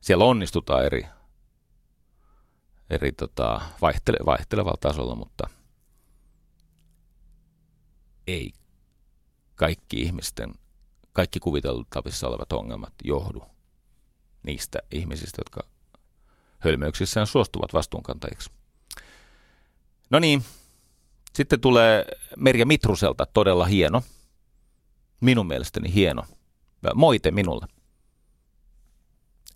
Siellä 0.00 0.24
onnistutaan 0.24 0.84
eri, 0.84 1.06
eri 2.90 3.12
tota, 3.12 3.60
vaihtele, 3.82 4.18
vaihtelevalla 4.26 4.78
tasolla, 4.80 5.14
mutta 5.14 5.48
ei 8.26 8.52
kaikki 9.54 10.02
ihmisten, 10.02 10.54
kaikki 11.12 11.40
kuviteltavissa 11.40 12.28
olevat 12.28 12.52
ongelmat 12.52 12.92
johdu 13.04 13.42
niistä 14.42 14.78
ihmisistä, 14.90 15.40
jotka 15.40 15.60
hölmöyksissään 16.58 17.26
suostuvat 17.26 17.72
vastuunkantajiksi. 17.72 18.50
No 20.10 20.18
niin, 20.18 20.44
sitten 21.34 21.60
tulee 21.60 22.04
Merja 22.36 22.66
Mitruselta 22.66 23.26
todella 23.26 23.64
hieno, 23.64 24.02
minun 25.20 25.46
mielestäni 25.46 25.94
hieno, 25.94 26.22
moite 26.94 27.30
minulle. 27.30 27.66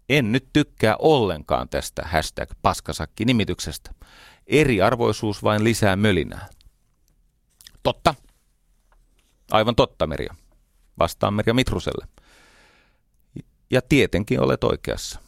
En 0.08 0.32
nyt 0.32 0.48
tykkää 0.52 0.96
ollenkaan 0.98 1.68
tästä 1.68 2.02
hashtag 2.06 2.50
paskasakki-nimityksestä. 2.62 3.94
Eriarvoisuus 4.46 5.42
vain 5.42 5.64
lisää 5.64 5.96
mölinää. 5.96 6.48
Totta. 7.82 8.14
Aivan 9.50 9.74
totta, 9.76 10.06
Merja. 10.06 10.34
Vastaan 10.98 11.34
Merja 11.34 11.54
Mitruselle. 11.54 12.06
Ja 13.70 13.82
tietenkin 13.82 14.40
olet 14.40 14.64
oikeassa. 14.64 15.20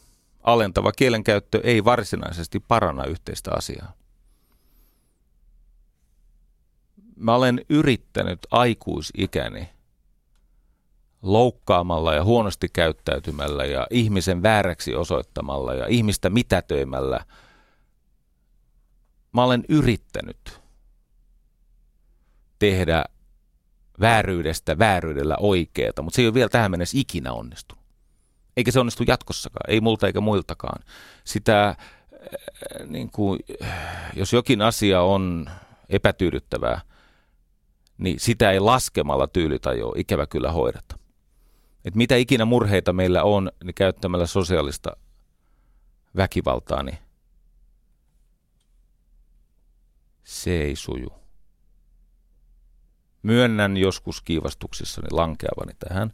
Alentava 0.43 0.91
kielenkäyttö 0.91 1.61
ei 1.63 1.85
varsinaisesti 1.85 2.59
paranna 2.59 3.05
yhteistä 3.05 3.51
asiaa. 3.55 3.93
Mä 7.17 7.35
olen 7.35 7.65
yrittänyt 7.69 8.39
aikuisikäni 8.51 9.69
loukkaamalla 11.21 12.13
ja 12.13 12.23
huonosti 12.23 12.67
käyttäytymällä 12.73 13.65
ja 13.65 13.87
ihmisen 13.89 14.43
vääräksi 14.43 14.95
osoittamalla 14.95 15.73
ja 15.73 15.87
ihmistä 15.87 16.29
mitätöimällä. 16.29 17.25
Mä 19.33 19.43
olen 19.43 19.63
yrittänyt 19.69 20.61
tehdä 22.59 23.05
vääryydestä 23.99 24.79
vääryydellä 24.79 25.37
oikeeta, 25.39 26.01
mutta 26.01 26.15
se 26.15 26.21
ei 26.21 26.27
ole 26.27 26.33
vielä 26.33 26.49
tähän 26.49 26.71
mennessä 26.71 26.97
ikinä 26.97 27.33
onnistunut. 27.33 27.83
Eikä 28.57 28.71
se 28.71 28.79
onnistu 28.79 29.03
jatkossakaan, 29.07 29.71
ei 29.71 29.81
multa 29.81 30.07
eikä 30.07 30.21
muiltakaan. 30.21 30.83
Sitä, 31.23 31.67
äh, 31.67 31.75
niin 32.87 33.11
kuin, 33.11 33.39
jos 34.15 34.33
jokin 34.33 34.61
asia 34.61 35.01
on 35.01 35.49
epätyydyttävää, 35.89 36.81
niin 37.97 38.19
sitä 38.19 38.51
ei 38.51 38.59
laskemalla 38.59 39.27
tyylitajoa 39.27 39.93
ikävä 39.97 40.27
kyllä 40.27 40.51
hoideta. 40.51 40.99
Et 41.85 41.95
mitä 41.95 42.15
ikinä 42.15 42.45
murheita 42.45 42.93
meillä 42.93 43.23
on, 43.23 43.51
niin 43.63 43.75
käyttämällä 43.75 44.25
sosiaalista 44.25 44.97
väkivaltaa, 46.15 46.83
niin 46.83 46.97
se 50.23 50.61
ei 50.61 50.75
suju. 50.75 51.13
Myönnän 53.23 53.77
joskus 53.77 54.21
kiivastuksissani 54.21 55.07
lankeavani 55.11 55.73
tähän. 55.79 56.13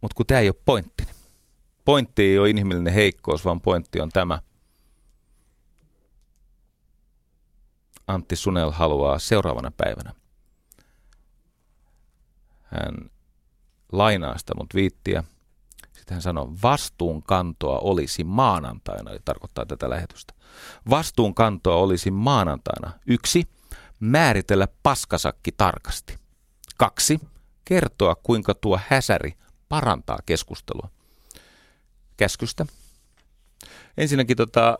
Mutta 0.00 0.14
kun 0.14 0.26
tämä 0.26 0.40
ei 0.40 0.48
ole 0.48 0.62
pointti. 0.64 1.04
Pointti 1.84 2.22
ei 2.22 2.38
ole 2.38 2.50
inhimillinen 2.50 2.92
heikkous, 2.94 3.44
vaan 3.44 3.60
pointti 3.60 4.00
on 4.00 4.08
tämä. 4.08 4.38
Antti 8.10 8.36
Sunel 8.36 8.70
haluaa 8.70 9.18
seuraavana 9.18 9.70
päivänä 9.76 10.12
hän 12.70 13.10
lainaa 13.92 14.38
sitä 14.38 14.52
mun 14.56 14.66
viittiä. 14.74 15.24
Sitten 15.92 16.14
hän 16.14 16.22
sanoo, 16.22 16.52
vastuunkantoa 16.62 17.78
olisi 17.78 18.24
maanantaina, 18.24 19.10
eli 19.10 19.20
tarkoittaa 19.24 19.66
tätä 19.66 19.90
lähetystä. 19.90 20.34
Vastuunkantoa 20.90 21.76
olisi 21.76 22.10
maanantaina. 22.10 22.92
Yksi, 23.06 23.48
määritellä 24.00 24.68
paskasakki 24.82 25.52
tarkasti. 25.52 26.18
Kaksi, 26.76 27.20
kertoa 27.64 28.14
kuinka 28.14 28.54
tuo 28.54 28.80
häsäri 28.88 29.34
parantaa 29.68 30.18
keskustelua. 30.26 30.88
Käskystä. 32.16 32.66
Ensinnäkin 33.96 34.36
tota, 34.36 34.78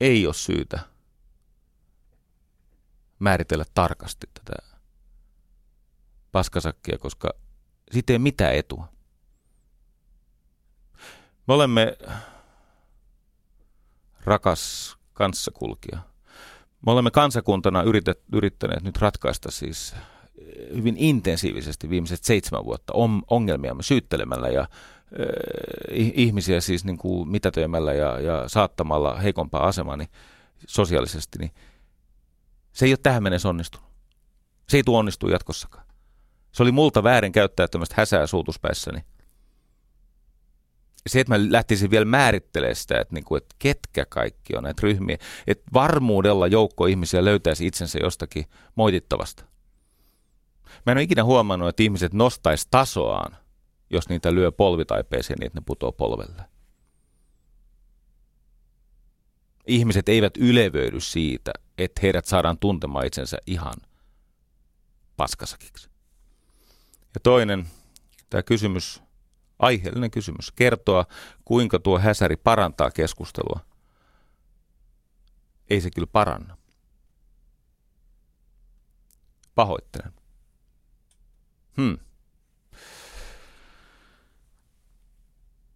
ei 0.00 0.26
ole 0.26 0.34
syytä 0.34 0.80
määritellä 3.18 3.64
tarkasti 3.74 4.26
tätä 4.34 4.52
paskasakkia, 6.32 6.98
koska 6.98 7.30
siitä 7.92 8.12
ei 8.12 8.18
mitään 8.18 8.54
etua. 8.54 8.88
Me 11.46 11.54
olemme 11.54 11.98
rakas 14.24 14.96
kanssakulkija. 15.12 15.98
Me 16.86 16.92
olemme 16.92 17.10
kansakuntana 17.10 17.82
yrittäneet 18.32 18.82
nyt 18.82 18.96
ratkaista 18.96 19.50
siis 19.50 19.94
hyvin 20.74 20.96
intensiivisesti 20.96 21.90
viimeiset 21.90 22.24
seitsemän 22.24 22.64
vuotta 22.64 22.92
ongelmiamme 23.30 23.82
syyttelemällä 23.82 24.48
ja 24.48 24.68
ihmisiä 25.92 26.60
siis 26.60 26.84
niin 26.84 26.98
kuin 26.98 27.28
mitätöimällä 27.28 27.92
ja, 27.92 28.20
ja 28.20 28.48
saattamalla 28.48 29.16
heikompaa 29.16 29.66
asemaa 29.66 29.96
niin 29.96 30.08
sosiaalisesti, 30.66 31.38
niin 31.38 31.50
se 32.72 32.86
ei 32.86 32.92
ole 32.92 32.98
tähän 33.02 33.22
mennessä 33.22 33.48
onnistunut. 33.48 33.90
Se 34.68 34.76
ei 34.76 34.82
tule 34.82 34.98
onnistua 34.98 35.30
jatkossakaan. 35.30 35.86
Se 36.52 36.62
oli 36.62 36.72
multa 36.72 37.02
väärin 37.02 37.32
käyttää 37.32 37.68
tämmöistä 37.68 37.94
häsää 37.98 38.26
suutuspäissäni. 38.26 39.00
Se, 41.06 41.20
että 41.20 41.38
mä 41.38 41.44
lähtisin 41.50 41.90
vielä 41.90 42.04
määrittelemään 42.04 42.76
sitä, 42.76 43.00
että, 43.00 43.14
niin 43.14 43.24
kuin, 43.24 43.36
että 43.36 43.56
ketkä 43.58 44.06
kaikki 44.08 44.56
on 44.56 44.62
näitä 44.62 44.80
ryhmiä, 44.82 45.18
että 45.46 45.64
varmuudella 45.72 46.46
joukko 46.46 46.86
ihmisiä 46.86 47.24
löytäisi 47.24 47.66
itsensä 47.66 47.98
jostakin 48.02 48.44
moitittavasta. 48.74 49.44
Mä 50.86 50.92
en 50.92 50.98
ole 50.98 51.02
ikinä 51.02 51.24
huomannut, 51.24 51.68
että 51.68 51.82
ihmiset 51.82 52.14
nostaisi 52.14 52.68
tasoaan, 52.70 53.36
jos 53.90 54.08
niitä 54.08 54.34
lyö 54.34 54.52
polvitaipeeseen 54.52 55.38
niin, 55.38 55.46
että 55.46 55.60
ne 55.60 55.64
putoo 55.66 55.92
polvelle. 55.92 56.42
Ihmiset 59.66 60.08
eivät 60.08 60.36
ylevöidy 60.36 61.00
siitä, 61.00 61.52
että 61.78 62.00
heidät 62.02 62.26
saadaan 62.26 62.58
tuntemaan 62.58 63.06
itsensä 63.06 63.38
ihan 63.46 63.74
paskasakiksi. 65.16 65.90
Ja 67.14 67.20
toinen, 67.22 67.66
tämä 68.30 68.42
kysymys, 68.42 69.02
aiheellinen 69.58 70.10
kysymys, 70.10 70.52
kertoa, 70.52 71.06
kuinka 71.44 71.78
tuo 71.78 71.98
häsäri 71.98 72.36
parantaa 72.36 72.90
keskustelua. 72.90 73.60
Ei 75.70 75.80
se 75.80 75.90
kyllä 75.90 76.06
paranna. 76.12 76.56
Pahoittelen. 79.54 80.12
Hmm. 81.76 81.98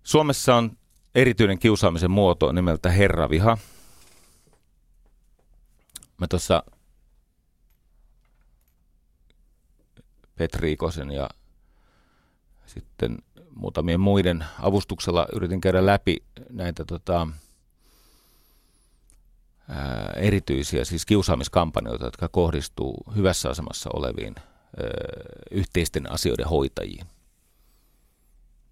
Suomessa 0.05 0.57
on 0.57 0.77
erityinen 1.15 1.59
kiusaamisen 1.59 2.11
muoto 2.11 2.53
nimeltä 2.53 2.91
herraviha. 2.91 3.59
Mä 6.17 6.27
tuossa 6.27 6.65
Petri 10.35 10.73
Ikosen 10.73 11.11
ja 11.11 11.31
sitten 12.67 13.19
muutamien 13.55 14.01
muiden 14.01 14.45
avustuksella 14.63 15.27
yritin 15.33 15.61
käydä 15.61 15.87
läpi 15.87 16.17
näitä 16.51 16.85
tota, 16.85 17.29
ää, 19.69 20.13
erityisiä 20.17 20.85
siis 20.85 21.07
kiusaamiskampanjoita, 21.07 22.05
jotka 22.05 22.29
kohdistuu 22.29 23.05
hyvässä 23.17 23.51
asemassa 23.51 23.91
oleviin 23.93 24.35
ää, 24.37 24.45
yhteisten 25.51 26.13
asioiden 26.13 26.47
hoitajiin. 26.47 27.07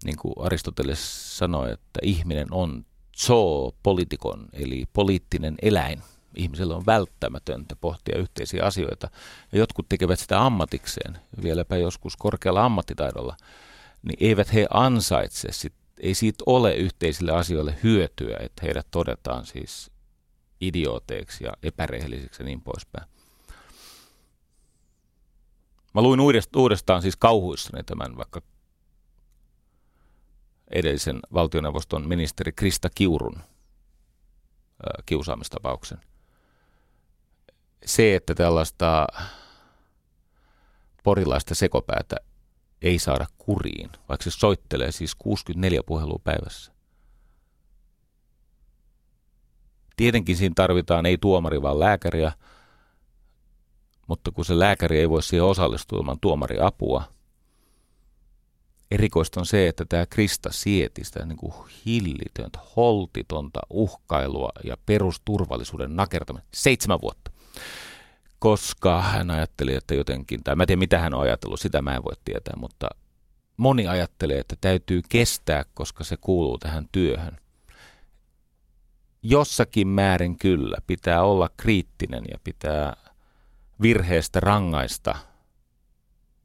Niin 0.03 0.17
kuin 0.17 0.33
Aristoteles 0.37 1.37
sanoi, 1.37 1.71
että 1.71 1.99
ihminen 2.01 2.47
on 2.51 2.85
zoopolitikon, 3.17 4.45
eli 4.53 4.83
poliittinen 4.93 5.55
eläin. 5.61 6.01
Ihmisellä 6.35 6.75
on 6.75 6.85
välttämätöntä 6.85 7.75
pohtia 7.75 8.17
yhteisiä 8.17 8.65
asioita, 8.65 9.09
ja 9.51 9.59
jotkut 9.59 9.89
tekevät 9.89 10.19
sitä 10.19 10.45
ammatikseen, 10.45 11.19
vieläpä 11.43 11.77
joskus 11.77 12.17
korkealla 12.17 12.65
ammattitaidolla, 12.65 13.37
niin 14.03 14.17
eivät 14.19 14.53
he 14.53 14.67
ansaitse, 14.69 15.51
sit, 15.51 15.73
ei 15.99 16.13
siitä 16.13 16.43
ole 16.45 16.75
yhteisille 16.75 17.31
asioille 17.31 17.75
hyötyä, 17.83 18.37
että 18.39 18.61
heidät 18.65 18.87
todetaan 18.91 19.45
siis 19.45 19.91
idiooteiksi 20.61 21.43
ja 21.43 21.53
epärehellisiksi 21.63 22.43
ja 22.43 22.45
niin 22.45 22.61
poispäin. 22.61 23.07
Mä 25.93 26.01
luin 26.01 26.19
uudestaan 26.55 27.01
siis 27.01 27.15
kauhuissani 27.15 27.83
tämän 27.83 28.17
vaikka 28.17 28.41
edellisen 30.73 31.19
valtioneuvoston 31.33 32.07
ministeri 32.07 32.51
Krista 32.51 32.89
Kiurun 32.95 33.39
kiusaamistapauksen. 35.05 35.97
Se, 37.85 38.15
että 38.15 38.35
tällaista 38.35 39.07
porilaista 41.03 41.55
sekopäätä 41.55 42.15
ei 42.81 42.99
saada 42.99 43.25
kuriin, 43.37 43.89
vaikka 44.09 44.23
se 44.23 44.31
soittelee 44.31 44.91
siis 44.91 45.15
64 45.15 45.81
puhelua 45.85 46.19
päivässä. 46.23 46.71
Tietenkin 49.95 50.37
siinä 50.37 50.53
tarvitaan 50.55 51.05
ei 51.05 51.17
tuomari, 51.17 51.61
vaan 51.61 51.79
lääkäriä, 51.79 52.31
mutta 54.07 54.31
kun 54.31 54.45
se 54.45 54.59
lääkäri 54.59 54.99
ei 54.99 55.09
voi 55.09 55.23
siihen 55.23 55.45
osallistua 55.45 55.99
ilman 55.99 56.19
tuomariapua, 56.21 57.03
erikoista 58.93 59.39
on 59.39 59.45
se, 59.45 59.67
että 59.67 59.85
tämä 59.85 60.05
Krista 60.05 60.51
sieti 60.51 61.03
sitä 61.03 61.25
niin 61.25 61.37
kuin 61.37 61.53
hillitöntä, 61.85 62.59
holtitonta 62.75 63.59
uhkailua 63.69 64.49
ja 64.63 64.77
perusturvallisuuden 64.85 65.95
nakertamista 65.95 66.49
seitsemän 66.53 67.01
vuotta. 67.01 67.31
Koska 68.39 69.01
hän 69.01 69.31
ajatteli, 69.31 69.75
että 69.75 69.95
jotenkin, 69.95 70.43
tai 70.43 70.55
mä 70.55 70.63
en 70.63 70.67
tiedä 70.67 70.79
mitä 70.79 70.99
hän 70.99 71.13
on 71.13 71.21
ajatellut, 71.21 71.59
sitä 71.59 71.81
mä 71.81 71.95
en 71.95 72.03
voi 72.03 72.13
tietää, 72.25 72.53
mutta 72.57 72.89
moni 73.57 73.87
ajattelee, 73.87 74.39
että 74.39 74.55
täytyy 74.61 75.01
kestää, 75.09 75.65
koska 75.73 76.03
se 76.03 76.17
kuuluu 76.17 76.57
tähän 76.57 76.87
työhön. 76.91 77.37
Jossakin 79.21 79.87
määrin 79.87 80.37
kyllä, 80.37 80.77
pitää 80.87 81.23
olla 81.23 81.49
kriittinen 81.57 82.23
ja 82.31 82.37
pitää 82.43 82.95
virheestä 83.81 84.39
rangaista, 84.39 85.15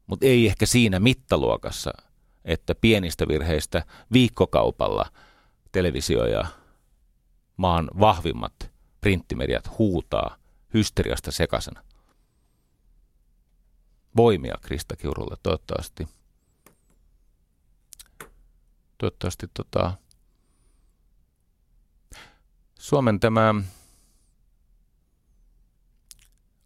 mutta 0.06 0.26
ei 0.26 0.46
ehkä 0.46 0.66
siinä 0.66 1.00
mittaluokassa– 1.00 1.90
että 2.48 2.74
pienistä 2.74 3.28
virheistä 3.28 3.84
viikkokaupalla 4.12 5.06
televisio 5.72 6.26
ja 6.26 6.46
maan 7.56 7.90
vahvimmat 8.00 8.70
printtimediat 9.00 9.78
huutaa 9.78 10.36
hysteriasta 10.74 11.30
sekasena. 11.32 11.82
Voimia 14.16 14.54
Krista 14.62 14.96
Kiurulle 14.96 15.36
toivottavasti. 15.42 16.08
Toivottavasti 18.98 19.46
tota, 19.54 19.92
Suomen 22.78 23.20
tämä 23.20 23.54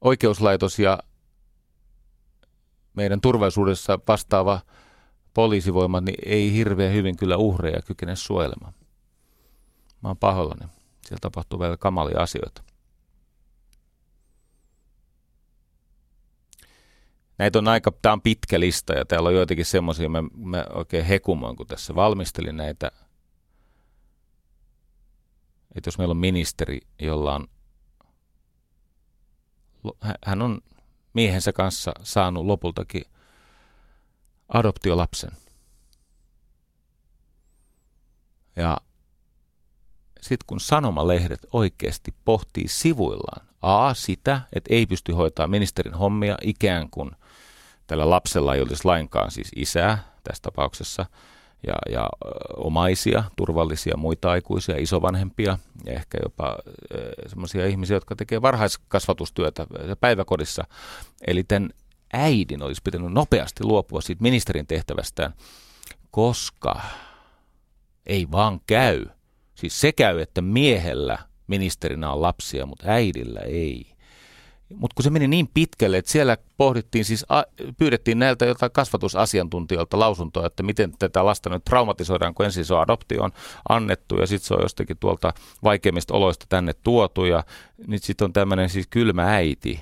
oikeuslaitos 0.01 0.78
ja 0.78 0.99
meidän 2.95 3.20
turvallisuudessa 3.20 3.99
vastaava 4.09 4.61
poliisivoimat 5.35 6.05
niin 6.05 6.18
ei 6.26 6.53
hirveän 6.53 6.95
hyvin 6.95 7.16
kyllä 7.16 7.37
uhreja 7.37 7.83
kykene 7.83 8.16
suojelemaan. 8.16 8.74
Mä 10.03 10.09
oon 10.09 10.16
pahoillani. 10.16 10.72
Siellä 11.03 11.20
tapahtuu 11.20 11.61
vielä 11.61 11.76
kamalia 11.76 12.22
asioita. 12.22 12.62
Näitä 17.39 17.59
on 17.59 17.68
aika, 17.68 17.93
tämä 18.03 18.12
on 18.12 18.20
pitkä 18.20 18.61
lista 18.61 18.93
ja 18.93 19.05
täällä 19.05 19.28
on 19.28 19.35
joitakin 19.35 19.64
semmoisia, 19.64 20.09
mä, 20.09 20.22
mä 20.35 20.66
oikein 20.74 21.05
hekumoin, 21.05 21.57
kun 21.57 21.66
tässä 21.66 21.95
valmistelin 21.95 22.57
näitä. 22.57 22.91
Että 25.74 25.89
jos 25.89 25.99
meillä 25.99 26.12
on 26.12 26.16
ministeri, 26.16 26.80
jolla 26.99 27.35
on, 27.35 27.49
hän 30.24 30.43
on 30.43 30.61
miehensä 31.14 31.53
kanssa 31.53 31.93
saanut 32.03 32.47
lopultakin 32.47 33.05
adoptiolapsen. 34.53 35.30
Ja 38.57 38.78
sitten 40.20 40.46
kun 40.46 40.61
sanomalehdet 40.61 41.46
oikeasti 41.53 42.14
pohtii 42.24 42.68
sivuillaan 42.68 43.46
A 43.62 43.94
sitä, 43.94 44.40
että 44.53 44.74
ei 44.74 44.86
pysty 44.86 45.12
hoitaa 45.12 45.46
ministerin 45.46 45.94
hommia 45.94 46.36
ikään 46.42 46.90
kuin 46.90 47.11
tällä 47.86 48.11
lapsella 48.11 48.55
ei 48.55 48.62
olisi 48.62 48.84
lainkaan 48.84 49.30
siis 49.30 49.48
isää 49.57 50.05
tässä 50.24 50.42
tapauksessa 50.42 51.07
ja, 51.66 51.74
ja 51.90 52.09
omaisia, 52.57 53.24
turvallisia 53.36 53.96
muita 53.96 54.30
aikuisia, 54.30 54.76
isovanhempia 54.78 55.59
ja 55.86 55.92
ehkä 55.92 56.18
jopa 56.24 56.59
semmoisia 57.26 57.66
ihmisiä, 57.66 57.96
jotka 57.96 58.16
tekee 58.16 58.42
varhaiskasvatustyötä 58.42 59.66
päiväkodissa. 60.00 60.64
Eli 61.26 61.44
tämän 61.44 61.70
äidin 62.12 62.62
olisi 62.62 62.82
pitänyt 62.84 63.12
nopeasti 63.12 63.64
luopua 63.64 64.00
siitä 64.00 64.22
ministerin 64.22 64.66
tehtävästään, 64.66 65.34
koska 66.10 66.80
ei 68.06 68.30
vaan 68.30 68.60
käy. 68.66 69.04
Siis 69.54 69.80
se 69.80 69.92
käy, 69.92 70.20
että 70.20 70.42
miehellä 70.42 71.18
ministerinä 71.46 72.12
on 72.12 72.22
lapsia, 72.22 72.66
mutta 72.66 72.84
äidillä 72.88 73.40
ei. 73.40 73.92
Mutta 74.76 74.94
kun 74.94 75.02
se 75.02 75.10
meni 75.10 75.28
niin 75.28 75.48
pitkälle, 75.54 75.98
että 75.98 76.10
siellä 76.10 76.36
pohdittiin, 76.56 77.04
siis 77.04 77.26
a, 77.28 77.42
pyydettiin 77.78 78.18
näiltä 78.18 78.46
jotain 78.46 78.72
kasvatusasiantuntijoilta 78.72 79.98
lausuntoa, 79.98 80.46
että 80.46 80.62
miten 80.62 80.92
tätä 80.98 81.24
lasta 81.24 81.50
nyt 81.50 81.64
traumatisoidaan, 81.64 82.34
kun 82.34 82.46
ensin 82.46 82.64
se 82.64 82.74
on 82.74 82.80
adoptioon 82.80 83.30
annettu 83.68 84.16
ja 84.16 84.26
sitten 84.26 84.46
se 84.46 84.54
on 84.54 84.62
jostakin 84.62 84.96
tuolta 85.00 85.32
vaikeimmista 85.64 86.14
oloista 86.14 86.46
tänne 86.48 86.72
tuotu 86.82 87.24
ja 87.24 87.44
nyt 87.86 88.02
sitten 88.02 88.24
on 88.24 88.32
tämmöinen 88.32 88.68
siis 88.68 88.86
kylmä 88.86 89.34
äiti, 89.34 89.80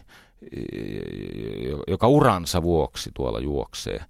joka 1.89 2.09
uransa 2.09 2.63
vuoksi 2.63 3.11
tuolla 3.15 3.41
juoksee. 3.41 4.05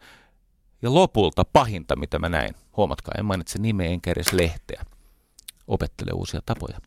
Ja 0.82 0.94
lopulta 0.94 1.44
pahinta, 1.44 1.96
mitä 1.96 2.18
mä 2.18 2.28
näin, 2.28 2.54
huomatkaa, 2.76 3.14
en 3.18 3.24
mainitse 3.24 3.58
nimeä 3.58 3.90
enkä 3.90 4.10
edes 4.10 4.32
lehteä, 4.32 4.84
opettele 5.66 6.10
uusia 6.14 6.40
tapoja. 6.46 6.80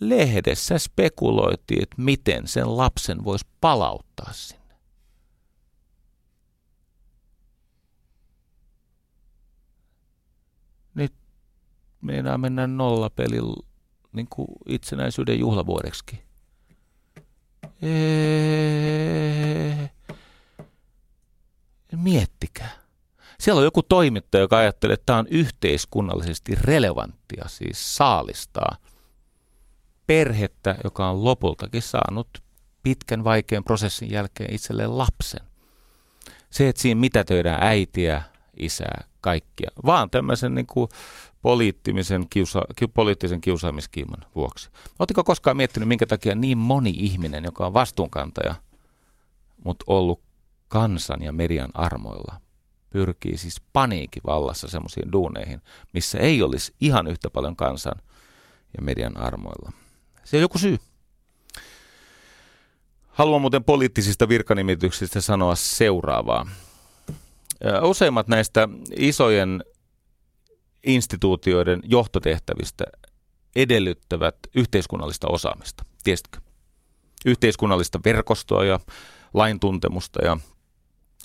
Lehdessä 0.00 0.78
spekuloitiin, 0.78 1.82
että 1.82 2.02
miten 2.02 2.48
sen 2.48 2.76
lapsen 2.76 3.24
voisi 3.24 3.46
palauttaa 3.60 4.32
sinne. 4.32 4.74
Nyt 10.94 11.14
meinaa 12.00 12.38
mennä 12.38 12.66
nollapelillä 12.66 13.62
niin 14.12 14.28
kuin 14.30 14.48
itsenäisyyden 14.68 15.38
juhlavuodeksi. 15.38 16.31
Eee, 17.82 19.42
miettikää. 21.96 22.70
Siellä 23.40 23.58
on 23.58 23.64
joku 23.64 23.82
toimittaja, 23.82 24.40
joka 24.40 24.58
ajattelee, 24.58 24.94
että 24.94 25.06
tämä 25.06 25.18
on 25.18 25.26
yhteiskunnallisesti 25.30 26.54
relevanttia, 26.54 27.44
siis 27.48 27.96
saalistaa 27.96 28.76
perhettä, 30.06 30.76
joka 30.84 31.08
on 31.08 31.24
lopultakin 31.24 31.82
saanut 31.82 32.28
pitkän 32.82 33.24
vaikean 33.24 33.64
prosessin 33.64 34.10
jälkeen 34.10 34.54
itselleen 34.54 34.98
lapsen. 34.98 35.40
Se, 36.50 36.68
että 36.68 36.82
siinä 36.82 37.00
mitätöidään 37.00 37.62
äitiä, 37.62 38.22
isää, 38.56 39.04
kaikkia, 39.20 39.70
vaan 39.86 40.10
tämmöisen 40.10 40.54
niin 40.54 40.66
kuin 40.66 40.88
poliittisen, 41.42 42.26
kiusa, 42.30 42.62
poliittisen 42.94 43.40
kiusaamiskiiman 43.40 44.24
vuoksi. 44.34 44.70
Oletteko 44.98 45.24
koskaan 45.24 45.56
miettinyt, 45.56 45.88
minkä 45.88 46.06
takia 46.06 46.34
niin 46.34 46.58
moni 46.58 46.94
ihminen, 46.96 47.44
joka 47.44 47.66
on 47.66 47.74
vastuunkantaja, 47.74 48.54
mutta 49.64 49.84
ollut 49.86 50.20
kansan 50.68 51.22
ja 51.22 51.32
median 51.32 51.70
armoilla, 51.74 52.40
pyrkii 52.90 53.36
siis 53.38 53.60
paniikin 53.72 54.22
vallassa 54.26 54.68
semmoisiin 54.68 55.12
duuneihin, 55.12 55.62
missä 55.92 56.18
ei 56.18 56.42
olisi 56.42 56.74
ihan 56.80 57.06
yhtä 57.06 57.30
paljon 57.30 57.56
kansan 57.56 57.96
ja 58.76 58.82
median 58.82 59.16
armoilla. 59.16 59.72
Se 60.24 60.36
on 60.36 60.40
joku 60.40 60.58
syy. 60.58 60.78
Haluan 63.08 63.40
muuten 63.40 63.64
poliittisista 63.64 64.28
virkanimityksistä 64.28 65.20
sanoa 65.20 65.54
seuraavaa. 65.54 66.46
Useimmat 67.82 68.28
näistä 68.28 68.68
isojen 68.96 69.64
instituutioiden 70.84 71.80
johtotehtävistä 71.84 72.84
edellyttävät 73.56 74.36
yhteiskunnallista 74.54 75.28
osaamista. 75.28 75.84
Tiesitkö? 76.02 76.40
Yhteiskunnallista 77.26 78.00
verkostoa 78.04 78.64
ja 78.64 78.80
laintuntemusta 79.34 80.24
ja 80.24 80.36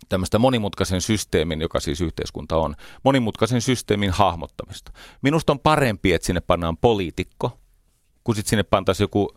tämmöistä 0.10 0.40
monimutkaisen 0.40 1.02
systeemin, 1.02 1.62
joka 1.62 1.80
siis 1.80 2.02
yhteiskunta 2.02 2.58
on, 2.58 2.76
monimutkaisen 3.04 3.62
systeemin 3.62 4.12
hahmottamista. 4.12 4.92
Minusta 5.22 5.52
on 5.52 5.60
parempi, 5.60 6.14
että 6.14 6.26
sinne 6.26 6.42
pannaan 6.42 6.78
poliitikko, 6.78 7.60
kun 8.24 8.36
sitten 8.36 8.50
sinne 8.50 8.64
pantaisi 8.64 9.04
joku 9.04 9.30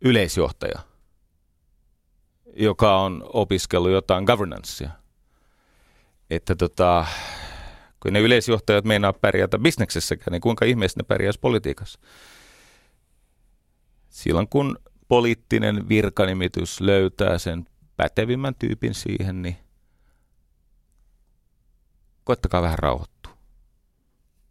yleisjohtaja, 0.00 0.80
joka 2.56 3.00
on 3.00 3.24
opiskellut 3.32 3.90
jotain 3.90 4.24
governancea. 4.24 4.90
Että 6.30 6.54
tota, 6.54 7.06
kun 8.02 8.12
ne 8.12 8.20
yleisjohtajat 8.20 8.84
meinaa 8.84 9.12
pärjätä 9.12 9.58
bisneksessäkään, 9.58 10.32
niin 10.32 10.40
kuinka 10.40 10.64
ihmeessä 10.64 11.00
ne 11.00 11.04
pärjäisi 11.04 11.40
politiikassa? 11.40 12.00
Silloin 14.08 14.48
kun 14.48 14.78
poliittinen 15.08 15.88
virkanimitys 15.88 16.80
löytää 16.80 17.38
sen 17.38 17.66
pätevimmän 17.96 18.54
tyypin 18.54 18.94
siihen, 18.94 19.42
niin 19.42 19.56
koittakaa 22.24 22.62
vähän 22.62 22.78
rauhoittua. 22.78 23.36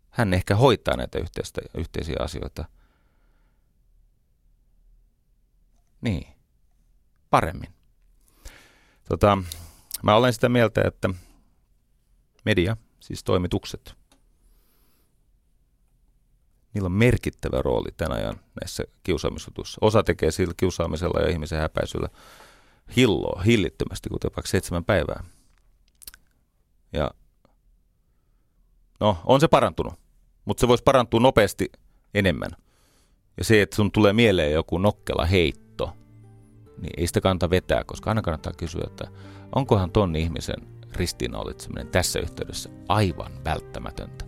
Hän 0.09 0.33
ehkä 0.33 0.55
hoitaa 0.55 0.97
näitä 0.97 1.19
yhteistä, 1.19 1.61
yhteisiä 1.77 2.15
asioita. 2.19 2.65
Niin, 6.01 6.27
paremmin. 7.29 7.73
Tota, 9.09 9.37
mä 10.03 10.15
olen 10.15 10.33
sitä 10.33 10.49
mieltä, 10.49 10.81
että 10.87 11.09
media, 12.45 12.77
siis 13.01 13.23
toimitukset, 13.23 13.95
niillä 16.73 16.85
on 16.85 16.91
merkittävä 16.91 17.61
rooli 17.61 17.89
tämän 17.97 18.17
ajan 18.17 18.39
näissä 18.61 18.83
kiusaamisutuissa. 19.03 19.77
Osa 19.81 20.03
tekee 20.03 20.31
sillä 20.31 20.53
kiusaamisella 20.57 21.19
ja 21.19 21.29
ihmisen 21.29 21.59
häpäisyllä 21.59 22.09
hilloa 22.95 23.41
hillittömästi, 23.41 24.09
kuten 24.09 24.31
vaikka 24.35 24.49
seitsemän 24.51 24.85
päivää. 24.85 25.23
Ja 26.93 27.11
no, 28.99 29.17
on 29.25 29.39
se 29.39 29.47
parantunut, 29.47 29.93
mutta 30.45 30.61
se 30.61 30.67
voisi 30.67 30.83
parantua 30.83 31.19
nopeasti 31.19 31.71
enemmän. 32.13 32.49
Ja 33.37 33.43
se, 33.43 33.61
että 33.61 33.75
sun 33.75 33.91
tulee 33.91 34.13
mieleen 34.13 34.53
joku 34.53 34.77
nokkela 34.77 35.25
heitto, 35.25 35.93
niin 36.77 36.93
ei 36.97 37.07
sitä 37.07 37.21
kannata 37.21 37.49
vetää, 37.49 37.83
koska 37.83 38.11
aina 38.11 38.21
kannattaa 38.21 38.53
kysyä, 38.53 38.83
että 38.87 39.07
onkohan 39.55 39.91
ton 39.91 40.15
ihmisen 40.15 40.80
ristiinnaulitseminen 40.95 41.87
tässä 41.87 42.19
yhteydessä 42.19 42.69
aivan 42.87 43.31
välttämätöntä 43.45 44.25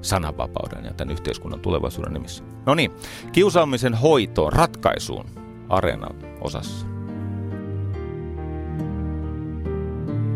sananvapauden 0.00 0.84
ja 0.84 0.94
tämän 0.94 1.12
yhteiskunnan 1.12 1.60
tulevaisuuden 1.60 2.12
nimissä. 2.12 2.44
No 2.66 2.74
niin, 2.74 2.92
kiusaamisen 3.32 3.94
hoitoon, 3.94 4.52
ratkaisuun 4.52 5.26
areenan 5.68 6.16
osassa. 6.40 6.86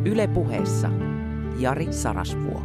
Yle 0.05 0.27
puheessa 0.27 0.91
Jari 1.59 1.93
Sarasvuo. 1.93 2.63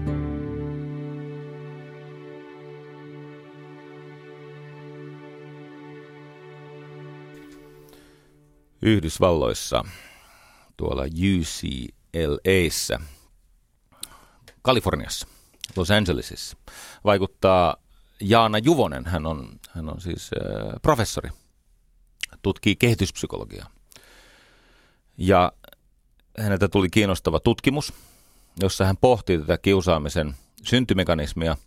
Yhdysvalloissa 8.81 9.83
tuolla 10.77 11.03
UCLAssä, 11.03 12.99
Kaliforniassa, 14.61 15.27
Los 15.75 15.91
Angelesissa, 15.91 16.57
vaikuttaa 17.03 17.75
Jaana 18.21 18.57
Juvonen. 18.57 19.05
Hän 19.05 19.25
on, 19.25 19.59
hän 19.69 19.89
on 19.89 20.01
siis 20.01 20.31
äh, 20.33 20.73
professori, 20.81 21.29
tutkii 22.41 22.75
kehityspsykologiaa. 22.75 23.69
Ja 25.17 25.51
häneltä 26.39 26.67
tuli 26.67 26.89
kiinnostava 26.89 27.39
tutkimus, 27.39 27.93
jossa 28.61 28.85
hän 28.85 28.97
pohti 28.97 29.37
tätä 29.37 29.57
kiusaamisen 29.57 30.35
syntymekanismia 30.63 31.57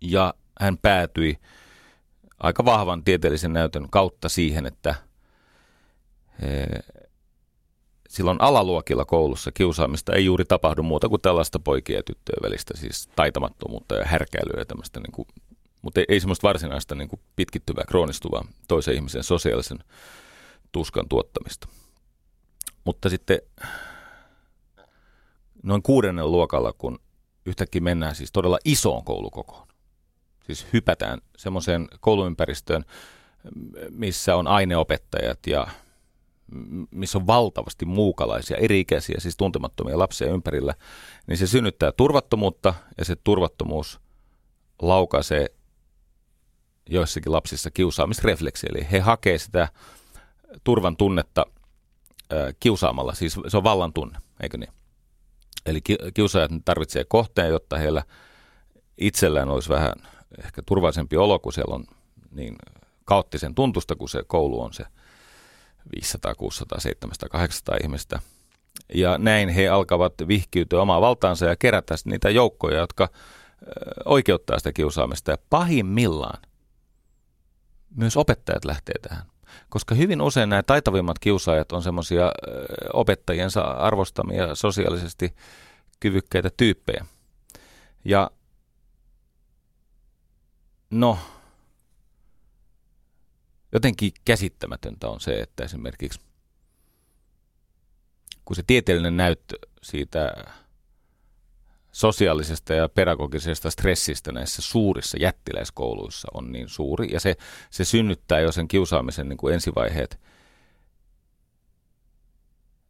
ja 0.00 0.34
hän 0.60 0.78
päätyi 0.78 1.38
aika 2.38 2.64
vahvan 2.64 3.04
tieteellisen 3.04 3.52
näytön 3.52 3.90
kautta 3.90 4.28
siihen, 4.28 4.66
että 4.66 4.94
silloin 8.08 8.40
alaluokilla 8.40 9.04
koulussa 9.04 9.52
kiusaamista 9.52 10.12
ei 10.12 10.24
juuri 10.24 10.44
tapahdu 10.44 10.82
muuta 10.82 11.08
kuin 11.08 11.22
tällaista 11.22 11.58
poikien 11.58 11.96
ja 11.96 12.02
tyttöjen 12.02 12.42
välistä, 12.42 12.76
siis 12.76 13.08
taitamattomuutta 13.16 13.94
ja 13.94 14.04
härkäilyä 14.04 14.60
ja 14.60 14.66
tämmöistä, 14.66 15.00
niin 15.00 15.12
kuin, 15.12 15.28
mutta 15.82 16.00
ei, 16.00 16.06
ei 16.08 16.20
semmoista 16.20 16.48
varsinaista 16.48 16.94
niin 16.94 17.08
kuin 17.08 17.20
pitkittyvää, 17.36 17.84
kroonistuvaa 17.88 18.44
toisen 18.68 18.94
ihmisen 18.94 19.24
sosiaalisen 19.24 19.78
tuskan 20.72 21.08
tuottamista. 21.08 21.68
Mutta 22.84 23.08
sitten 23.08 23.38
noin 25.62 25.82
kuudennen 25.82 26.32
luokalla, 26.32 26.72
kun 26.72 26.98
yhtäkkiä 27.46 27.80
mennään 27.80 28.14
siis 28.14 28.32
todella 28.32 28.58
isoon 28.64 29.04
koulukokoon, 29.04 29.68
siis 30.46 30.66
hypätään 30.72 31.18
semmoiseen 31.36 31.88
kouluympäristöön, 32.00 32.84
missä 33.90 34.36
on 34.36 34.46
aineopettajat 34.46 35.38
ja 35.46 35.66
missä 36.90 37.18
on 37.18 37.26
valtavasti 37.26 37.84
muukalaisia, 37.84 38.56
eri-ikäisiä, 38.56 39.16
siis 39.18 39.36
tuntemattomia 39.36 39.98
lapsia 39.98 40.32
ympärillä, 40.32 40.74
niin 41.26 41.38
se 41.38 41.46
synnyttää 41.46 41.92
turvattomuutta 41.92 42.74
ja 42.98 43.04
se 43.04 43.16
turvattomuus 43.24 44.00
laukaisee 44.82 45.46
joissakin 46.90 47.32
lapsissa 47.32 47.70
kiusaamisrefleksiä. 47.70 48.70
Eli 48.72 48.86
he 48.92 49.00
hakee 49.00 49.38
sitä 49.38 49.68
turvan 50.64 50.96
tunnetta 50.96 51.46
kiusaamalla, 52.60 53.14
siis 53.14 53.36
se 53.48 53.56
on 53.56 53.64
vallan 53.64 53.92
tunne, 53.92 54.18
eikö 54.42 54.58
niin? 54.58 54.72
Eli 55.66 55.80
kiusaajat 56.14 56.50
tarvitsee 56.64 57.04
kohteen, 57.04 57.50
jotta 57.50 57.78
heillä 57.78 58.02
itsellään 58.98 59.48
olisi 59.48 59.68
vähän 59.68 59.92
ehkä 60.44 60.62
turvallisempi 60.66 61.16
olo, 61.16 61.38
kun 61.38 61.52
siellä 61.52 61.74
on 61.74 61.84
niin 62.30 62.56
kaoottisen 63.04 63.54
tuntusta, 63.54 63.96
kun 63.96 64.08
se 64.08 64.22
koulu 64.26 64.62
on 64.62 64.72
se 64.72 64.84
500, 65.94 66.34
600, 66.34 66.80
700, 66.80 67.28
800 67.28 67.76
ihmistä. 67.82 68.20
Ja 68.94 69.18
näin 69.18 69.48
he 69.48 69.68
alkavat 69.68 70.14
vihkiytyä 70.28 70.82
omaa 70.82 71.00
valtaansa 71.00 71.46
ja 71.46 71.56
kerätä 71.56 71.94
niitä 72.04 72.30
joukkoja, 72.30 72.78
jotka 72.78 73.08
oikeuttaa 74.04 74.58
sitä 74.58 74.72
kiusaamista. 74.72 75.30
Ja 75.30 75.38
pahimmillaan 75.50 76.42
myös 77.96 78.16
opettajat 78.16 78.64
lähtee 78.64 78.94
tähän. 79.08 79.26
Koska 79.68 79.94
hyvin 79.94 80.22
usein 80.22 80.48
nämä 80.48 80.62
taitavimmat 80.62 81.18
kiusaajat 81.18 81.72
on 81.72 81.82
semmoisia 81.82 82.32
opettajiensa 82.92 83.60
arvostamia 83.60 84.54
sosiaalisesti 84.54 85.34
kyvykkäitä 86.00 86.50
tyyppejä. 86.56 87.06
Ja 88.04 88.30
no, 90.90 91.18
jotenkin 93.76 94.12
käsittämätöntä 94.24 95.08
on 95.08 95.20
se, 95.20 95.40
että 95.40 95.64
esimerkiksi 95.64 96.20
kun 98.44 98.56
se 98.56 98.62
tieteellinen 98.66 99.16
näyttö 99.16 99.58
siitä 99.82 100.44
sosiaalisesta 101.92 102.74
ja 102.74 102.88
pedagogisesta 102.88 103.70
stressistä 103.70 104.32
näissä 104.32 104.62
suurissa 104.62 105.18
jättiläiskouluissa 105.20 106.28
on 106.34 106.52
niin 106.52 106.68
suuri, 106.68 107.08
ja 107.12 107.20
se, 107.20 107.36
se 107.70 107.84
synnyttää 107.84 108.40
jo 108.40 108.52
sen 108.52 108.68
kiusaamisen 108.68 109.28
niin 109.28 109.36
kuin 109.36 109.54
ensivaiheet. 109.54 110.20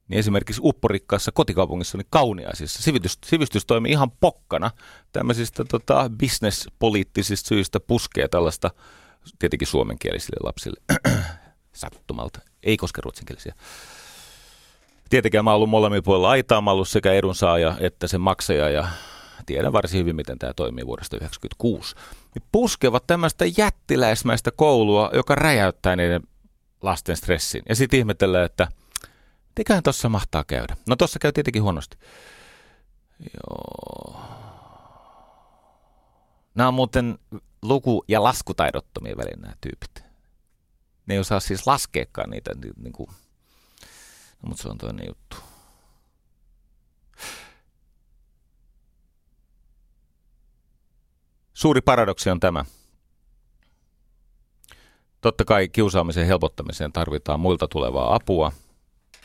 Niin 0.08 0.18
esimerkiksi 0.18 0.60
upporikkaassa 0.64 1.32
kotikaupungissa 1.32 1.98
niin 1.98 2.06
Kauniaisissa 2.10 2.82
sivistys, 2.82 3.18
sivistys 3.26 3.66
toimii 3.66 3.92
ihan 3.92 4.10
pokkana 4.10 4.70
tämmöisistä 5.12 5.64
tota, 5.64 6.10
bisnespoliittisista 6.18 7.48
syistä 7.48 7.80
puskee 7.80 8.28
tällaista 8.28 8.70
tietenkin 9.38 9.68
suomenkielisille 9.68 10.36
lapsille 10.42 10.80
sattumalta, 11.72 12.40
ei 12.62 12.76
koske 12.76 13.00
ruotsinkielisiä 13.04 13.54
Tietenkään 15.08 15.44
mä 15.44 15.50
oon 15.50 15.56
ollut 15.56 15.70
molemmilla 15.70 16.02
puolilla 16.02 16.30
aitaa, 16.30 16.60
mä 16.60 16.70
ollut 16.70 16.88
sekä 16.88 17.12
edunsaaja 17.12 17.76
että 17.80 18.06
sen 18.06 18.20
maksaja 18.20 18.68
ja 18.68 18.88
tiedän 19.46 19.72
varsin 19.72 20.00
hyvin, 20.00 20.16
miten 20.16 20.38
tämä 20.38 20.52
toimii 20.54 20.86
vuodesta 20.86 21.16
1996. 21.16 21.94
Niin 22.34 22.48
puskevat 22.52 23.06
tämmöistä 23.06 23.44
jättiläismäistä 23.58 24.50
koulua, 24.50 25.10
joka 25.14 25.34
räjäyttää 25.34 25.96
niiden 25.96 26.22
lasten 26.82 27.16
stressin. 27.16 27.62
Ja 27.68 27.76
sitten 27.76 27.98
ihmetellään, 27.98 28.44
että 28.44 28.68
mitäköhän 29.48 29.82
tuossa 29.82 30.08
mahtaa 30.08 30.44
käydä. 30.44 30.76
No 30.88 30.96
tuossa 30.96 31.18
käy 31.18 31.32
tietenkin 31.32 31.62
huonosti. 31.62 31.96
Joo. 33.34 34.20
Nämä 36.54 36.68
on 36.68 36.74
muuten 36.74 37.18
luku- 37.62 38.04
ja 38.08 38.22
laskutaidottomia 38.22 39.16
välin 39.16 39.40
nämä 39.40 39.54
tyypit. 39.60 40.04
Ne 41.06 41.14
ei 41.14 41.20
osaa 41.20 41.40
siis 41.40 41.66
laskeekaan 41.66 42.30
niitä, 42.30 42.50
niin 42.76 42.92
kuin, 42.92 43.10
no, 44.42 44.48
mutta 44.48 44.62
se 44.62 44.68
on 44.68 44.78
toinen 44.78 45.06
juttu. 45.08 45.36
Suuri 51.54 51.80
paradoksi 51.80 52.30
on 52.30 52.40
tämä. 52.40 52.64
Totta 55.20 55.44
kai 55.44 55.68
kiusaamisen 55.68 56.26
helpottamiseen 56.26 56.92
tarvitaan 56.92 57.40
muilta 57.40 57.68
tulevaa 57.68 58.14
apua, 58.14 58.52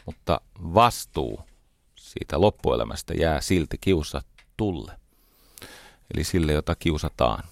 mutta 0.06 0.42
vastuu 0.58 1.42
siitä 1.96 2.42
loppuelämästä 2.42 3.14
jää 3.14 3.42
silti 3.42 3.78
kiusatulle, 3.82 5.00
eli 6.14 6.24
sille, 6.24 6.52
jota 6.52 6.76
kiusataan. 6.76 7.44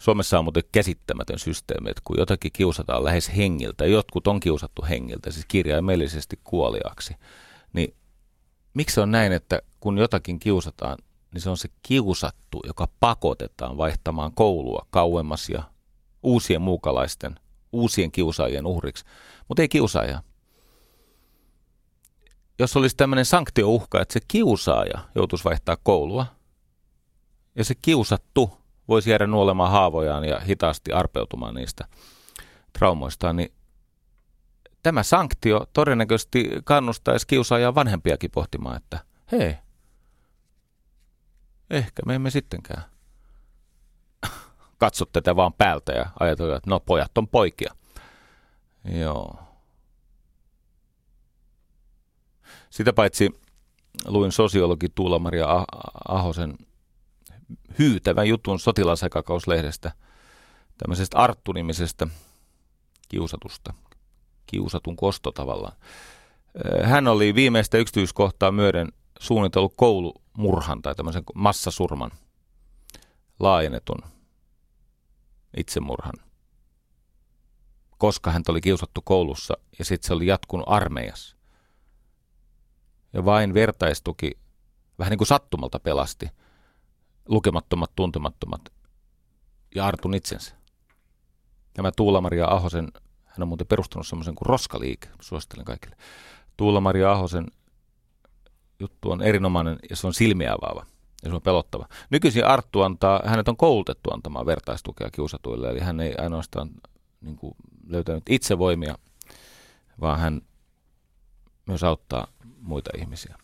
Suomessa 0.00 0.38
on 0.38 0.44
muuten 0.44 0.62
käsittämätön 0.72 1.38
systeemi, 1.38 1.90
että 1.90 2.02
kun 2.04 2.18
jotakin 2.18 2.52
kiusataan 2.52 3.04
lähes 3.04 3.36
hengiltä, 3.36 3.86
jotkut 3.86 4.26
on 4.26 4.40
kiusattu 4.40 4.84
hengiltä, 4.88 5.30
siis 5.30 5.46
kirjaimellisesti 5.48 6.40
kuoliaksi, 6.44 7.14
niin 7.72 7.94
miksi 8.74 9.00
on 9.00 9.10
näin, 9.10 9.32
että 9.32 9.62
kun 9.80 9.98
jotakin 9.98 10.38
kiusataan, 10.38 10.98
niin 11.32 11.42
se 11.42 11.50
on 11.50 11.56
se 11.56 11.68
kiusattu, 11.82 12.60
joka 12.66 12.88
pakotetaan 13.00 13.76
vaihtamaan 13.76 14.32
koulua 14.32 14.86
kauemmas 14.90 15.48
ja 15.48 15.62
uusien 16.22 16.62
muukalaisten, 16.62 17.40
uusien 17.72 18.12
kiusaajien 18.12 18.66
uhriksi, 18.66 19.04
mutta 19.48 19.62
ei 19.62 19.68
kiusaaja. 19.68 20.22
Jos 22.58 22.76
olisi 22.76 22.96
tämmöinen 22.96 23.24
sanktiouhka, 23.24 24.00
että 24.00 24.12
se 24.12 24.20
kiusaaja 24.28 24.98
joutuisi 25.14 25.44
vaihtaa 25.44 25.76
koulua, 25.82 26.26
ja 27.54 27.64
se 27.64 27.74
kiusattu 27.74 28.65
voisi 28.88 29.10
jäädä 29.10 29.26
nuolemaan 29.26 29.70
haavojaan 29.70 30.24
ja 30.24 30.40
hitaasti 30.40 30.92
arpeutumaan 30.92 31.54
niistä 31.54 31.84
traumoistaan, 32.72 33.36
niin 33.36 33.52
tämä 34.82 35.02
sanktio 35.02 35.66
todennäköisesti 35.72 36.50
kannustaisi 36.64 37.26
kiusaajaa 37.26 37.74
vanhempiakin 37.74 38.30
pohtimaan, 38.30 38.76
että 38.76 38.98
hei, 39.32 39.56
ehkä 41.70 42.02
me 42.06 42.14
emme 42.14 42.30
sittenkään 42.30 42.82
katso 44.78 45.04
tätä 45.04 45.36
vaan 45.36 45.52
päältä 45.52 45.92
ja 45.92 46.06
ajatella, 46.20 46.56
että 46.56 46.70
no 46.70 46.80
pojat 46.80 47.18
on 47.18 47.28
poikia. 47.28 47.74
Joo. 48.84 49.38
Sitä 52.70 52.92
paitsi 52.92 53.40
luin 54.06 54.32
sosiologi 54.32 54.88
Tuula-Maria 54.94 55.46
Ahosen 56.08 56.54
hyytävän 57.78 58.28
jutun 58.28 58.60
sotilasakakauslehdestä, 58.60 59.92
tämmöisestä 60.78 61.18
Arttu-nimisestä 61.18 62.06
kiusatusta, 63.08 63.74
kiusatun 64.46 64.96
kosto 64.96 65.32
tavallaan. 65.32 65.76
Hän 66.84 67.08
oli 67.08 67.34
viimeistä 67.34 67.78
yksityiskohtaa 67.78 68.52
myöden 68.52 68.88
suunnitellut 69.20 69.74
koulumurhan 69.76 70.82
tai 70.82 70.94
tämmöisen 70.94 71.22
massasurman 71.34 72.10
laajennetun 73.40 73.98
itsemurhan, 75.56 76.14
koska 77.98 78.30
hän 78.30 78.42
oli 78.48 78.60
kiusattu 78.60 79.00
koulussa 79.04 79.54
ja 79.78 79.84
sitten 79.84 80.06
se 80.06 80.14
oli 80.14 80.26
jatkunut 80.26 80.66
armeijassa. 80.68 81.36
Ja 83.12 83.24
vain 83.24 83.54
vertaistuki 83.54 84.30
vähän 84.98 85.10
niin 85.10 85.18
kuin 85.18 85.28
sattumalta 85.28 85.78
pelasti– 85.80 86.28
lukemattomat, 87.28 87.90
tuntemattomat 87.96 88.60
ja 89.74 89.86
Artun 89.86 90.14
itsensä. 90.14 90.54
Tämä 91.74 91.92
Tuula-Maria 91.96 92.46
Ahosen, 92.46 92.88
hän 93.24 93.42
on 93.42 93.48
muuten 93.48 93.66
perustanut 93.66 94.06
semmoisen 94.06 94.34
kuin 94.34 94.46
Roskaliike, 94.46 95.08
suosittelen 95.20 95.64
kaikille. 95.64 95.96
Tuula-Maria 96.56 97.12
Ahosen 97.12 97.46
juttu 98.80 99.10
on 99.10 99.22
erinomainen 99.22 99.78
ja 99.90 99.96
se 99.96 100.06
on 100.06 100.14
silmiä 100.14 100.52
avaava 100.52 100.86
ja 101.22 101.28
se 101.30 101.34
on 101.34 101.42
pelottava. 101.42 101.88
Nykyisin 102.10 102.44
Arttu 102.44 102.82
antaa, 102.82 103.22
hänet 103.24 103.48
on 103.48 103.56
koulutettu 103.56 104.10
antamaan 104.12 104.46
vertaistukea 104.46 105.10
kiusatuille, 105.10 105.70
eli 105.70 105.80
hän 105.80 106.00
ei 106.00 106.14
ainoastaan 106.18 106.70
niin 107.20 107.36
kuin, 107.36 107.54
löytänyt 107.86 108.22
itsevoimia, 108.28 108.98
vaan 110.00 110.18
hän 110.18 110.40
myös 111.66 111.84
auttaa 111.84 112.26
muita 112.60 112.90
ihmisiä. 112.98 113.38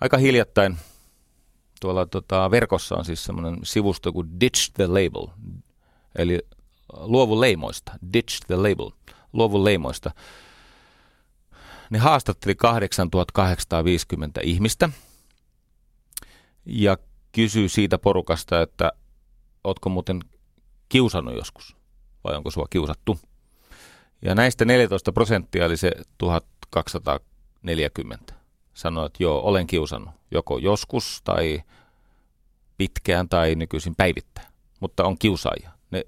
Aika 0.00 0.16
hiljattain 0.16 0.76
tuolla 1.80 2.06
tota, 2.06 2.50
verkossa 2.50 2.96
on 2.96 3.04
siis 3.04 3.24
semmoinen 3.24 3.58
sivusto 3.62 4.12
kuin 4.12 4.40
Ditch 4.40 4.72
the 4.72 4.86
Label, 4.86 5.26
eli 6.18 6.38
luovu 6.92 7.40
leimoista, 7.40 7.92
Ditch 8.12 8.40
the 8.46 8.56
Label, 8.56 8.90
luovu 9.32 9.64
leimoista. 9.64 10.10
Ne 11.90 11.98
haastatteli 11.98 12.54
8850 12.54 14.40
ihmistä 14.44 14.90
ja 16.66 16.96
kysyi 17.32 17.68
siitä 17.68 17.98
porukasta, 17.98 18.62
että 18.62 18.92
ootko 19.64 19.88
muuten 19.88 20.20
kiusannut 20.88 21.36
joskus 21.36 21.76
vai 22.24 22.36
onko 22.36 22.50
sua 22.50 22.66
kiusattu. 22.70 23.18
Ja 24.22 24.34
näistä 24.34 24.64
14 24.64 25.12
prosenttia 25.12 25.64
eli 25.64 25.76
se 25.76 25.92
1240 26.18 28.39
sanoi, 28.80 29.06
että 29.06 29.22
joo, 29.22 29.40
olen 29.40 29.66
kiusannut 29.66 30.14
joko 30.30 30.58
joskus 30.58 31.20
tai 31.24 31.62
pitkään 32.76 33.28
tai 33.28 33.54
nykyisin 33.54 33.94
päivittäin, 33.94 34.48
mutta 34.80 35.04
on 35.04 35.18
kiusaajia. 35.18 35.70
Ne 35.90 36.04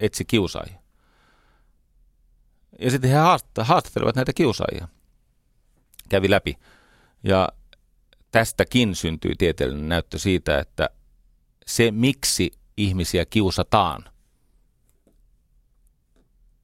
etsi 0.00 0.24
kiusaajia. 0.24 0.80
Ja 2.78 2.90
sitten 2.90 3.10
he 3.10 3.16
haastattelevat 3.62 4.16
näitä 4.16 4.32
kiusaajia. 4.32 4.88
Kävi 6.08 6.30
läpi. 6.30 6.58
Ja 7.22 7.48
tästäkin 8.30 8.94
syntyy 8.94 9.32
tieteellinen 9.38 9.88
näyttö 9.88 10.18
siitä, 10.18 10.58
että 10.58 10.90
se 11.66 11.90
miksi 11.90 12.52
ihmisiä 12.76 13.26
kiusataan 13.26 14.04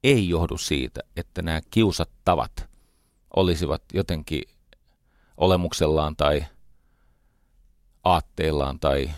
ei 0.03 0.29
johdu 0.29 0.57
siitä, 0.57 1.01
että 1.15 1.41
nämä 1.41 1.61
kiusattavat 1.71 2.69
olisivat 3.35 3.83
jotenkin 3.93 4.43
olemuksellaan 5.37 6.15
tai 6.15 6.45
aatteillaan 8.03 8.79
tai 8.79 9.11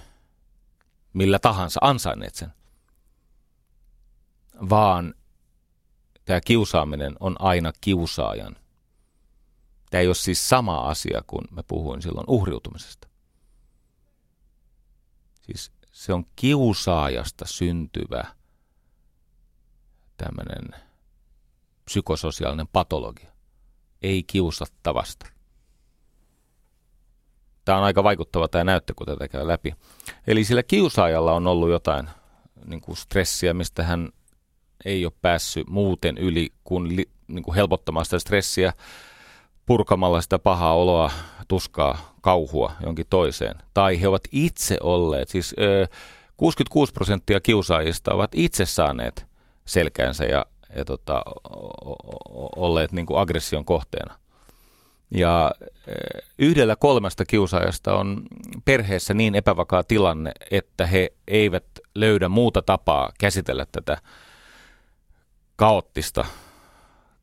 millä 1.13 1.39
tahansa 1.39 1.80
ansainneet 1.84 2.36
sen, 2.36 2.53
vaan 4.70 5.13
tämä 6.26 6.41
kiusaaminen 6.41 7.16
on 7.20 7.36
aina 7.39 7.72
kiusaajan. 7.82 8.55
Tämä 9.89 10.01
ei 10.01 10.07
ole 10.07 10.16
siis 10.16 10.49
sama 10.49 10.89
asia 10.89 11.24
kuin 11.28 11.47
me 11.51 11.63
puhuin 11.63 12.01
silloin 12.01 12.26
uhriutumisesta. 12.28 13.07
Siis 15.41 15.72
se 15.91 16.13
on 16.13 16.26
kiusaajasta 16.36 17.45
syntyvä 17.47 18.24
tämmöinen 20.18 20.82
psykososiaalinen 21.86 22.68
patologia, 22.68 23.32
ei 24.01 24.24
kiusattavasta. 24.24 25.34
Tämä 27.66 27.78
on 27.78 27.84
aika 27.84 28.03
vaikuttava 28.03 28.47
tämä 28.47 28.63
näyttö, 28.63 28.93
kun 28.95 29.07
tätä 29.07 29.28
käy 29.28 29.47
läpi. 29.47 29.76
Eli 30.28 30.43
sillä 30.43 30.63
kiusaajalla 30.63 31.34
on 31.34 31.47
ollut 31.47 31.70
jotain 31.70 32.09
niin 32.66 32.82
kuin 32.82 32.97
stressiä, 32.97 33.53
mistä 33.53 33.84
hän 33.84 34.09
ei 34.86 35.05
ole 35.05 35.13
päässyt 35.22 35.68
muuten 35.70 36.18
yli 36.18 36.49
kuin, 36.63 36.95
li, 36.95 37.09
niin 37.28 37.43
kuin 37.43 37.55
helpottamaan 37.55 38.05
sitä 38.05 38.20
stressiä 38.20 38.74
purkamalla 39.66 40.22
sitä 40.22 40.39
pahaa 40.39 40.76
oloa, 40.76 41.11
tuskaa, 41.47 42.16
kauhua 42.22 42.72
jonkin 42.84 43.05
toiseen. 43.09 43.55
Tai 43.74 44.01
he 44.01 44.07
ovat 44.07 44.24
itse 44.32 44.78
olleet, 44.82 45.30
siis 45.30 45.55
ö, 45.59 45.88
66 46.38 46.93
prosenttia 46.93 47.39
kiusaajista 47.39 48.13
ovat 48.13 48.32
itse 48.36 48.66
saaneet 48.66 49.26
selkäänsä 49.66 50.26
ja, 50.26 50.45
ja 50.76 50.86
tota, 50.86 51.22
olleet 52.55 52.91
niin 52.91 53.05
kuin 53.05 53.20
aggression 53.20 53.66
kohteena. 53.66 54.16
Ja 55.16 55.51
eh, 55.61 56.24
yhdellä 56.38 56.76
kolmesta 56.76 57.26
kiusaajasta 57.26 57.95
on 57.95 58.24
perheessä 58.66 59.13
niin 59.13 59.36
epävakaa 59.36 59.84
tilanne, 59.84 60.32
että 60.51 60.86
he 60.86 61.13
eivät 61.28 61.66
löydä 61.95 62.30
muuta 62.30 62.61
tapaa 62.61 63.11
käsitellä 63.20 63.66
tätä 63.72 63.97
kaoottista, 65.55 66.26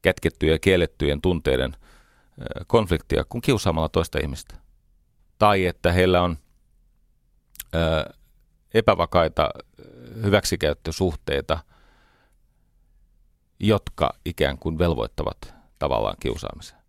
kätkettyjen 0.03 0.53
ja 0.53 0.59
kiellettyjen 0.59 1.20
tunteiden 1.20 1.76
eh, 1.76 2.66
konfliktia 2.66 3.24
kuin 3.28 3.43
kiusaamalla 3.43 3.88
toista 3.88 4.18
ihmistä. 4.18 4.55
Tai 5.38 5.66
että 5.66 5.93
heillä 5.93 6.22
on 6.22 6.38
eh, 7.72 8.18
epävakaita 8.74 9.51
hyväksikäyttösuhteita, 10.22 11.59
jotka 13.61 14.14
ikään 14.24 14.59
kuin 14.59 14.78
velvoittavat 14.78 15.55
tavallaan 15.78 16.16
kiusaamiseen. 16.20 16.82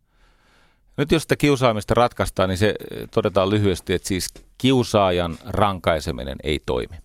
Nyt 0.97 1.11
jos 1.11 1.21
sitä 1.21 1.35
kiusaamista 1.35 1.93
ratkaistaan, 1.93 2.49
niin 2.49 2.57
se 2.57 2.67
eh, 2.67 3.09
todetaan 3.11 3.49
lyhyesti, 3.49 3.93
että 3.93 4.07
siis 4.07 4.33
kiusaajan 4.57 5.37
rankaiseminen 5.45 6.37
ei 6.43 6.59
toimi. 6.65 6.97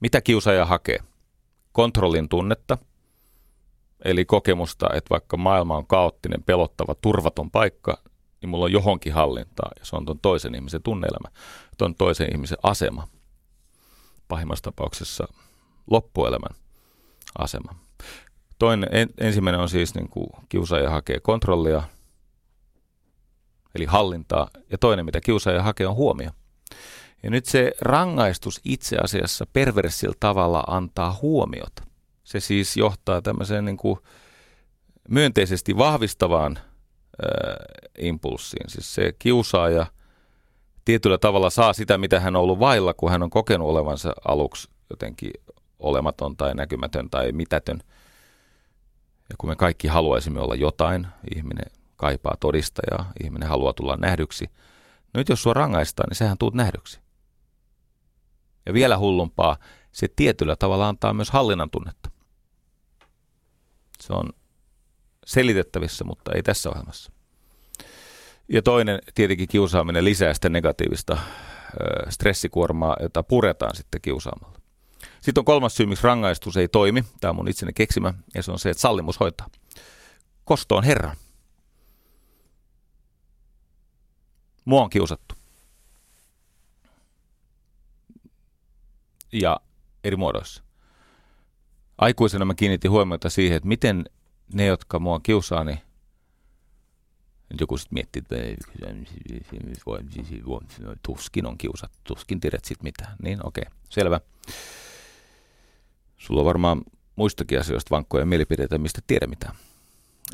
Mitä 0.00 0.20
kiusaaja 0.20 0.64
hakee? 0.64 0.98
Kontrollin 1.72 2.28
tunnetta, 2.28 2.78
eli 4.04 4.24
kokemusta, 4.24 4.86
että 4.94 5.10
vaikka 5.10 5.36
maailma 5.36 5.76
on 5.76 5.86
kaoottinen, 5.86 6.42
pelottava, 6.42 6.94
turvaton 6.94 7.50
paikka, 7.50 7.98
niin 8.40 8.50
mulla 8.50 8.64
on 8.64 8.72
johonkin 8.72 9.12
hallintaa, 9.12 9.70
ja 9.78 9.84
se 9.84 9.96
on 9.96 10.04
tuon 10.04 10.18
toisen 10.18 10.54
ihmisen 10.54 10.82
tunneelämä, 10.82 11.28
tuon 11.78 11.94
toisen 11.94 12.32
ihmisen 12.32 12.58
asema. 12.62 13.08
Pahimmassa 14.28 14.62
tapauksessa 14.62 15.28
loppuelämän 15.90 16.56
asema. 17.38 17.83
Toinen, 18.64 18.88
en, 18.92 19.08
ensimmäinen 19.18 19.60
on 19.60 19.68
siis 19.68 19.94
niin 19.94 20.08
kuin 20.08 20.26
kiusaaja 20.48 20.90
hakee 20.90 21.20
kontrollia, 21.20 21.82
eli 23.74 23.84
hallintaa, 23.84 24.48
ja 24.70 24.78
toinen, 24.78 25.04
mitä 25.04 25.20
kiusaaja 25.20 25.62
hakee, 25.62 25.86
on 25.86 25.94
huomio. 25.94 26.30
Ja 27.22 27.30
nyt 27.30 27.44
se 27.46 27.72
rangaistus 27.80 28.60
itse 28.64 28.96
asiassa 28.96 29.46
perversillä 29.52 30.14
tavalla 30.20 30.64
antaa 30.66 31.18
huomiota. 31.22 31.82
Se 32.24 32.40
siis 32.40 32.76
johtaa 32.76 33.22
tämmöiseen 33.22 33.64
niin 33.64 33.76
kuin 33.76 33.98
myönteisesti 35.08 35.76
vahvistavaan 35.76 36.58
äh, 36.58 36.64
impulssiin. 37.98 38.70
Siis 38.70 38.94
se 38.94 39.14
kiusaaja 39.18 39.86
tietyllä 40.84 41.18
tavalla 41.18 41.50
saa 41.50 41.72
sitä, 41.72 41.98
mitä 41.98 42.20
hän 42.20 42.36
on 42.36 42.42
ollut 42.42 42.60
vailla, 42.60 42.94
kun 42.94 43.10
hän 43.10 43.22
on 43.22 43.30
kokenut 43.30 43.68
olevansa 43.68 44.12
aluksi 44.28 44.68
jotenkin 44.90 45.30
olematon 45.78 46.36
tai 46.36 46.54
näkymätön 46.54 47.10
tai 47.10 47.32
mitätön. 47.32 47.80
Ja 49.30 49.36
kun 49.38 49.48
me 49.48 49.56
kaikki 49.56 49.88
haluaisimme 49.88 50.40
olla 50.40 50.54
jotain, 50.54 51.06
ihminen 51.36 51.70
kaipaa 51.96 52.36
todistajaa, 52.40 53.12
ihminen 53.24 53.48
haluaa 53.48 53.72
tulla 53.72 53.96
nähdyksi. 53.96 54.44
No 55.14 55.18
nyt 55.18 55.28
jos 55.28 55.42
sua 55.42 55.54
rangaistaan, 55.54 56.08
niin 56.08 56.16
sehän 56.16 56.38
tuut 56.38 56.54
nähdyksi. 56.54 57.00
Ja 58.66 58.74
vielä 58.74 58.98
hullumpaa, 58.98 59.56
se 59.92 60.08
tietyllä 60.16 60.56
tavalla 60.56 60.88
antaa 60.88 61.14
myös 61.14 61.30
hallinnan 61.30 61.70
tunnetta. 61.70 62.10
Se 64.00 64.12
on 64.12 64.30
selitettävissä, 65.26 66.04
mutta 66.04 66.32
ei 66.32 66.42
tässä 66.42 66.70
ohjelmassa. 66.70 67.12
Ja 68.48 68.62
toinen, 68.62 68.98
tietenkin 69.14 69.48
kiusaaminen 69.48 70.04
lisää 70.04 70.34
sitä 70.34 70.48
negatiivista 70.48 71.18
stressikuormaa, 72.08 72.96
jota 73.00 73.22
puretaan 73.22 73.76
sitten 73.76 74.00
kiusaamalla. 74.00 74.58
Sitten 75.24 75.40
on 75.40 75.44
kolmas 75.44 75.74
syy, 75.74 75.86
miksi 75.86 76.04
rangaistus 76.04 76.56
ei 76.56 76.68
toimi. 76.68 77.04
Tämä 77.20 77.30
on 77.30 77.36
mun 77.36 77.48
itseni 77.48 77.72
keksimä, 77.72 78.14
ja 78.34 78.42
se 78.42 78.52
on 78.52 78.58
se, 78.58 78.70
että 78.70 78.80
sallimus 78.80 79.20
hoitaa. 79.20 79.50
Kosto 80.44 80.76
on 80.76 80.84
Herra. 80.84 81.16
Mua 84.64 84.82
on 84.82 84.90
kiusattu. 84.90 85.34
Ja 89.32 89.60
eri 90.04 90.16
muodoissa. 90.16 90.62
Aikuisena 91.98 92.44
mä 92.44 92.54
kiinnitin 92.54 92.90
huomiota 92.90 93.30
siihen, 93.30 93.56
että 93.56 93.68
miten 93.68 94.04
ne, 94.52 94.66
jotka 94.66 94.98
mua 94.98 95.20
kiusaa, 95.20 95.64
niin 95.64 95.78
joku 97.60 97.78
sitten 97.78 97.94
miettii, 97.94 98.22
että 98.22 98.36
tuskin 101.02 101.46
on 101.46 101.58
kiusattu, 101.58 101.98
tuskin 102.04 102.40
tiedät 102.40 102.64
sit 102.64 102.82
mitään. 102.82 103.16
Niin 103.22 103.46
okei, 103.46 103.62
okay, 103.62 103.78
selvä. 103.88 104.20
Sulla 106.24 106.40
on 106.40 106.46
varmaan 106.46 106.82
muistakin 107.16 107.60
asioista 107.60 107.90
vankkoja 107.90 108.26
mielipiteitä, 108.26 108.78
mistä 108.78 109.00
tiedä 109.06 109.26
mitään. 109.26 109.54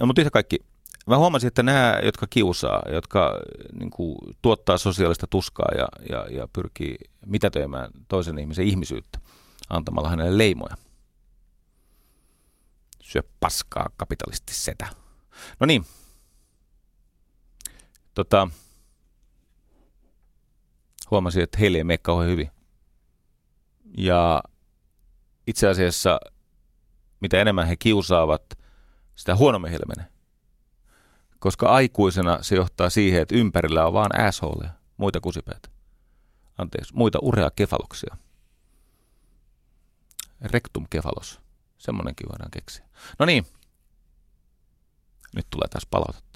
No, 0.00 0.06
mutta 0.06 0.20
yhtä 0.20 0.30
kaikki, 0.30 0.58
mä 1.06 1.18
huomasin, 1.18 1.48
että 1.48 1.62
nämä, 1.62 2.00
jotka 2.04 2.26
kiusaa, 2.30 2.82
jotka 2.92 3.40
niin 3.80 3.90
kuin, 3.90 4.18
tuottaa 4.42 4.78
sosiaalista 4.78 5.26
tuskaa 5.26 5.68
ja, 5.78 5.88
ja, 6.10 6.26
ja 6.30 6.48
pyrkii 6.52 6.96
mitätöimään 7.26 7.90
toisen 8.08 8.38
ihmisen 8.38 8.66
ihmisyyttä 8.66 9.18
antamalla 9.68 10.08
hänelle 10.08 10.38
leimoja. 10.38 10.76
Syö 13.00 13.22
paskaa 13.40 13.90
kapitalisti 13.96 14.54
setä. 14.54 14.88
No 15.60 15.66
niin. 15.66 15.84
Tota, 18.14 18.48
huomasin, 21.10 21.42
että 21.42 21.58
heille 21.58 21.78
ei 21.78 21.84
mene 21.84 21.98
kauhean 21.98 22.30
hyvin. 22.30 22.50
Ja 23.96 24.42
itse 25.50 25.68
asiassa 25.68 26.20
mitä 27.20 27.40
enemmän 27.40 27.66
he 27.66 27.76
kiusaavat, 27.76 28.58
sitä 29.14 29.36
huonommin 29.36 29.70
heille 29.70 29.86
menee. 29.96 30.12
Koska 31.38 31.68
aikuisena 31.68 32.42
se 32.42 32.54
johtaa 32.54 32.90
siihen, 32.90 33.22
että 33.22 33.34
ympärillä 33.34 33.86
on 33.86 33.92
vaan 33.92 34.20
assholeja, 34.20 34.70
muita 34.96 35.20
kusipäitä. 35.20 35.68
Anteeksi, 36.58 36.94
muita 36.94 37.18
kefaloksia. 37.50 38.16
Rectum 40.40 40.86
kefalos. 40.90 41.40
Semmonenkin 41.78 42.28
voidaan 42.28 42.50
keksiä. 42.50 42.84
No 43.18 43.26
niin. 43.26 43.46
Nyt 45.34 45.46
tulee 45.50 45.68
taas 45.68 45.86
palautetta. 45.90 46.29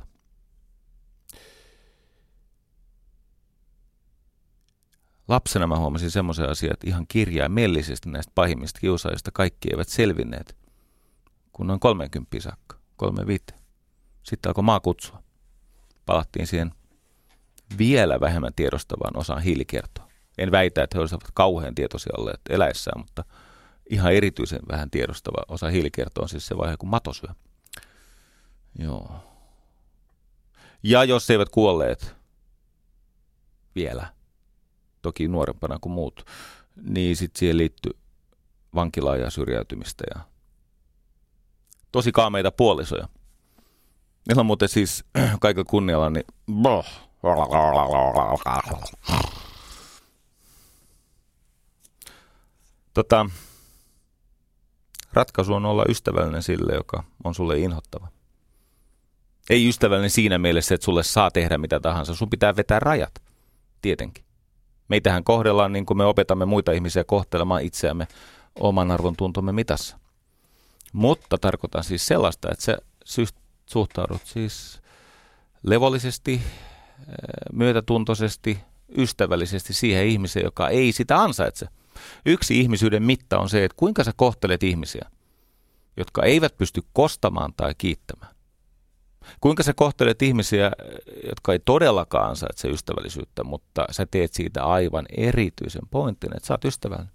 Lapsena 5.29 5.66
mä 5.66 5.79
huomasin 5.79 6.11
semmoisen 6.11 6.51
asian, 6.51 6.72
että 6.72 6.87
ihan 6.89 7.07
kirjaimellisesti 7.09 8.11
näistä 8.11 8.33
pahimmista 8.35 8.81
kiusaajista 8.81 9.31
kaikki 9.31 9.68
eivät 9.70 9.89
selvinneet, 9.89 10.57
kun 11.53 11.66
noin 11.66 11.81
30 11.81 12.41
saakka, 12.41 12.77
35. 12.97 13.45
Sitten 14.22 14.51
alkoi 14.51 14.64
maa 14.64 14.81
kutsua. 14.81 15.22
Palattiin 16.07 16.47
siihen 16.47 16.75
vielä 17.79 18.20
vähemmän 18.20 18.55
tiedostavaan 18.57 19.16
osaan 19.16 19.43
hiilikertoa. 19.43 20.09
En 20.39 20.51
väitä, 20.51 20.83
että 20.83 20.97
he 20.99 21.01
olisivat 21.01 21.22
kauhean 21.35 21.75
tietoisia 21.75 22.12
olleet 22.18 22.41
eläessään, 22.49 23.01
mutta 23.01 23.25
ihan 23.91 24.12
erityisen 24.12 24.61
vähän 24.70 24.91
tiedostava 24.91 25.43
osa 25.49 25.68
hiilikertoa 25.68 26.22
on 26.22 26.29
siis 26.29 26.47
se 26.47 26.57
vaihe, 26.57 26.77
kun 26.77 26.89
mato 26.89 27.12
syö. 27.12 27.31
Joo. 28.79 29.11
Ja 30.83 31.05
jos 31.05 31.31
eivät 31.31 31.49
kuolleet 31.49 32.14
vielä, 33.75 34.07
toki 35.05 35.28
nuorempana 35.28 35.78
kuin 35.80 35.92
muut, 35.92 36.26
niin 36.82 37.16
sitten 37.16 37.38
siihen 37.38 37.59
liittyy 37.59 37.92
vankilaa 38.74 39.16
ja 39.16 39.30
syrjäytymistä 39.30 40.05
ja 40.14 40.20
tosi 41.92 42.12
kaameita 42.12 42.52
puolisoja. 42.52 43.09
Meillä 44.28 44.40
on 44.40 44.46
muuten 44.46 44.68
siis 44.68 45.05
kaikilla 45.40 45.64
kunnialla, 45.64 46.11
niin 46.11 46.24
Tota, 52.95 53.26
ratkaisu 55.12 55.54
on 55.54 55.66
olla 55.66 55.84
ystävällinen 55.88 56.42
sille, 56.42 56.74
joka 56.74 57.04
on 57.24 57.34
sulle 57.34 57.58
inhottava. 57.58 58.08
Ei 59.50 59.68
ystävällinen 59.68 60.11
siinä 60.11 60.38
mielessä, 60.38 60.74
että 60.74 60.84
sulle 60.84 61.03
saa 61.03 61.30
tehdä 61.30 61.58
mitä 61.58 61.80
tahansa. 61.80 62.14
Sun 62.14 62.30
pitää 62.30 62.57
vetää 62.57 62.79
rajat, 62.79 63.22
tietenkin. 63.83 64.24
Meitähän 64.88 65.24
kohdellaan 65.24 65.72
niin 65.72 65.86
kuin 65.86 65.98
me 65.98 66.04
opetamme 66.04 66.44
muita 66.44 66.72
ihmisiä 66.72 67.04
kohtelemaan 67.04 67.62
itseämme 67.62 68.08
oman 68.61 68.90
arvon 68.90 69.16
tuntomme 69.16 69.52
mitassa. 69.52 69.98
Mutta 70.92 71.38
tarkoitan 71.38 71.84
siis 71.84 72.06
sellaista, 72.06 72.48
että 72.50 72.64
sä 72.64 72.78
suhtaudut 73.66 74.22
siis 74.24 74.80
levollisesti, 75.62 76.32
eh, 76.32 76.42
myötätuntoisesti, 77.52 78.58
ystävällisesti 78.98 79.72
siihen 79.72 80.06
ihmiseen, 80.06 80.44
joka 80.44 80.68
ei 80.68 80.92
sitä 80.92 81.22
ansaitse. 81.22 81.68
Yksi 82.26 82.61
ihmisyyden 82.61 83.02
mitta 83.02 83.38
on 83.38 83.48
se, 83.48 83.64
että 83.64 83.76
kuinka 83.76 84.04
sä 84.04 84.12
kohtelet 84.16 84.62
ihmisiä, 84.62 85.11
jotka 85.96 86.22
eivät 86.22 86.56
pysty 86.56 86.82
kostamaan 86.92 87.52
tai 87.56 87.74
kiittämään. 87.78 88.33
Kuinka 89.41 89.63
sä 89.63 89.75
kohtelet 89.75 90.22
ihmisiä, 90.22 90.71
jotka 91.29 91.53
ei 91.53 91.59
todellakaan 91.64 92.29
ansaitse 92.29 92.68
ystävällisyyttä, 92.68 93.45
mutta 93.45 93.84
sä 93.91 94.07
teet 94.11 94.33
siitä 94.33 94.64
aivan 94.64 95.07
erityisen 95.17 95.88
pointin, 95.91 96.37
että 96.37 96.46
sä 96.46 96.55
oot 96.55 96.64
ystävällinen, 96.64 97.13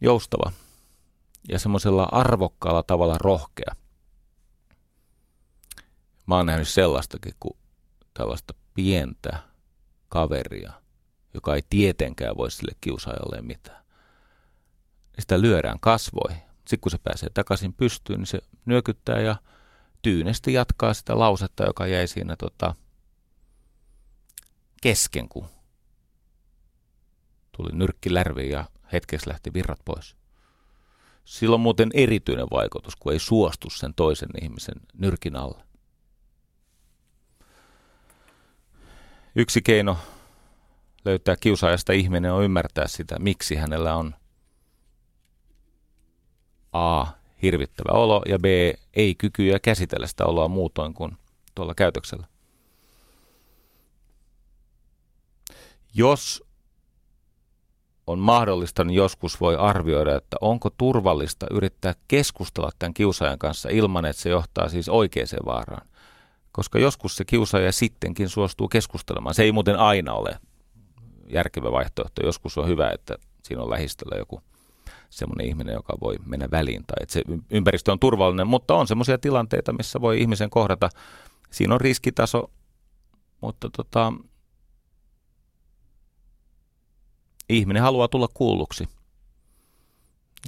joustava 0.00 0.52
ja 1.48 1.58
semmoisella 1.58 2.08
arvokkaalla 2.12 2.82
tavalla 2.82 3.18
rohkea. 3.18 3.76
Mä 6.26 6.36
oon 6.36 6.46
nähnyt 6.46 6.68
sellaistakin 6.68 7.34
kuin 7.40 7.56
tällaista 8.14 8.54
pientä 8.74 9.38
kaveria, 10.08 10.72
joka 11.34 11.54
ei 11.54 11.62
tietenkään 11.70 12.36
voi 12.36 12.50
sille 12.50 12.72
kiusaajalle 12.80 13.42
mitään. 13.42 13.84
Sitä 15.18 15.40
lyödään 15.40 15.80
kasvoi. 15.80 16.32
Sitten 16.56 16.80
kun 16.80 16.90
se 16.90 16.98
pääsee 16.98 17.28
takaisin 17.34 17.72
pystyyn, 17.72 18.18
niin 18.18 18.26
se 18.26 18.38
nyökyttää 18.66 19.20
ja 19.20 19.36
tyynesti 20.06 20.52
jatkaa 20.52 20.94
sitä 20.94 21.18
lausetta, 21.18 21.64
joka 21.64 21.86
jäi 21.86 22.06
siinä 22.06 22.36
tota, 22.36 22.74
kesken, 24.82 25.28
kun 25.28 25.48
tuli 27.56 27.70
nyrkki 27.72 28.14
lärviin 28.14 28.50
ja 28.50 28.64
hetkessä 28.92 29.30
lähti 29.30 29.52
virrat 29.52 29.78
pois. 29.84 30.16
Sillä 31.24 31.54
on 31.54 31.60
muuten 31.60 31.90
erityinen 31.94 32.46
vaikutus, 32.50 32.96
kun 32.96 33.12
ei 33.12 33.18
suostu 33.18 33.70
sen 33.70 33.94
toisen 33.94 34.28
ihmisen 34.42 34.74
nyrkin 34.94 35.36
alle. 35.36 35.64
Yksi 39.36 39.62
keino 39.62 39.98
löytää 41.04 41.36
kiusaajasta 41.36 41.92
ihminen 41.92 42.32
on 42.32 42.44
ymmärtää 42.44 42.88
sitä, 42.88 43.18
miksi 43.18 43.56
hänellä 43.56 43.94
on 43.96 44.14
A. 46.72 47.06
Hirvittävä 47.46 47.98
olo 47.98 48.22
ja 48.28 48.38
B. 48.38 48.44
Ei 48.94 49.14
kykyä 49.14 49.58
käsitellä 49.58 50.06
sitä 50.06 50.24
oloa 50.24 50.48
muutoin 50.48 50.94
kuin 50.94 51.16
tuolla 51.54 51.74
käytöksellä. 51.74 52.26
Jos 55.94 56.44
on 58.06 58.18
mahdollista, 58.18 58.84
niin 58.84 58.94
joskus 58.94 59.40
voi 59.40 59.56
arvioida, 59.56 60.16
että 60.16 60.36
onko 60.40 60.70
turvallista 60.70 61.46
yrittää 61.50 61.94
keskustella 62.08 62.70
tämän 62.78 62.94
kiusaajan 62.94 63.38
kanssa 63.38 63.68
ilman, 63.68 64.04
että 64.04 64.22
se 64.22 64.28
johtaa 64.28 64.68
siis 64.68 64.88
oikeaan 64.88 65.28
vaaraan. 65.46 65.88
Koska 66.52 66.78
joskus 66.78 67.16
se 67.16 67.24
kiusaaja 67.24 67.72
sittenkin 67.72 68.28
suostuu 68.28 68.68
keskustelemaan. 68.68 69.34
Se 69.34 69.42
ei 69.42 69.52
muuten 69.52 69.76
aina 69.76 70.12
ole 70.12 70.38
järkevä 71.28 71.72
vaihtoehto. 71.72 72.26
Joskus 72.26 72.58
on 72.58 72.68
hyvä, 72.68 72.90
että 72.90 73.18
siinä 73.42 73.62
on 73.62 73.70
lähistöllä 73.70 74.16
joku 74.16 74.42
semmoinen 75.10 75.46
ihminen, 75.46 75.74
joka 75.74 75.94
voi 76.00 76.16
mennä 76.26 76.48
väliin 76.50 76.84
tai 76.86 76.96
että 77.00 77.12
se 77.12 77.22
ympäristö 77.50 77.92
on 77.92 78.00
turvallinen, 78.00 78.46
mutta 78.46 78.74
on 78.74 78.86
semmoisia 78.86 79.18
tilanteita, 79.18 79.72
missä 79.72 80.00
voi 80.00 80.20
ihmisen 80.20 80.50
kohdata. 80.50 80.88
Siinä 81.50 81.74
on 81.74 81.80
riskitaso, 81.80 82.50
mutta 83.40 83.70
tota, 83.70 84.12
ihminen 87.48 87.82
haluaa 87.82 88.08
tulla 88.08 88.28
kuulluksi. 88.34 88.88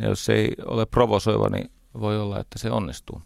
Ja 0.01 0.09
jos 0.09 0.25
se 0.25 0.35
ei 0.35 0.55
ole 0.67 0.87
provosoiva, 0.87 1.49
niin 1.49 1.71
voi 2.01 2.21
olla, 2.21 2.41
että 2.41 2.59
se 2.59 2.71
onnistuu. 2.71 3.23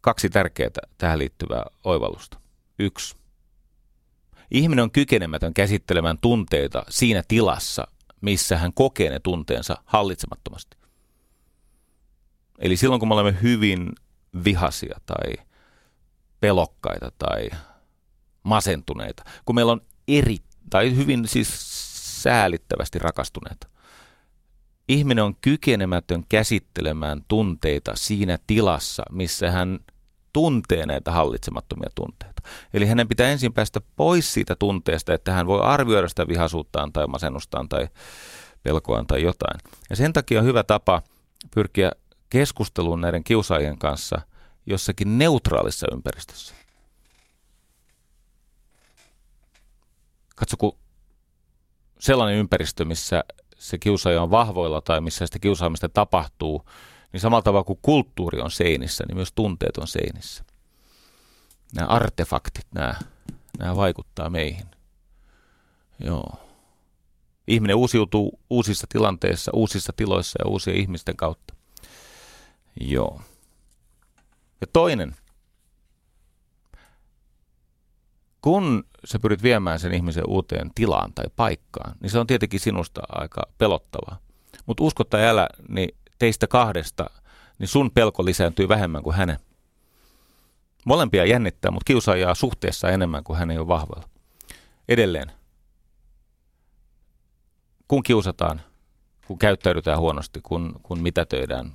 Kaksi 0.00 0.30
tärkeää 0.30 0.70
tähän 0.98 1.18
liittyvää 1.18 1.64
oivallusta. 1.84 2.40
Yksi. 2.78 3.17
Ihminen 4.50 4.82
on 4.82 4.90
kykenemätön 4.90 5.54
käsittelemään 5.54 6.18
tunteita 6.20 6.84
siinä 6.88 7.22
tilassa, 7.28 7.88
missä 8.20 8.58
hän 8.58 8.72
kokee 8.72 9.10
ne 9.10 9.20
tunteensa 9.20 9.82
hallitsemattomasti. 9.84 10.76
Eli 12.58 12.76
silloin, 12.76 12.98
kun 12.98 13.08
me 13.08 13.14
olemme 13.14 13.42
hyvin 13.42 13.92
vihasia 14.44 15.00
tai 15.06 15.44
pelokkaita 16.40 17.12
tai 17.18 17.50
masentuneita, 18.42 19.24
kun 19.44 19.54
meillä 19.54 19.72
on 19.72 19.80
eri 20.08 20.36
tai 20.70 20.96
hyvin 20.96 21.28
siis 21.28 21.48
säälittävästi 22.22 22.98
rakastuneita. 22.98 23.68
Ihminen 24.88 25.24
on 25.24 25.36
kykenemätön 25.40 26.24
käsittelemään 26.28 27.24
tunteita 27.28 27.92
siinä 27.96 28.38
tilassa, 28.46 29.02
missä 29.10 29.50
hän 29.50 29.78
tuntee 30.38 30.86
näitä 30.86 31.12
hallitsemattomia 31.12 31.90
tunteita. 31.94 32.42
Eli 32.74 32.86
hänen 32.86 33.08
pitää 33.08 33.28
ensin 33.28 33.52
päästä 33.52 33.80
pois 33.96 34.32
siitä 34.34 34.56
tunteesta, 34.58 35.14
että 35.14 35.32
hän 35.32 35.46
voi 35.46 35.60
arvioida 35.60 36.08
sitä 36.08 36.28
vihasuuttaan 36.28 36.92
tai 36.92 37.06
masennustaan 37.06 37.68
tai 37.68 37.88
pelkoaan 38.62 39.06
tai 39.06 39.22
jotain. 39.22 39.60
Ja 39.90 39.96
sen 39.96 40.12
takia 40.12 40.40
on 40.40 40.44
hyvä 40.44 40.62
tapa 40.62 41.02
pyrkiä 41.54 41.92
keskusteluun 42.30 43.00
näiden 43.00 43.24
kiusaajien 43.24 43.78
kanssa 43.78 44.20
jossakin 44.66 45.18
neutraalissa 45.18 45.86
ympäristössä. 45.92 46.54
Katso, 50.36 50.56
kun 50.56 50.78
sellainen 52.00 52.38
ympäristö, 52.38 52.84
missä 52.84 53.24
se 53.56 53.78
kiusaaja 53.78 54.22
on 54.22 54.30
vahvoilla 54.30 54.80
tai 54.80 55.00
missä 55.00 55.26
sitä 55.26 55.38
kiusaamista 55.38 55.88
tapahtuu, 55.88 56.64
niin 57.12 57.20
samalla 57.20 57.42
tavalla 57.42 57.64
kuin 57.64 57.78
kulttuuri 57.82 58.40
on 58.40 58.50
seinissä, 58.50 59.04
niin 59.08 59.16
myös 59.16 59.32
tunteet 59.32 59.76
on 59.76 59.86
seinissä. 59.86 60.44
Nämä 61.74 61.88
artefaktit, 61.88 62.66
nämä, 62.74 62.94
nämä 63.58 63.76
vaikuttaa 63.76 64.30
meihin. 64.30 64.66
Joo. 65.98 66.32
Ihminen 67.46 67.76
uusiutuu 67.76 68.40
uusissa 68.50 68.86
tilanteissa, 68.92 69.50
uusissa 69.54 69.92
tiloissa 69.96 70.38
ja 70.44 70.50
uusien 70.50 70.76
ihmisten 70.76 71.16
kautta. 71.16 71.54
Joo. 72.80 73.22
Ja 74.60 74.66
toinen– 74.72 75.16
kun 78.42 78.84
sä 79.04 79.18
pyrit 79.18 79.42
viemään 79.42 79.78
sen 79.78 79.94
ihmisen 79.94 80.24
uuteen 80.28 80.70
tilaan 80.74 81.12
tai 81.14 81.24
paikkaan, 81.36 81.94
niin 82.00 82.10
se 82.10 82.18
on 82.18 82.26
tietenkin 82.26 82.60
sinusta 82.60 83.00
aika 83.08 83.42
pelottavaa. 83.58 84.18
Mutta 84.66 84.84
usko 84.84 85.04
tai 85.04 85.26
älä, 85.26 85.48
niin 85.68 85.96
teistä 86.18 86.46
kahdesta, 86.46 87.10
niin 87.58 87.68
sun 87.68 87.90
pelko 87.90 88.24
lisääntyy 88.24 88.68
vähemmän 88.68 89.02
kuin 89.02 89.16
hänen. 89.16 89.38
Molempia 90.84 91.24
jännittää, 91.24 91.70
mutta 91.70 91.84
kiusaajaa 91.84 92.34
suhteessa 92.34 92.90
enemmän 92.90 93.24
kuin 93.24 93.38
hän 93.38 93.50
ei 93.50 93.58
ole 93.58 93.68
vahvalla. 93.68 94.08
Edelleen, 94.88 95.32
kun 97.88 98.02
kiusataan, 98.02 98.60
kun 99.26 99.38
käyttäydytään 99.38 99.98
huonosti, 99.98 100.40
kun, 100.42 100.80
kun 100.82 101.02
mitätöidään, 101.02 101.72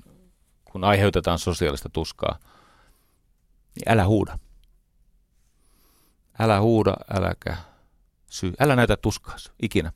kun 0.66 0.84
aiheutetaan 0.84 1.40
sosiaalista 1.40 1.90
tuskaa, 1.90 2.40
niin 3.76 3.92
älä 3.92 4.06
huuda. 4.06 4.40
Älä 6.40 6.62
huuda, 6.62 6.94
äläkä 7.14 7.58
syy. 8.30 8.54
Älä 8.60 8.76
näytä 8.76 8.98
tuskaas 8.98 9.52
ikinä. 9.62 9.92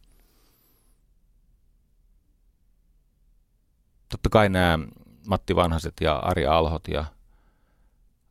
Totta 4.10 4.30
kai 4.30 4.50
nämä 4.50 4.80
Matti 5.28 5.56
Vanhaset 5.56 5.94
ja 6.02 6.16
Arja 6.16 6.58
Alhot 6.58 6.88
ja 6.88 7.06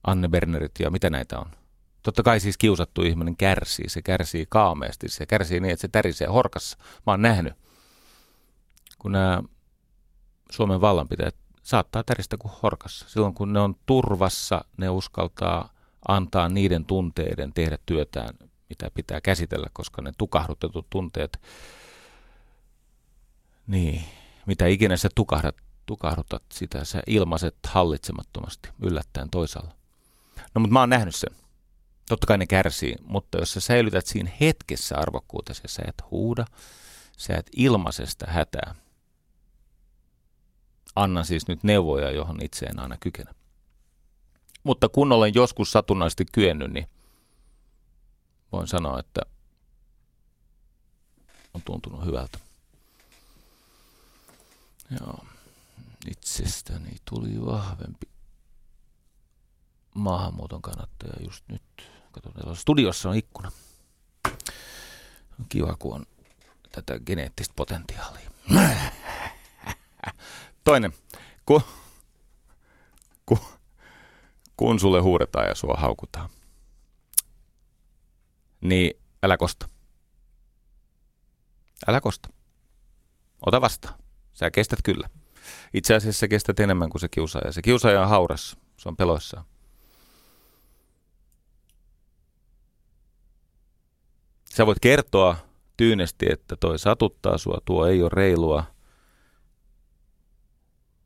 Anne 0.04 0.28
Bernerit 0.28 0.72
ja 0.78 0.90
mitä 0.90 1.10
näitä 1.10 1.38
on. 1.38 1.50
Totta 2.02 2.22
kai 2.22 2.40
siis 2.40 2.56
kiusattu 2.56 3.02
ihminen 3.02 3.36
kärsii. 3.36 3.88
Se 3.88 4.02
kärsii 4.02 4.46
kaameasti. 4.48 5.08
Se 5.08 5.26
kärsii 5.26 5.60
niin, 5.60 5.72
että 5.72 5.80
se 5.80 5.88
tärisee 5.88 6.28
horkassa. 6.28 6.78
Mä 6.78 7.12
oon 7.12 7.22
nähnyt, 7.22 7.54
kun 8.98 9.12
nämä 9.12 9.42
Suomen 10.50 10.80
vallanpitäjät 10.80 11.36
saattaa 11.62 12.04
täristä 12.04 12.36
kuin 12.36 12.52
horkassa. 12.62 13.08
Silloin 13.08 13.34
kun 13.34 13.52
ne 13.52 13.60
on 13.60 13.74
turvassa, 13.86 14.64
ne 14.76 14.88
uskaltaa 14.88 15.72
antaa 16.08 16.48
niiden 16.48 16.84
tunteiden 16.84 17.52
tehdä 17.52 17.78
työtään, 17.86 18.34
mitä 18.68 18.90
pitää 18.94 19.20
käsitellä, 19.20 19.66
koska 19.72 20.02
ne 20.02 20.12
tukahdutetut 20.18 20.86
tunteet, 20.90 21.40
niin 23.66 24.04
mitä 24.46 24.66
ikinä 24.66 24.96
sä 24.96 25.08
tukahdat, 25.14 25.56
tukahdutat 25.86 26.42
sitä, 26.52 26.84
sä 26.84 27.02
ilmaiset 27.06 27.56
hallitsemattomasti 27.66 28.68
yllättäen 28.82 29.30
toisaalla. 29.30 29.74
No 30.54 30.60
mutta 30.60 30.72
mä 30.72 30.80
oon 30.80 30.90
nähnyt 30.90 31.14
sen. 31.14 31.36
Totta 32.08 32.26
kai 32.26 32.38
ne 32.38 32.46
kärsii, 32.46 32.94
mutta 33.02 33.38
jos 33.38 33.52
sä 33.52 33.60
säilytät 33.60 34.06
siinä 34.06 34.30
hetkessä 34.40 34.98
arvokkuutesi 34.98 35.60
ja 35.64 35.68
sä 35.68 35.82
et 35.88 36.02
huuda, 36.10 36.44
sä 37.16 37.36
et 37.36 37.46
ilmaise 37.56 38.06
sitä 38.06 38.26
hätää. 38.28 38.74
Annan 40.96 41.24
siis 41.24 41.48
nyt 41.48 41.64
neuvoja, 41.64 42.10
johon 42.10 42.38
itse 42.42 42.66
en 42.66 42.78
aina 42.78 42.96
kykene. 43.00 43.30
Mutta 44.62 44.88
kun 44.88 45.12
olen 45.12 45.34
joskus 45.34 45.72
satunnaisesti 45.72 46.24
kyennyt, 46.32 46.72
niin 46.72 46.88
voin 48.52 48.66
sanoa, 48.66 49.00
että 49.00 49.20
on 51.54 51.62
tuntunut 51.62 52.04
hyvältä. 52.04 52.38
Joo. 55.00 55.24
Itsestäni 56.10 56.96
tuli 57.04 57.46
vahvempi 57.46 58.08
maahanmuuton 59.94 60.62
kannattaja 60.62 61.24
just 61.24 61.44
nyt. 61.48 61.90
Katsotaan, 62.12 62.56
studiossa 62.56 63.08
on 63.08 63.16
ikkuna. 63.16 63.52
On 65.40 65.46
kiva, 65.48 65.76
kun 65.78 65.94
on 65.94 66.06
tätä 66.72 67.00
geneettistä 67.00 67.52
potentiaalia. 67.56 68.30
Toinen. 70.64 70.92
Ku, 71.46 71.62
ku, 73.26 73.38
kun 74.56 74.80
sulle 74.80 75.00
huudetaan 75.00 75.48
ja 75.48 75.54
sua 75.54 75.74
haukutaan, 75.78 76.30
niin 78.60 79.00
älä 79.22 79.36
kosta. 79.36 79.68
Älä 81.86 82.00
kosta. 82.00 82.28
Ota 83.46 83.60
vastaan. 83.60 83.98
Sä 84.32 84.50
kestät 84.50 84.78
kyllä. 84.84 85.08
Itse 85.74 85.94
asiassa 85.94 86.20
sä 86.20 86.28
kestät 86.28 86.60
enemmän 86.60 86.90
kuin 86.90 87.00
se 87.00 87.08
kiusaaja. 87.08 87.52
Se 87.52 87.62
kiusaaja 87.62 88.02
on 88.02 88.08
hauras. 88.08 88.56
Se 88.76 88.88
on 88.88 88.96
peloissaan. 88.96 89.44
Sä 94.56 94.66
voit 94.66 94.78
kertoa 94.80 95.36
tyynesti, 95.76 96.26
että 96.30 96.56
toi 96.56 96.78
satuttaa 96.78 97.38
sua, 97.38 97.58
tuo 97.64 97.86
ei 97.86 98.02
ole 98.02 98.10
reilua. 98.12 98.64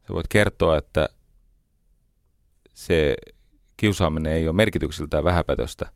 Sä 0.06 0.14
voit 0.14 0.28
kertoa, 0.28 0.78
että 0.78 1.08
se 2.74 3.16
kiusaaminen 3.76 4.32
ei 4.32 4.48
ole 4.48 4.56
merkityksiltään 4.56 5.24
vähäpätöstä, 5.24 5.92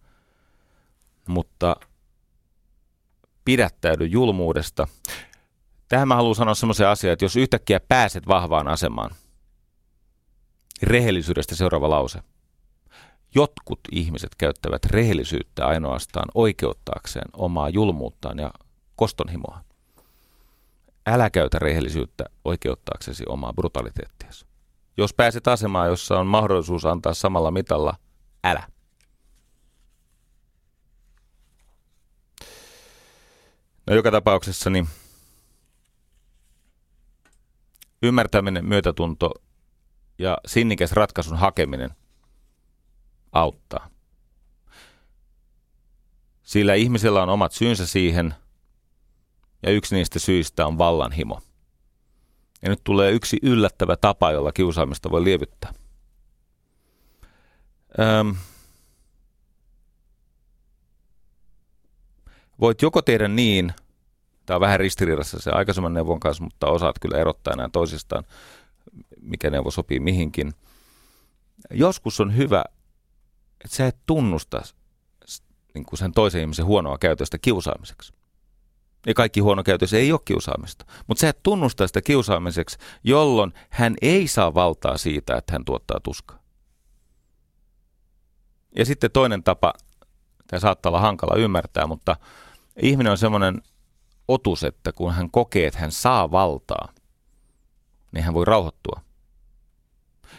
mutta 1.28 1.76
pidättäydy 3.44 4.06
julmuudesta. 4.06 4.88
Tähän 5.88 6.08
mä 6.08 6.16
haluan 6.16 6.34
sanoa 6.34 6.54
semmoisen 6.54 6.88
asian, 6.88 7.12
että 7.12 7.24
jos 7.24 7.36
yhtäkkiä 7.36 7.80
pääset 7.80 8.28
vahvaan 8.28 8.68
asemaan, 8.68 9.10
rehellisyydestä 10.82 11.54
seuraava 11.54 11.90
lause. 11.90 12.18
Jotkut 13.34 13.80
ihmiset 13.92 14.34
käyttävät 14.34 14.84
rehellisyyttä 14.84 15.66
ainoastaan 15.66 16.28
oikeuttaakseen 16.34 17.28
omaa 17.32 17.68
julmuuttaan 17.68 18.38
ja 18.38 18.50
kostonhimoa. 18.96 19.60
älä 21.06 21.30
käytä 21.30 21.58
rehellisyyttä 21.58 22.24
oikeuttaaksesi 22.44 23.24
omaa 23.28 23.52
brutaliteettiasi. 23.52 24.46
Jos 24.96 25.14
pääset 25.14 25.48
asemaan, 25.48 25.88
jossa 25.88 26.18
on 26.18 26.26
mahdollisuus 26.26 26.84
antaa 26.84 27.14
samalla 27.14 27.50
mitalla, 27.50 27.94
älä. 28.44 28.68
No 33.86 33.94
joka 33.94 34.10
tapauksessa 34.10 34.70
niin 34.70 34.88
ymmärtäminen, 38.04 38.64
myötätunto 38.64 39.30
ja 40.18 40.38
sinnikäs 40.46 40.92
ratkaisun 40.92 41.38
hakeminen 41.38 41.90
auttaa. 43.32 43.90
Sillä 46.42 46.74
ihmisellä 46.74 47.22
on 47.22 47.28
omat 47.28 47.52
syynsä 47.52 47.86
siihen, 47.86 48.34
ja 49.62 49.70
yksi 49.72 49.94
niistä 49.94 50.18
syistä 50.18 50.66
on 50.66 50.78
vallanhimo. 50.78 51.40
Ja 52.62 52.68
nyt 52.68 52.80
tulee 52.84 53.12
yksi 53.12 53.38
yllättävä 53.42 53.96
tapa, 53.96 54.32
jolla 54.32 54.52
kiusaamista 54.52 55.10
voi 55.10 55.24
lievittää. 55.24 55.74
Öm. 57.98 58.36
Voit 62.60 62.82
joko 62.82 63.02
tehdä 63.02 63.28
niin, 63.28 63.72
tämä 64.46 64.56
on 64.56 64.60
vähän 64.60 64.80
ristiriidassa 64.80 65.38
se 65.38 65.50
aikaisemman 65.50 65.94
neuvon 65.94 66.20
kanssa, 66.20 66.44
mutta 66.44 66.66
osaat 66.66 66.98
kyllä 66.98 67.18
erottaa 67.18 67.56
nämä 67.56 67.68
toisistaan, 67.72 68.24
mikä 69.20 69.50
neuvo 69.50 69.70
sopii 69.70 70.00
mihinkin. 70.00 70.54
Joskus 71.70 72.20
on 72.20 72.36
hyvä, 72.36 72.64
että 73.64 73.76
sä 73.76 73.86
et 73.86 73.96
tunnusta 74.06 74.62
niin 75.74 75.84
kuin 75.84 75.98
sen 75.98 76.12
toisen 76.12 76.40
ihmisen 76.40 76.64
huonoa 76.64 76.98
käytöstä 76.98 77.38
kiusaamiseksi. 77.38 78.12
Ja 79.06 79.14
kaikki 79.14 79.40
huono 79.40 79.62
käytös 79.62 79.94
ei 79.94 80.12
ole 80.12 80.20
kiusaamista. 80.24 80.84
Mutta 81.06 81.20
sä 81.20 81.28
et 81.28 81.42
tunnusta 81.42 81.86
sitä 81.86 82.02
kiusaamiseksi, 82.02 82.78
jolloin 83.04 83.52
hän 83.70 83.94
ei 84.02 84.28
saa 84.28 84.54
valtaa 84.54 84.98
siitä, 84.98 85.36
että 85.36 85.52
hän 85.52 85.64
tuottaa 85.64 86.00
tuskaa. 86.00 86.38
Ja 88.76 88.84
sitten 88.84 89.10
toinen 89.10 89.42
tapa, 89.42 89.72
tämä 90.46 90.60
saattaa 90.60 90.90
olla 90.90 91.00
hankala 91.00 91.36
ymmärtää, 91.36 91.86
mutta 91.86 92.16
ihminen 92.82 93.10
on 93.10 93.18
semmoinen 93.18 93.62
otus, 94.28 94.64
että 94.64 94.92
kun 94.92 95.14
hän 95.14 95.30
kokee, 95.30 95.66
että 95.66 95.80
hän 95.80 95.92
saa 95.92 96.30
valtaa, 96.30 96.92
niin 98.12 98.24
hän 98.24 98.34
voi 98.34 98.44
rauhoittua. 98.44 99.00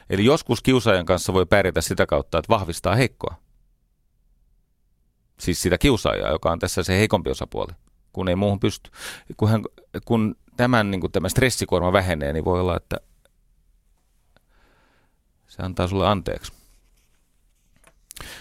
Eli 0.10 0.26
joskus 0.26 0.62
kiusaajan 0.62 1.06
kanssa 1.06 1.34
voi 1.34 1.46
pärjätä 1.46 1.82
sitä 1.82 2.06
kautta, 2.06 2.38
että 2.38 2.50
vahvistaa 2.50 2.96
heikkoa. 2.96 3.36
Siis 5.40 5.62
sitä 5.62 5.78
kiusaajaa, 5.78 6.32
joka 6.32 6.52
on 6.52 6.60
tässä 6.60 6.84
se 6.84 6.98
heikompi 6.98 7.30
osapuoli, 7.30 7.74
kun 8.14 8.30
ei 8.30 8.36
muuhun 8.36 8.60
pysty. 8.60 8.92
Kun, 9.38 9.50
hän, 9.50 9.64
kun 10.06 10.36
tämän 10.58 10.92
niin 10.92 11.12
tämä 11.12 11.30
stressikuorma 11.30 11.94
vähenee, 11.94 12.34
niin 12.34 12.46
voi 12.46 12.60
olla, 12.60 12.78
että 12.78 12.98
se 15.48 15.64
antaa 15.64 15.88
sulle 15.88 16.08
anteeksi. 16.08 16.54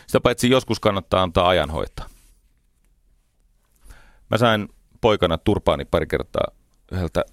Sitä 0.07 0.21
paitsi 0.21 0.51
joskus 0.51 0.81
kannattaa 0.81 1.23
antaa 1.23 1.49
ajan 1.49 1.71
hoitaa. 1.71 2.09
Mä 4.31 4.39
sain 4.39 4.69
poikana 5.05 5.39
turpaani 5.39 5.85
pari 5.85 6.06
kertaa 6.06 6.48
yhdeltä 6.93 7.24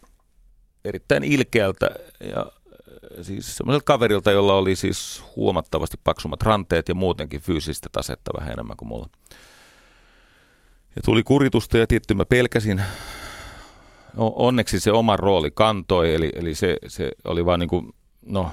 erittäin 0.86 1.24
ilkeältä 1.24 1.90
ja 2.34 2.40
äh, 2.40 3.26
siis 3.26 3.58
semmoiselta 3.58 3.84
kaverilta, 3.84 4.32
jolla 4.32 4.54
oli 4.54 4.76
siis 4.76 5.24
huomattavasti 5.36 5.98
paksummat 6.04 6.42
ranteet 6.42 6.90
ja 6.90 6.96
muutenkin 6.96 7.42
fyysistä 7.42 7.90
tasetta 7.92 8.32
vähän 8.40 8.54
enemmän 8.54 8.78
kuin 8.78 8.90
mulla. 8.90 9.10
Ja 10.96 11.02
tuli 11.06 11.24
kuritusta 11.24 11.78
ja 11.78 11.88
tietty 11.88 12.14
mä 12.14 12.26
pelkäsin. 12.26 12.82
Onneksi 14.18 14.80
se 14.80 14.92
oma 14.92 15.18
rooli 15.18 15.52
kantoi, 15.52 16.16
eli, 16.16 16.32
eli 16.36 16.56
se, 16.56 16.78
se 16.88 17.12
oli 17.24 17.46
vaan 17.46 17.60
niin 17.60 17.70
kuin, 17.70 17.94
no, 18.26 18.52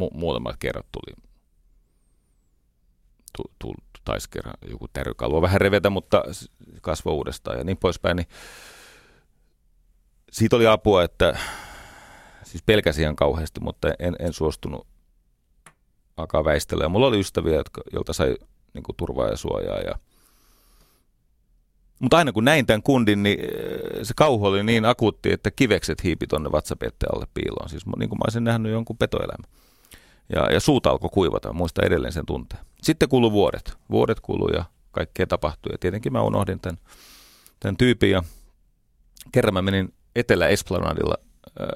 mu- 0.00 0.14
muutamat 0.14 0.56
kerrat 0.58 0.86
tuli, 0.92 1.16
tu, 3.36 3.42
tu, 3.58 3.74
taisi 4.08 4.30
kerran 4.30 4.54
joku 4.70 4.88
tärkykalvo 4.92 5.42
vähän 5.42 5.60
revetä, 5.60 5.90
mutta 5.90 6.22
kasvoi 6.80 7.14
uudestaan 7.14 7.58
ja 7.58 7.64
niin 7.64 7.76
poispäin. 7.76 8.16
Niin 8.16 8.26
siitä 10.32 10.56
oli 10.56 10.66
apua, 10.66 11.04
että 11.04 11.38
siis 12.44 12.62
pelkäsin 12.62 13.02
ihan 13.02 13.16
kauheasti, 13.16 13.60
mutta 13.60 13.88
en, 13.98 14.16
en 14.18 14.32
suostunut 14.32 14.86
alkaa 16.16 16.44
väistellä. 16.44 16.84
Ja 16.84 16.88
mulla 16.88 17.06
oli 17.06 17.20
ystäviä, 17.20 17.54
jotka, 17.54 17.80
joilta 17.92 18.12
sai 18.12 18.36
niin 18.74 18.82
kuin, 18.82 18.96
turvaa 18.96 19.28
ja 19.28 19.36
suojaa. 19.36 19.78
Ja... 19.78 19.94
Mutta 22.00 22.16
aina 22.16 22.32
kun 22.32 22.44
näin 22.44 22.66
tämän 22.66 22.82
kundin, 22.82 23.22
niin 23.22 23.40
eh, 23.40 23.48
se 24.02 24.14
kauhu 24.16 24.46
oli 24.46 24.62
niin 24.62 24.84
akuutti, 24.84 25.32
että 25.32 25.50
kivekset 25.50 26.04
hiipi 26.04 26.26
tuonne 26.26 26.52
vatsapetteen 26.52 27.14
alle 27.14 27.26
piiloon. 27.34 27.68
Siis 27.68 27.86
niin 27.86 28.08
kuin 28.08 28.18
mä 28.18 28.22
olisin 28.26 28.44
nähnyt 28.44 28.72
jonkun 28.72 28.98
petoelämän. 28.98 29.50
Ja, 30.34 30.52
ja 30.52 30.60
suuta 30.60 30.90
alkoi 30.90 31.10
kuivata, 31.12 31.52
muista 31.52 31.82
edelleen 31.82 32.12
sen 32.12 32.26
tunteen. 32.26 32.64
Sitten 32.82 33.08
kuului 33.08 33.32
vuodet. 33.32 33.78
Vuodet 33.90 34.20
kuului 34.20 34.56
ja 34.56 34.64
kaikkea 34.90 35.26
tapahtui. 35.26 35.72
Ja 35.72 35.78
tietenkin 35.78 36.12
mä 36.12 36.22
unohdin 36.22 36.60
tämän, 36.60 36.78
tämän 37.60 37.76
tyypin. 37.76 38.10
Ja 38.10 38.22
kerran 39.32 39.54
mä 39.54 39.62
menin 39.62 39.94
Etelä-Esplanadilla 40.16 41.14
äh, 41.60 41.68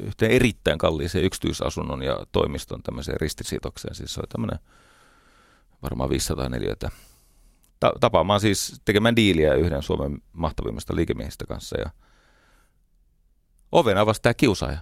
yhteen 0.00 0.30
erittäin 0.30 0.78
kalliiseen 0.78 1.24
yksityisasunnon 1.24 2.02
ja 2.02 2.26
toimiston 2.32 2.82
tämmöiseen 2.82 3.20
ristisiitokseen. 3.20 3.94
Siis 3.94 4.14
se 4.14 4.20
oli 4.20 4.28
tämmöinen 4.28 4.58
varmaan 5.82 6.10
500 6.10 6.48
neliötä. 6.48 6.90
Ta- 7.80 7.92
tapaamaan 8.00 8.40
siis 8.40 8.80
tekemään 8.84 9.16
diiliä 9.16 9.54
yhden 9.54 9.82
Suomen 9.82 10.22
mahtavimmista 10.32 10.96
liikemiehistä 10.96 11.46
kanssa. 11.46 11.80
Ja 11.80 11.90
oven 13.72 13.98
avasi 13.98 14.22
tämä 14.22 14.34
kiusaaja 14.34 14.78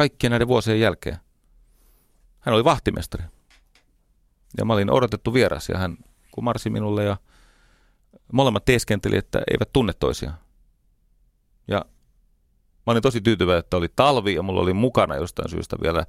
kaikkien 0.00 0.30
näiden 0.30 0.48
vuosien 0.48 0.80
jälkeen. 0.80 1.16
Hän 2.40 2.54
oli 2.54 2.64
vahtimestari. 2.64 3.24
Ja 4.58 4.64
mä 4.64 4.72
olin 4.72 4.90
odotettu 4.90 5.34
vieras 5.34 5.68
ja 5.68 5.78
hän 5.78 5.96
kumarsi 6.30 6.70
minulle 6.70 7.04
ja 7.04 7.16
molemmat 8.32 8.64
teeskenteli, 8.64 9.16
että 9.16 9.42
eivät 9.50 9.72
tunne 9.72 9.92
toisiaan. 9.92 10.38
Ja 11.68 11.84
mä 12.86 12.92
olin 12.92 13.02
tosi 13.02 13.20
tyytyväinen, 13.20 13.58
että 13.58 13.76
oli 13.76 13.88
talvi 13.96 14.34
ja 14.34 14.42
mulla 14.42 14.60
oli 14.60 14.72
mukana 14.72 15.16
jostain 15.16 15.50
syystä 15.50 15.76
vielä 15.82 15.98
äh, 15.98 16.06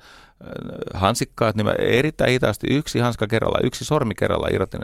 hansikkaat, 0.94 1.56
niin 1.56 1.66
mä 1.66 1.72
erittäin 1.72 2.32
hitaasti 2.32 2.68
yksi 2.70 3.00
hanska 3.00 3.28
kerralla, 3.28 3.60
yksi 3.64 3.86
sormi 3.86 4.16
kerralla 4.16 4.48
irrotin 4.52 4.82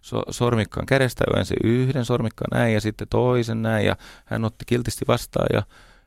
so, 0.00 0.22
sormikkaan 0.30 0.86
kädestä, 0.86 1.24
ensin 1.36 1.56
yhden 1.64 2.04
sormikkaan 2.04 2.60
näin 2.60 2.74
ja 2.74 2.80
sitten 2.80 3.08
toisen 3.08 3.62
näin 3.62 3.86
ja 3.86 3.96
hän 4.24 4.44
otti 4.44 4.64
kiltisti 4.66 5.04
vastaan 5.08 5.46
ja 5.52 5.62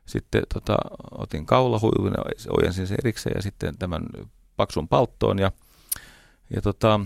sitten 0.06 0.42
tota, 0.54 0.76
otin 1.10 1.46
kaulahuivun 1.46 2.12
ja 2.16 2.50
ojensin 2.58 2.86
sen 2.86 2.98
erikseen 3.04 3.34
ja 3.36 3.42
sitten 3.42 3.78
tämän 3.78 4.02
paksun 4.56 4.88
palttoon 4.88 5.38
ja, 5.38 5.52
ja 6.54 6.62
tota, 6.62 7.00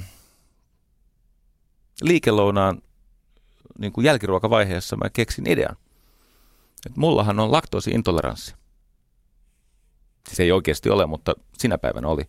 liikelounaan 2.02 2.82
niin 3.78 3.92
kuin 3.92 4.04
jälkiruokavaiheessa 4.04 4.96
mä 4.96 5.10
keksin 5.10 5.50
idean. 5.50 5.76
Että 6.86 7.00
mullahan 7.00 7.40
on 7.40 7.52
laktoosiintoleranssi. 7.52 8.54
Siis 10.28 10.40
ei 10.40 10.52
oikeasti 10.52 10.90
ole, 10.90 11.06
mutta 11.06 11.34
sinä 11.58 11.78
päivänä 11.78 12.08
oli. 12.08 12.22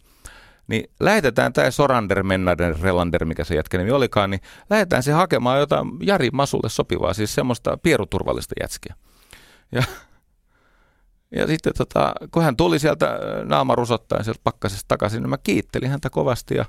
Niin 0.67 0.89
lähetetään 0.99 1.53
tämä 1.53 1.71
Sorander, 1.71 2.23
Mennader, 2.23 2.75
Relander, 2.81 3.25
mikä 3.25 3.43
se 3.43 3.55
jätkä 3.55 3.77
olikaan, 3.93 4.29
niin 4.29 4.41
lähetetään 4.69 5.03
se 5.03 5.11
hakemaan 5.11 5.59
jotain 5.59 5.87
Jari 6.01 6.29
Masulle 6.33 6.69
sopivaa, 6.69 7.13
siis 7.13 7.35
semmoista 7.35 7.77
pieruturvallista 7.77 8.55
jätskiä. 8.61 8.95
Ja 9.71 9.83
ja 11.31 11.47
sitten 11.47 11.73
tota, 11.77 12.13
kun 12.31 12.43
hän 12.43 12.57
tuli 12.57 12.79
sieltä 12.79 13.05
äh, 13.05 13.45
naama 13.45 13.75
rusottaen 13.75 14.23
sieltä 14.23 14.39
pakkasesta 14.43 14.85
takaisin, 14.87 15.23
niin 15.23 15.29
mä 15.29 15.37
kiittelin 15.37 15.89
häntä 15.89 16.09
kovasti 16.09 16.55
ja, 16.55 16.65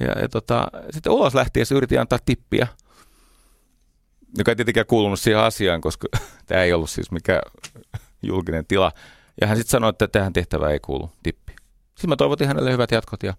ja, 0.00 0.20
ja 0.22 0.28
tota, 0.28 0.68
sitten 0.90 1.12
ulos 1.12 1.34
lähtiessä 1.34 1.74
yritin 1.74 2.00
antaa 2.00 2.18
tippiä, 2.24 2.68
joka 4.38 4.50
ei 4.50 4.56
tietenkään 4.56 4.86
kuulunut 4.86 5.20
siihen 5.20 5.40
asiaan, 5.40 5.80
koska 5.80 6.08
tämä 6.46 6.62
ei 6.62 6.72
ollut 6.72 6.90
siis 6.90 7.10
mikään 7.10 7.42
julkinen 8.22 8.66
tila. 8.66 8.92
Ja 9.40 9.46
hän 9.46 9.56
sitten 9.56 9.70
sanoi, 9.70 9.90
että 9.90 10.08
tähän 10.08 10.32
tehtävään 10.32 10.72
ei 10.72 10.80
kuulu 10.80 11.10
tippi. 11.22 11.52
Sitten 11.86 12.08
mä 12.08 12.16
toivotin 12.16 12.48
hänelle 12.48 12.72
hyvät 12.72 12.90
jatkot 12.90 13.22
ja, 13.22 13.34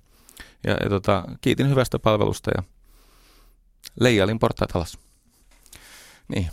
ja, 0.67 0.77
ja 0.83 0.89
tota, 0.89 1.23
kiitin 1.41 1.69
hyvästä 1.69 1.99
palvelusta 1.99 2.51
ja 2.55 2.63
leijailin 3.99 4.39
portaat 4.39 4.75
alas. 4.75 4.97
Niin. 6.27 6.51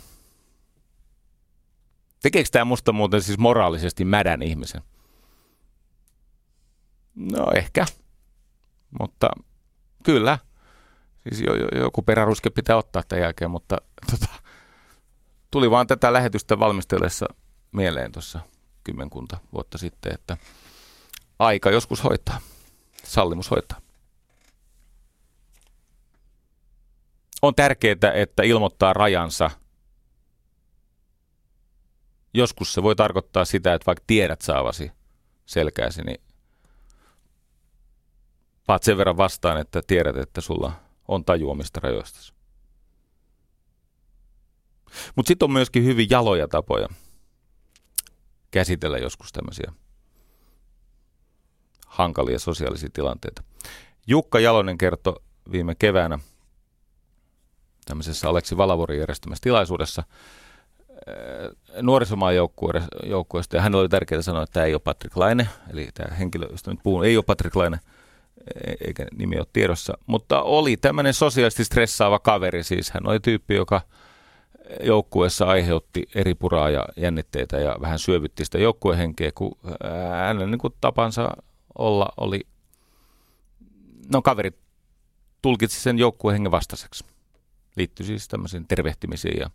Tekeekö 2.21 2.49
tämä 2.51 2.65
musta 2.65 2.91
muuten 2.91 3.21
siis 3.21 3.37
moraalisesti 3.37 4.05
mädän 4.05 4.41
ihmisen? 4.41 4.81
No 7.15 7.51
ehkä, 7.55 7.85
mutta 8.99 9.29
kyllä. 10.03 10.39
Siis 11.29 11.41
jo, 11.41 11.55
jo, 11.55 11.67
joku 11.79 12.01
peräruske 12.01 12.49
pitää 12.49 12.77
ottaa 12.77 13.03
tämän 13.07 13.21
jälkeen, 13.21 13.51
mutta 13.51 13.77
tota, 14.11 14.33
tuli 15.51 15.71
vaan 15.71 15.87
tätä 15.87 16.13
lähetystä 16.13 16.59
valmistellessa 16.59 17.25
mieleen 17.71 18.11
tuossa 18.11 18.39
kymmenkunta 18.83 19.37
vuotta 19.53 19.77
sitten, 19.77 20.13
että 20.13 20.37
aika 21.39 21.71
joskus 21.71 22.03
hoitaa, 22.03 22.39
sallimus 23.03 23.51
hoitaa. 23.51 23.81
On 27.41 27.55
tärkeää, 27.55 28.13
että 28.13 28.43
ilmoittaa 28.43 28.93
rajansa– 28.93 29.51
joskus 32.33 32.73
se 32.73 32.83
voi 32.83 32.95
tarkoittaa 32.95 33.45
sitä, 33.45 33.73
että 33.73 33.85
vaikka 33.85 34.03
tiedät 34.07 34.41
saavasi 34.41 34.91
selkääsi, 35.45 36.01
niin 36.01 36.21
paat 38.67 38.83
sen 38.83 38.97
verran 38.97 39.17
vastaan, 39.17 39.57
että 39.57 39.81
tiedät, 39.87 40.17
että 40.17 40.41
sulla 40.41 40.71
on 41.07 41.25
tajuamista 41.25 41.79
rajoista. 41.79 42.33
Mutta 45.15 45.27
sitten 45.27 45.45
on 45.45 45.51
myöskin 45.51 45.83
hyvin 45.83 46.07
jaloja 46.09 46.47
tapoja 46.47 46.87
käsitellä 48.51 48.97
joskus 48.97 49.31
tämmöisiä 49.31 49.71
hankalia 51.87 52.39
sosiaalisia 52.39 52.89
tilanteita. 52.93 53.43
Jukka 54.07 54.39
Jalonen 54.39 54.77
kertoi 54.77 55.21
viime 55.51 55.75
keväänä 55.75 56.19
tämmöisessä 57.85 58.29
Aleksi 58.29 58.57
Valavuorin 58.57 58.99
järjestämässä 58.99 59.41
tilaisuudessa 59.43 60.03
nuorisomaan 61.81 62.35
joukkueesta, 63.03 63.55
ja 63.55 63.61
hänellä 63.61 63.81
oli 63.81 63.89
tärkeää 63.89 64.21
sanoa, 64.21 64.43
että 64.43 64.53
tämä 64.53 64.65
ei 64.65 64.73
ole 64.73 64.81
Patrick 64.83 65.17
Laine, 65.17 65.47
eli 65.73 65.89
tämä 65.93 66.15
henkilö, 66.15 66.47
josta 66.51 66.71
nyt 66.71 66.79
puhun, 66.83 67.05
ei 67.05 67.17
ole 67.17 67.23
Patrick 67.23 67.55
Laine, 67.55 67.79
e- 68.55 68.73
eikä 68.87 69.05
nimi 69.17 69.37
ole 69.37 69.47
tiedossa, 69.53 69.93
mutta 70.05 70.41
oli 70.41 70.77
tämmöinen 70.77 71.13
sosiaalisesti 71.13 71.63
stressaava 71.63 72.19
kaveri, 72.19 72.63
siis 72.63 72.91
hän 72.91 73.07
oli 73.07 73.19
tyyppi, 73.19 73.55
joka 73.55 73.81
joukkueessa 74.83 75.45
aiheutti 75.45 76.09
eri 76.15 76.35
puraa 76.35 76.69
ja 76.69 76.85
jännitteitä 76.97 77.59
ja 77.59 77.75
vähän 77.81 77.99
syövytti 77.99 78.45
sitä 78.45 78.57
joukkuehenkeä, 78.57 79.31
kun 79.35 79.57
hänen 80.27 80.51
niin 80.51 80.59
kuin 80.59 80.73
tapansa 80.81 81.29
olla 81.77 82.09
oli, 82.17 82.47
no 84.13 84.21
kaveri 84.21 84.51
tulkitsi 85.41 85.81
sen 85.81 85.99
joukkuehengen 85.99 86.51
vastaiseksi. 86.51 87.05
Liittyi 87.75 88.05
siis 88.05 88.27
tämmöisiin 88.27 88.67
tervehtimisiin 88.67 89.39
ja 89.39 89.49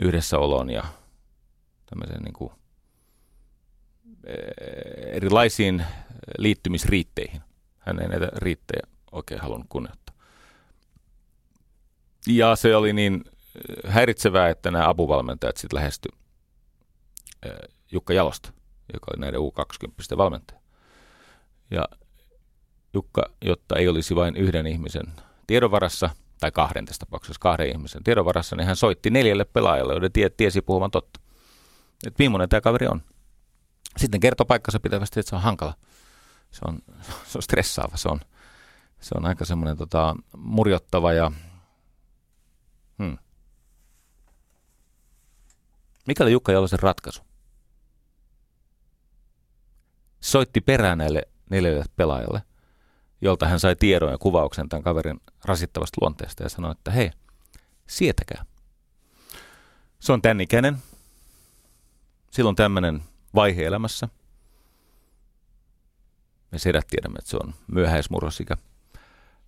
yhdessäoloon 0.00 0.70
ja 0.70 0.84
tämmöiseen 1.86 2.22
niin 2.22 2.32
kuin 2.32 2.52
erilaisiin 4.96 5.84
liittymisriitteihin. 6.38 7.40
Hän 7.78 8.02
ei 8.02 8.08
näitä 8.08 8.28
riittejä 8.36 8.82
oikein 9.12 9.40
halunnut 9.40 9.66
kunnioittaa. 9.68 10.14
Ja 12.26 12.56
se 12.56 12.76
oli 12.76 12.92
niin 12.92 13.24
häiritsevää, 13.86 14.48
että 14.48 14.70
nämä 14.70 14.88
apuvalmentajat 14.88 15.56
sitten 15.56 15.76
lähesty 15.76 16.08
Jukka 17.92 18.12
Jalosta, 18.12 18.52
joka 18.92 19.10
oli 19.10 19.20
näiden 19.20 19.40
U20 19.40 20.16
valmentaja. 20.16 20.60
Ja 21.70 21.88
Jukka, 22.94 23.30
jotta 23.44 23.76
ei 23.76 23.88
olisi 23.88 24.16
vain 24.16 24.36
yhden 24.36 24.66
ihmisen 24.66 25.06
tiedonvarassa, 25.46 26.10
tai 26.40 26.52
kahden 26.52 26.84
tässä 26.84 27.06
tapauksessa 27.06 27.40
kahden 27.40 27.68
ihmisen 27.68 28.04
tiedonvarassa, 28.04 28.56
niin 28.56 28.66
hän 28.66 28.76
soitti 28.76 29.10
neljälle 29.10 29.44
pelaajalle, 29.44 29.92
joiden 29.92 30.12
tie, 30.12 30.30
tiesi 30.30 30.62
puhuvan 30.62 30.90
totta. 30.90 31.20
Että 32.06 32.22
millainen 32.22 32.48
tämä 32.48 32.60
kaveri 32.60 32.86
on. 32.86 33.02
Sitten 33.96 34.20
kertoi 34.20 34.46
paikkansa 34.46 34.80
pitävästi, 34.80 35.20
että 35.20 35.30
se 35.30 35.36
on 35.36 35.42
hankala. 35.42 35.74
Se 36.50 36.60
on, 36.68 36.78
se 37.26 37.38
on 37.38 37.42
stressaava, 37.42 37.96
se 37.96 38.08
on, 38.08 38.20
se 39.00 39.14
on 39.18 39.26
aika 39.26 39.44
semmoinen 39.44 39.76
tota, 39.76 40.16
murjottava 40.36 41.12
ja 41.12 41.32
hmm. 42.98 43.18
Mikä 46.06 46.24
oli 46.24 46.32
Jukka 46.32 46.52
Jalosen 46.52 46.78
ratkaisu? 46.78 47.22
Soitti 50.20 50.60
perään 50.60 50.98
näille 50.98 51.22
neljälle 51.50 51.84
pelaajalle, 51.96 52.42
jolta 53.20 53.48
hän 53.48 53.60
sai 53.60 53.76
tiedon 53.76 54.10
ja 54.10 54.18
kuvauksen 54.18 54.68
tämän 54.68 54.82
kaverin 54.82 55.20
rasittavasta 55.44 55.98
luonteesta 56.00 56.42
ja 56.42 56.48
sanoi, 56.48 56.72
että 56.72 56.90
hei, 56.90 57.10
sietäkää. 57.86 58.44
Se 59.98 60.12
on 60.12 60.22
tämän 60.22 60.40
ikäinen. 60.40 60.78
Silloin 62.30 62.56
tämmöinen 62.56 63.02
vaihe 63.34 63.64
elämässä. 63.64 64.08
Me 66.52 66.58
sedät 66.58 66.86
tiedämme, 66.86 67.18
että 67.18 67.30
se 67.30 67.36
on 67.36 67.54
myöhäismurrosikä. 67.72 68.56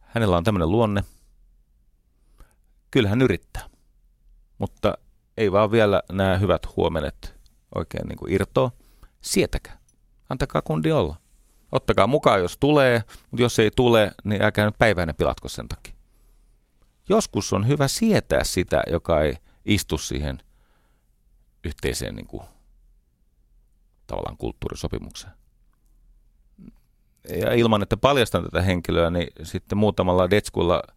Hänellä 0.01 0.36
on 0.36 0.44
tämmöinen 0.44 0.70
luonne. 0.70 1.05
Kyllä 2.90 3.09
hän 3.09 3.23
yrittää. 3.23 3.62
Mutta 4.59 4.99
ei 5.36 5.53
vaan 5.53 5.70
vielä 5.70 6.03
nämä 6.12 6.39
hyvät 6.39 6.77
huomenet 6.77 7.35
oikein 7.74 8.09
niin 8.09 8.19
kuin 8.19 8.32
irtoa. 8.32 8.73
Sietäkää. 9.20 9.78
Antakaa 10.28 10.62
kundi 10.62 10.93
olla. 10.93 11.22
Ottakaa 11.73 12.07
mukaan, 12.07 12.40
jos 12.40 12.57
tulee, 12.61 13.03
mutta 13.31 13.43
jos 13.43 13.59
ei 13.59 13.70
tule, 13.77 14.12
niin 14.24 14.43
älkää 14.43 14.65
nyt 14.65 14.78
päiväinen 14.78 15.15
pilatko 15.15 15.49
sen 15.49 15.69
takia. 15.69 15.94
Joskus 17.09 17.53
on 17.53 17.69
hyvä 17.69 17.89
sietää 17.89 18.44
sitä, 18.44 18.82
joka 18.90 19.23
ei 19.23 19.36
istu 19.65 19.99
siihen 19.99 20.39
yhteiseen 21.65 22.15
niin 22.15 22.27
kuin, 22.27 22.43
tavallaan 24.07 24.36
kulttuurisopimukseen. 24.36 25.32
Ja 27.28 27.55
ilman, 27.55 27.82
että 27.82 27.97
paljastan 27.97 28.44
tätä 28.44 28.62
henkilöä, 28.62 29.11
niin 29.11 29.28
sitten 29.43 29.78
muutamalla 29.78 30.31
detskulla– 30.31 30.82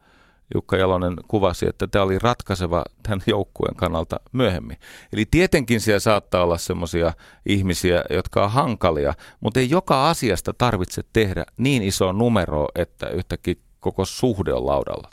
Jukka 0.54 0.78
Jalonen 0.78 1.14
kuvasi, 1.28 1.70
että 1.70 1.88
tämä 1.88 2.06
oli 2.06 2.20
ratkaiseva 2.20 2.84
tämän 3.04 3.22
joukkueen 3.28 3.76
kannalta 3.76 4.20
myöhemmin. 4.32 4.78
Eli 5.14 5.26
tietenkin 5.26 5.82
siellä 5.82 6.00
saattaa 6.00 6.44
olla 6.44 6.58
sellaisia 6.58 7.14
ihmisiä, 7.46 8.04
jotka 8.10 8.44
on 8.44 8.52
hankalia, 8.52 9.14
mutta 9.40 9.60
ei 9.60 9.70
joka 9.70 10.10
asiasta 10.10 10.54
tarvitse 10.58 11.02
tehdä 11.14 11.46
niin 11.58 11.84
iso 11.84 12.12
numero, 12.12 12.68
että 12.76 13.10
yhtäkkiä 13.10 13.56
koko 13.80 14.06
suhde 14.06 14.54
on 14.54 14.66
laudalla. 14.66 15.10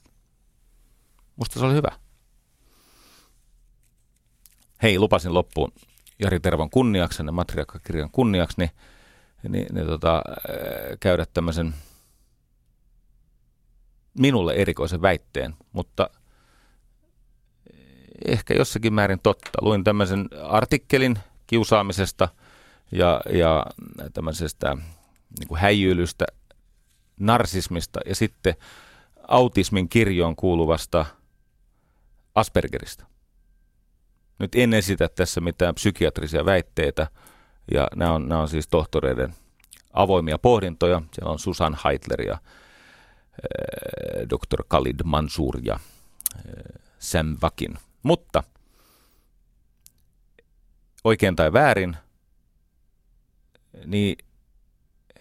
Musta 1.37 1.61
se 1.61 1.67
oli 1.67 1.75
hyvä. 1.75 1.93
Hei, 4.83 4.99
lupasin 4.99 5.35
loppuun 5.35 5.73
Jari 6.19 6.41
Tervon 6.41 6.71
kunniaksi, 6.71 7.23
ja 7.27 7.33
matriarkkakirjan 7.33 8.11
kunniaksi, 8.11 8.57
niin, 8.59 8.71
niin, 9.49 9.67
niin 9.75 9.87
tota, 9.87 10.23
käydä 11.01 11.27
tämmöisen– 11.35 11.75
minulle 14.19 14.55
erikoisen 14.55 15.03
väitteen, 15.03 15.55
mutta 15.73 16.11
ehkä 18.27 18.55
jossakin 18.55 18.93
määrin 18.93 19.21
totta. 19.23 19.51
Luin 19.61 19.85
tämmöisen 19.85 20.29
artikkelin 20.43 21.19
kiusaamisesta 21.47 22.29
ja, 22.93 23.21
ja 23.33 23.67
tämmöisestä 24.15 24.77
niin 25.39 25.49
kuin 25.49 25.61
häijyilystä, 25.61 26.25
narsismista 27.21 28.01
ja 28.07 28.15
sitten 28.15 28.55
autismin 29.29 29.89
kirjoon 29.89 30.37
kuuluvasta 30.37 31.07
Aspergerista. 32.35 33.07
Nyt 34.39 34.55
en 34.55 34.75
esitä 34.75 35.09
tässä 35.09 35.41
mitään 35.41 35.75
psykiatrisia 35.75 36.45
väitteitä, 36.45 37.07
ja 37.75 37.89
nämä 37.97 38.13
on, 38.13 38.29
nämä 38.29 38.41
on 38.41 38.49
siis 38.49 38.69
tohtoreiden 38.69 39.35
avoimia 39.93 40.39
pohdintoja. 40.39 41.03
Siellä 41.13 41.33
on 41.33 41.39
Susan 41.39 41.79
Heitler 41.85 42.23
ja 42.23 42.39
Dr. 44.31 44.65
Khalid 44.69 45.01
Mansour 45.05 45.59
ja 45.63 45.79
eh, 46.47 46.81
Sam 46.99 47.37
Vakin. 47.43 47.79
Mutta 48.03 48.43
oikein 51.05 51.37
tai 51.37 51.53
väärin, 51.53 51.97
niin 53.87 54.17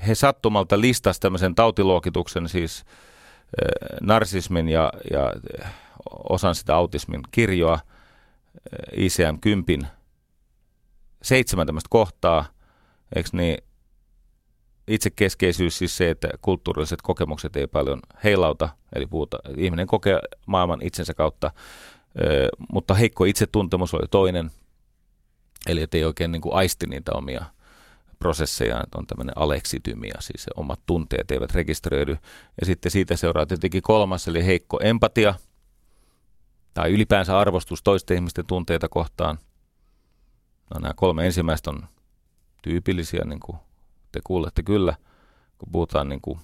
he 0.08 0.16
sattumalta 0.16 0.82
listas 0.82 1.20
tämmöisen 1.20 1.56
tautiluokituksen, 1.56 2.50
siis 2.50 2.86
äh, 2.86 3.98
narsismin 4.02 4.70
ja, 4.70 4.94
ja 5.12 5.34
osan 6.30 6.56
sitä 6.56 6.76
autismin 6.76 7.22
kirjoa, 7.32 7.74
äh, 7.74 7.80
ICM-kympin, 8.92 9.88
seitsemän 11.22 11.68
tämmöistä 11.68 11.88
kohtaa, 11.90 12.46
eikö 13.16 13.30
niin, 13.34 13.58
itsekeskeisyys 14.94 15.78
siis 15.78 15.98
se, 15.98 16.10
että 16.10 16.30
kulttuurilliset 16.42 17.02
kokemukset 17.02 17.56
ei 17.56 17.68
paljon 17.68 18.00
heilauta, 18.24 18.70
eli 18.96 19.08
puhuta, 19.08 19.38
ihminen 19.58 19.88
kokee 19.88 20.20
maailman 20.46 20.82
itsensä 20.82 21.14
kautta, 21.14 21.52
mutta 22.72 22.94
heikko 22.94 23.26
itsetuntemus 23.26 23.94
oli 23.94 24.08
toinen, 24.12 24.52
eli 25.68 25.88
ei 25.94 26.04
oikein 26.04 26.32
niin 26.32 26.42
kuin 26.42 26.56
aisti 26.56 26.88
niitä 26.88 27.12
omia 27.14 27.46
prosesseja, 28.20 28.84
on 28.96 29.08
tämmöinen 29.08 29.38
aleksitymia, 29.38 30.16
siis 30.20 30.46
omat 30.56 30.80
tunteet 30.86 31.32
eivät 31.32 31.52
rekisteröidy. 31.52 32.18
Ja 32.60 32.66
sitten 32.66 32.92
siitä 32.92 33.18
seuraa 33.18 33.46
tietenkin 33.46 33.82
kolmas, 33.82 34.28
eli 34.28 34.46
heikko 34.46 34.80
empatia, 34.84 35.34
tai 36.74 36.92
ylipäänsä 36.92 37.40
arvostus 37.40 37.84
toisten 37.84 38.16
ihmisten 38.16 38.46
tunteita 38.46 38.90
kohtaan. 38.90 39.40
No 40.74 40.80
nämä 40.80 40.94
kolme 40.96 41.26
ensimmäistä 41.26 41.70
on 41.70 41.88
tyypillisiä 42.62 43.22
niin 43.26 43.40
kuin 43.40 43.58
te 44.12 44.20
kuulette 44.24 44.64
kyllä, 44.64 44.96
kun 45.58 45.72
puhutaan 45.72 46.10
niin 46.10 46.22
kuin 46.22 46.40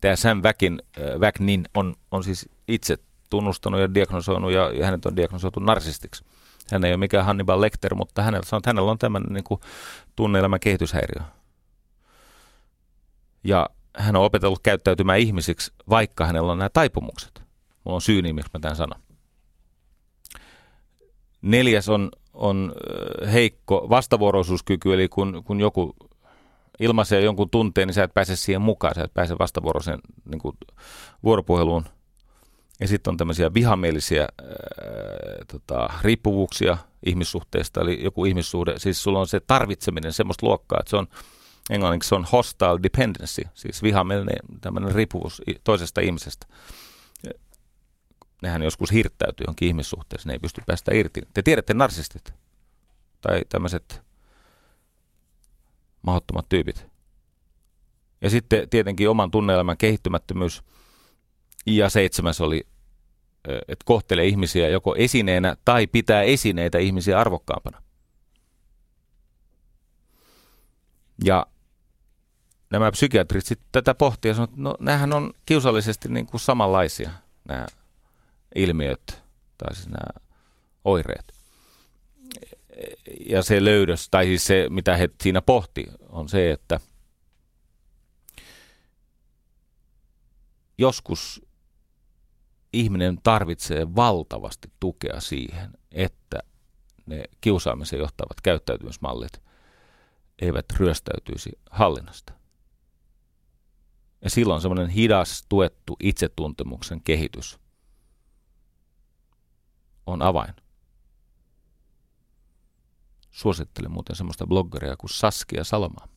tämä 0.00 0.16
Sam 0.16 0.42
Väkin, 0.42 0.82
äh, 0.98 1.20
Väknin 1.20 1.64
on, 1.74 1.94
on 2.10 2.24
siis 2.24 2.48
itse 2.68 2.96
tunnustanut 3.30 3.80
ja 3.80 3.94
diagnosoinut 3.94 4.52
ja, 4.52 4.72
ja 4.72 4.84
hänet 4.84 5.06
on 5.06 5.16
diagnosoitu 5.16 5.60
narsistiksi. 5.60 6.24
Hän 6.70 6.84
ei 6.84 6.92
ole 6.92 6.96
mikään 6.96 7.24
Hannibal 7.24 7.60
Lecter, 7.60 7.94
mutta 7.94 8.22
hänellä, 8.22 8.46
sanoo, 8.46 8.58
että 8.58 8.70
hänellä 8.70 8.90
on 8.90 8.98
tämmöinen 8.98 9.32
niin 9.32 9.44
kuin 9.44 9.60
tunneelämän 10.16 10.60
kehityshäiriö. 10.60 11.26
Ja 13.44 13.70
hän 13.96 14.16
on 14.16 14.24
opetellut 14.24 14.62
käyttäytymään 14.62 15.18
ihmisiksi, 15.18 15.72
vaikka 15.88 16.26
hänellä 16.26 16.52
on 16.52 16.58
nämä 16.58 16.68
taipumukset. 16.68 17.42
Mulla 17.84 17.94
on 17.94 18.00
syy, 18.00 18.22
miksi 18.22 18.50
mä 18.54 18.60
tämän 18.60 18.76
sanon. 18.76 19.00
Neljäs 21.42 21.88
on, 21.88 22.10
on 22.38 22.72
heikko 23.32 23.86
vastavuoroisuuskyky, 23.90 24.94
eli 24.94 25.08
kun, 25.08 25.42
kun 25.44 25.60
joku 25.60 25.96
ilmaisee 26.80 27.20
jonkun 27.20 27.50
tunteen, 27.50 27.88
niin 27.88 27.94
sä 27.94 28.04
et 28.04 28.14
pääse 28.14 28.36
siihen 28.36 28.62
mukaan, 28.62 28.94
sä 28.94 29.04
et 29.04 29.14
pääse 29.14 29.38
vastavuoroiseen 29.38 29.98
niin 30.30 30.40
kuin, 30.40 30.56
vuoropuheluun. 31.22 31.84
Ja 32.80 32.88
sitten 32.88 33.10
on 33.10 33.16
tämmöisiä 33.16 33.54
vihamielisiä 33.54 34.20
ää, 34.20 34.48
tota, 35.52 35.88
riippuvuuksia 36.02 36.78
ihmissuhteista, 37.06 37.80
eli 37.80 38.04
joku 38.04 38.24
ihmissuhde, 38.24 38.78
siis 38.78 39.02
sulla 39.02 39.20
on 39.20 39.26
se 39.26 39.40
tarvitseminen 39.40 40.12
semmoista 40.12 40.46
luokkaa, 40.46 40.78
että 40.80 40.90
se 40.90 40.96
on 40.96 41.06
englanniksi 41.70 42.08
se 42.08 42.14
on 42.14 42.26
hostile 42.32 42.82
dependency, 42.82 43.42
siis 43.54 43.82
vihamielinen 43.82 44.38
tämmöinen 44.60 44.94
riippuvuus 44.94 45.42
toisesta 45.64 46.00
ihmisestä. 46.00 46.46
Nehän 48.42 48.62
joskus 48.62 48.92
hirttäytyy 48.92 49.44
jonkin 49.46 49.68
ihmissuhteessa, 49.68 50.28
ne 50.28 50.32
ei 50.32 50.38
pysty 50.38 50.62
päästä 50.66 50.94
irti. 50.94 51.22
Te 51.34 51.42
tiedätte 51.42 51.74
narsistit 51.74 52.34
tai 53.20 53.42
tämmöiset 53.48 54.02
mahdottomat 56.02 56.48
tyypit. 56.48 56.86
Ja 58.20 58.30
sitten 58.30 58.68
tietenkin 58.68 59.10
oman 59.10 59.30
tunneelämän 59.30 59.76
kehittymättömyys. 59.76 60.62
Ja 61.66 61.88
seitsemäs 61.88 62.40
oli, 62.40 62.66
että 63.44 63.84
kohtelee 63.84 64.26
ihmisiä 64.26 64.68
joko 64.68 64.94
esineenä 64.94 65.56
tai 65.64 65.86
pitää 65.86 66.22
esineitä 66.22 66.78
ihmisiä 66.78 67.20
arvokkaampana. 67.20 67.82
Ja 71.24 71.46
nämä 72.70 72.90
psykiatrit 72.90 73.46
sitten 73.46 73.68
tätä 73.72 73.94
pohtia 73.94 74.32
ja 74.32 74.44
että 74.44 74.56
no 74.56 74.74
näähän 74.80 75.12
on 75.12 75.32
kiusallisesti 75.46 76.08
niin 76.08 76.26
kuin 76.26 76.40
samanlaisia 76.40 77.10
nämä 77.48 77.66
ilmiöt 78.54 79.22
tai 79.58 79.74
siis 79.74 79.88
nämä 79.88 80.26
oireet. 80.84 81.32
Ja 83.26 83.42
se 83.42 83.64
löydös, 83.64 84.08
tai 84.10 84.24
siis 84.24 84.46
se 84.46 84.66
mitä 84.70 84.96
he 84.96 85.08
siinä 85.22 85.42
pohti, 85.42 85.86
on 86.08 86.28
se, 86.28 86.50
että 86.50 86.80
joskus 90.78 91.42
ihminen 92.72 93.18
tarvitsee 93.22 93.94
valtavasti 93.96 94.68
tukea 94.80 95.20
siihen, 95.20 95.70
että 95.92 96.38
ne 97.06 97.24
kiusaamiseen 97.40 98.00
johtavat 98.00 98.40
käyttäytymismallit 98.40 99.42
eivät 100.38 100.66
ryöstäytyisi 100.76 101.50
hallinnasta. 101.70 102.32
Ja 104.22 104.30
silloin 104.30 104.60
semmoinen 104.60 104.88
hidas, 104.88 105.44
tuettu 105.48 105.96
itsetuntemuksen 106.00 107.00
kehitys 107.00 107.58
on 110.08 110.22
avain. 110.22 110.54
Suosittelen 113.30 113.90
muuten 113.90 114.16
semmoista 114.16 114.46
bloggeria 114.46 114.96
kuin 114.96 115.10
Saskia 115.10 115.64
Salma. 115.64 116.08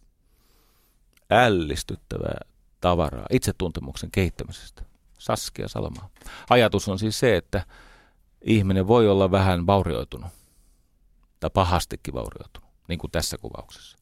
Ällistyttävää 1.29 2.39
tavaraa 2.81 3.25
itsetuntemuksen 3.29 4.11
kehittämisestä. 4.11 4.83
Saskia 5.17 5.67
Salma. 5.67 6.09
Ajatus 6.49 6.89
on 6.89 6.99
siis 6.99 7.19
se, 7.19 7.37
että 7.37 7.65
ihminen 8.41 8.87
voi 8.87 9.09
olla 9.09 9.31
vähän 9.31 9.67
vaurioitunut 9.67 10.31
tai 11.39 11.49
pahastikin 11.53 12.13
vaurioitunut, 12.13 12.69
niin 12.87 12.99
kuin 12.99 13.11
tässä 13.11 13.37
kuvauksessa. 13.37 13.97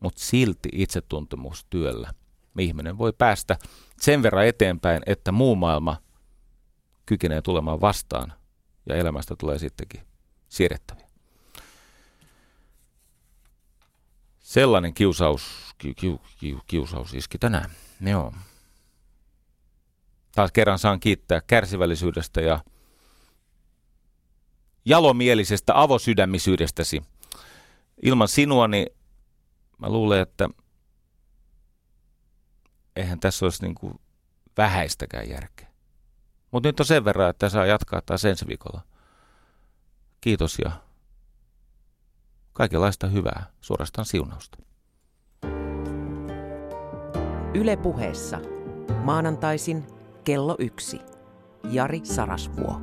Mutta 0.00 0.20
silti 0.20 0.68
itsetuntemustyöllä– 0.72 2.10
ihminen 2.62 2.98
voi 2.98 3.12
päästä 3.12 3.56
sen 4.00 4.22
verran 4.22 4.46
eteenpäin, 4.46 5.02
että 5.06 5.32
muu 5.32 5.56
maailma 5.56 5.96
kykenee 7.06 7.42
tulemaan 7.42 7.80
vastaan 7.80 8.32
ja 8.86 8.96
elämästä 8.96 9.36
tulee 9.36 9.58
sittenkin 9.58 10.00
siedettäviä. 10.48 11.08
Sellainen 14.40 14.94
kiusaus, 14.94 15.42
ki, 15.78 15.94
ki, 15.94 16.20
ki, 16.38 16.58
kiusaus 16.66 17.14
iski 17.14 17.38
tänään. 17.38 17.70
Joo. 18.00 18.32
Taas 20.34 20.52
kerran 20.52 20.78
saan 20.78 21.00
kiittää 21.00 21.40
kärsivällisyydestä 21.46 22.40
ja 22.40 22.64
jalomielisestä 24.84 25.80
avosydämisyydestäsi. 25.80 27.02
Ilman 28.02 28.28
sinua, 28.28 28.68
niin 28.68 28.86
mä 29.78 29.88
luulen, 29.88 30.20
että 30.20 30.48
eihän 32.96 33.20
tässä 33.20 33.46
olisi 33.46 33.62
niin 33.62 33.74
kuin 33.74 34.00
vähäistäkään 34.56 35.28
järkeä. 35.28 35.73
Mutta 36.54 36.68
nyt 36.68 36.80
on 36.80 36.86
sen 36.86 37.04
verran, 37.04 37.30
että 37.30 37.48
saa 37.48 37.66
jatkaa 37.66 38.00
taas 38.06 38.24
ensi 38.24 38.46
viikolla. 38.46 38.80
Kiitos 40.20 40.58
ja 40.58 40.70
kaikenlaista 42.52 43.06
hyvää, 43.06 43.46
suorastaan 43.60 44.04
siunausta. 44.04 44.58
Yle 47.54 47.76
puheessa. 47.76 48.40
Maanantaisin 49.02 49.86
kello 50.24 50.56
yksi. 50.58 51.00
Jari 51.70 52.00
Sarasvuo. 52.04 52.80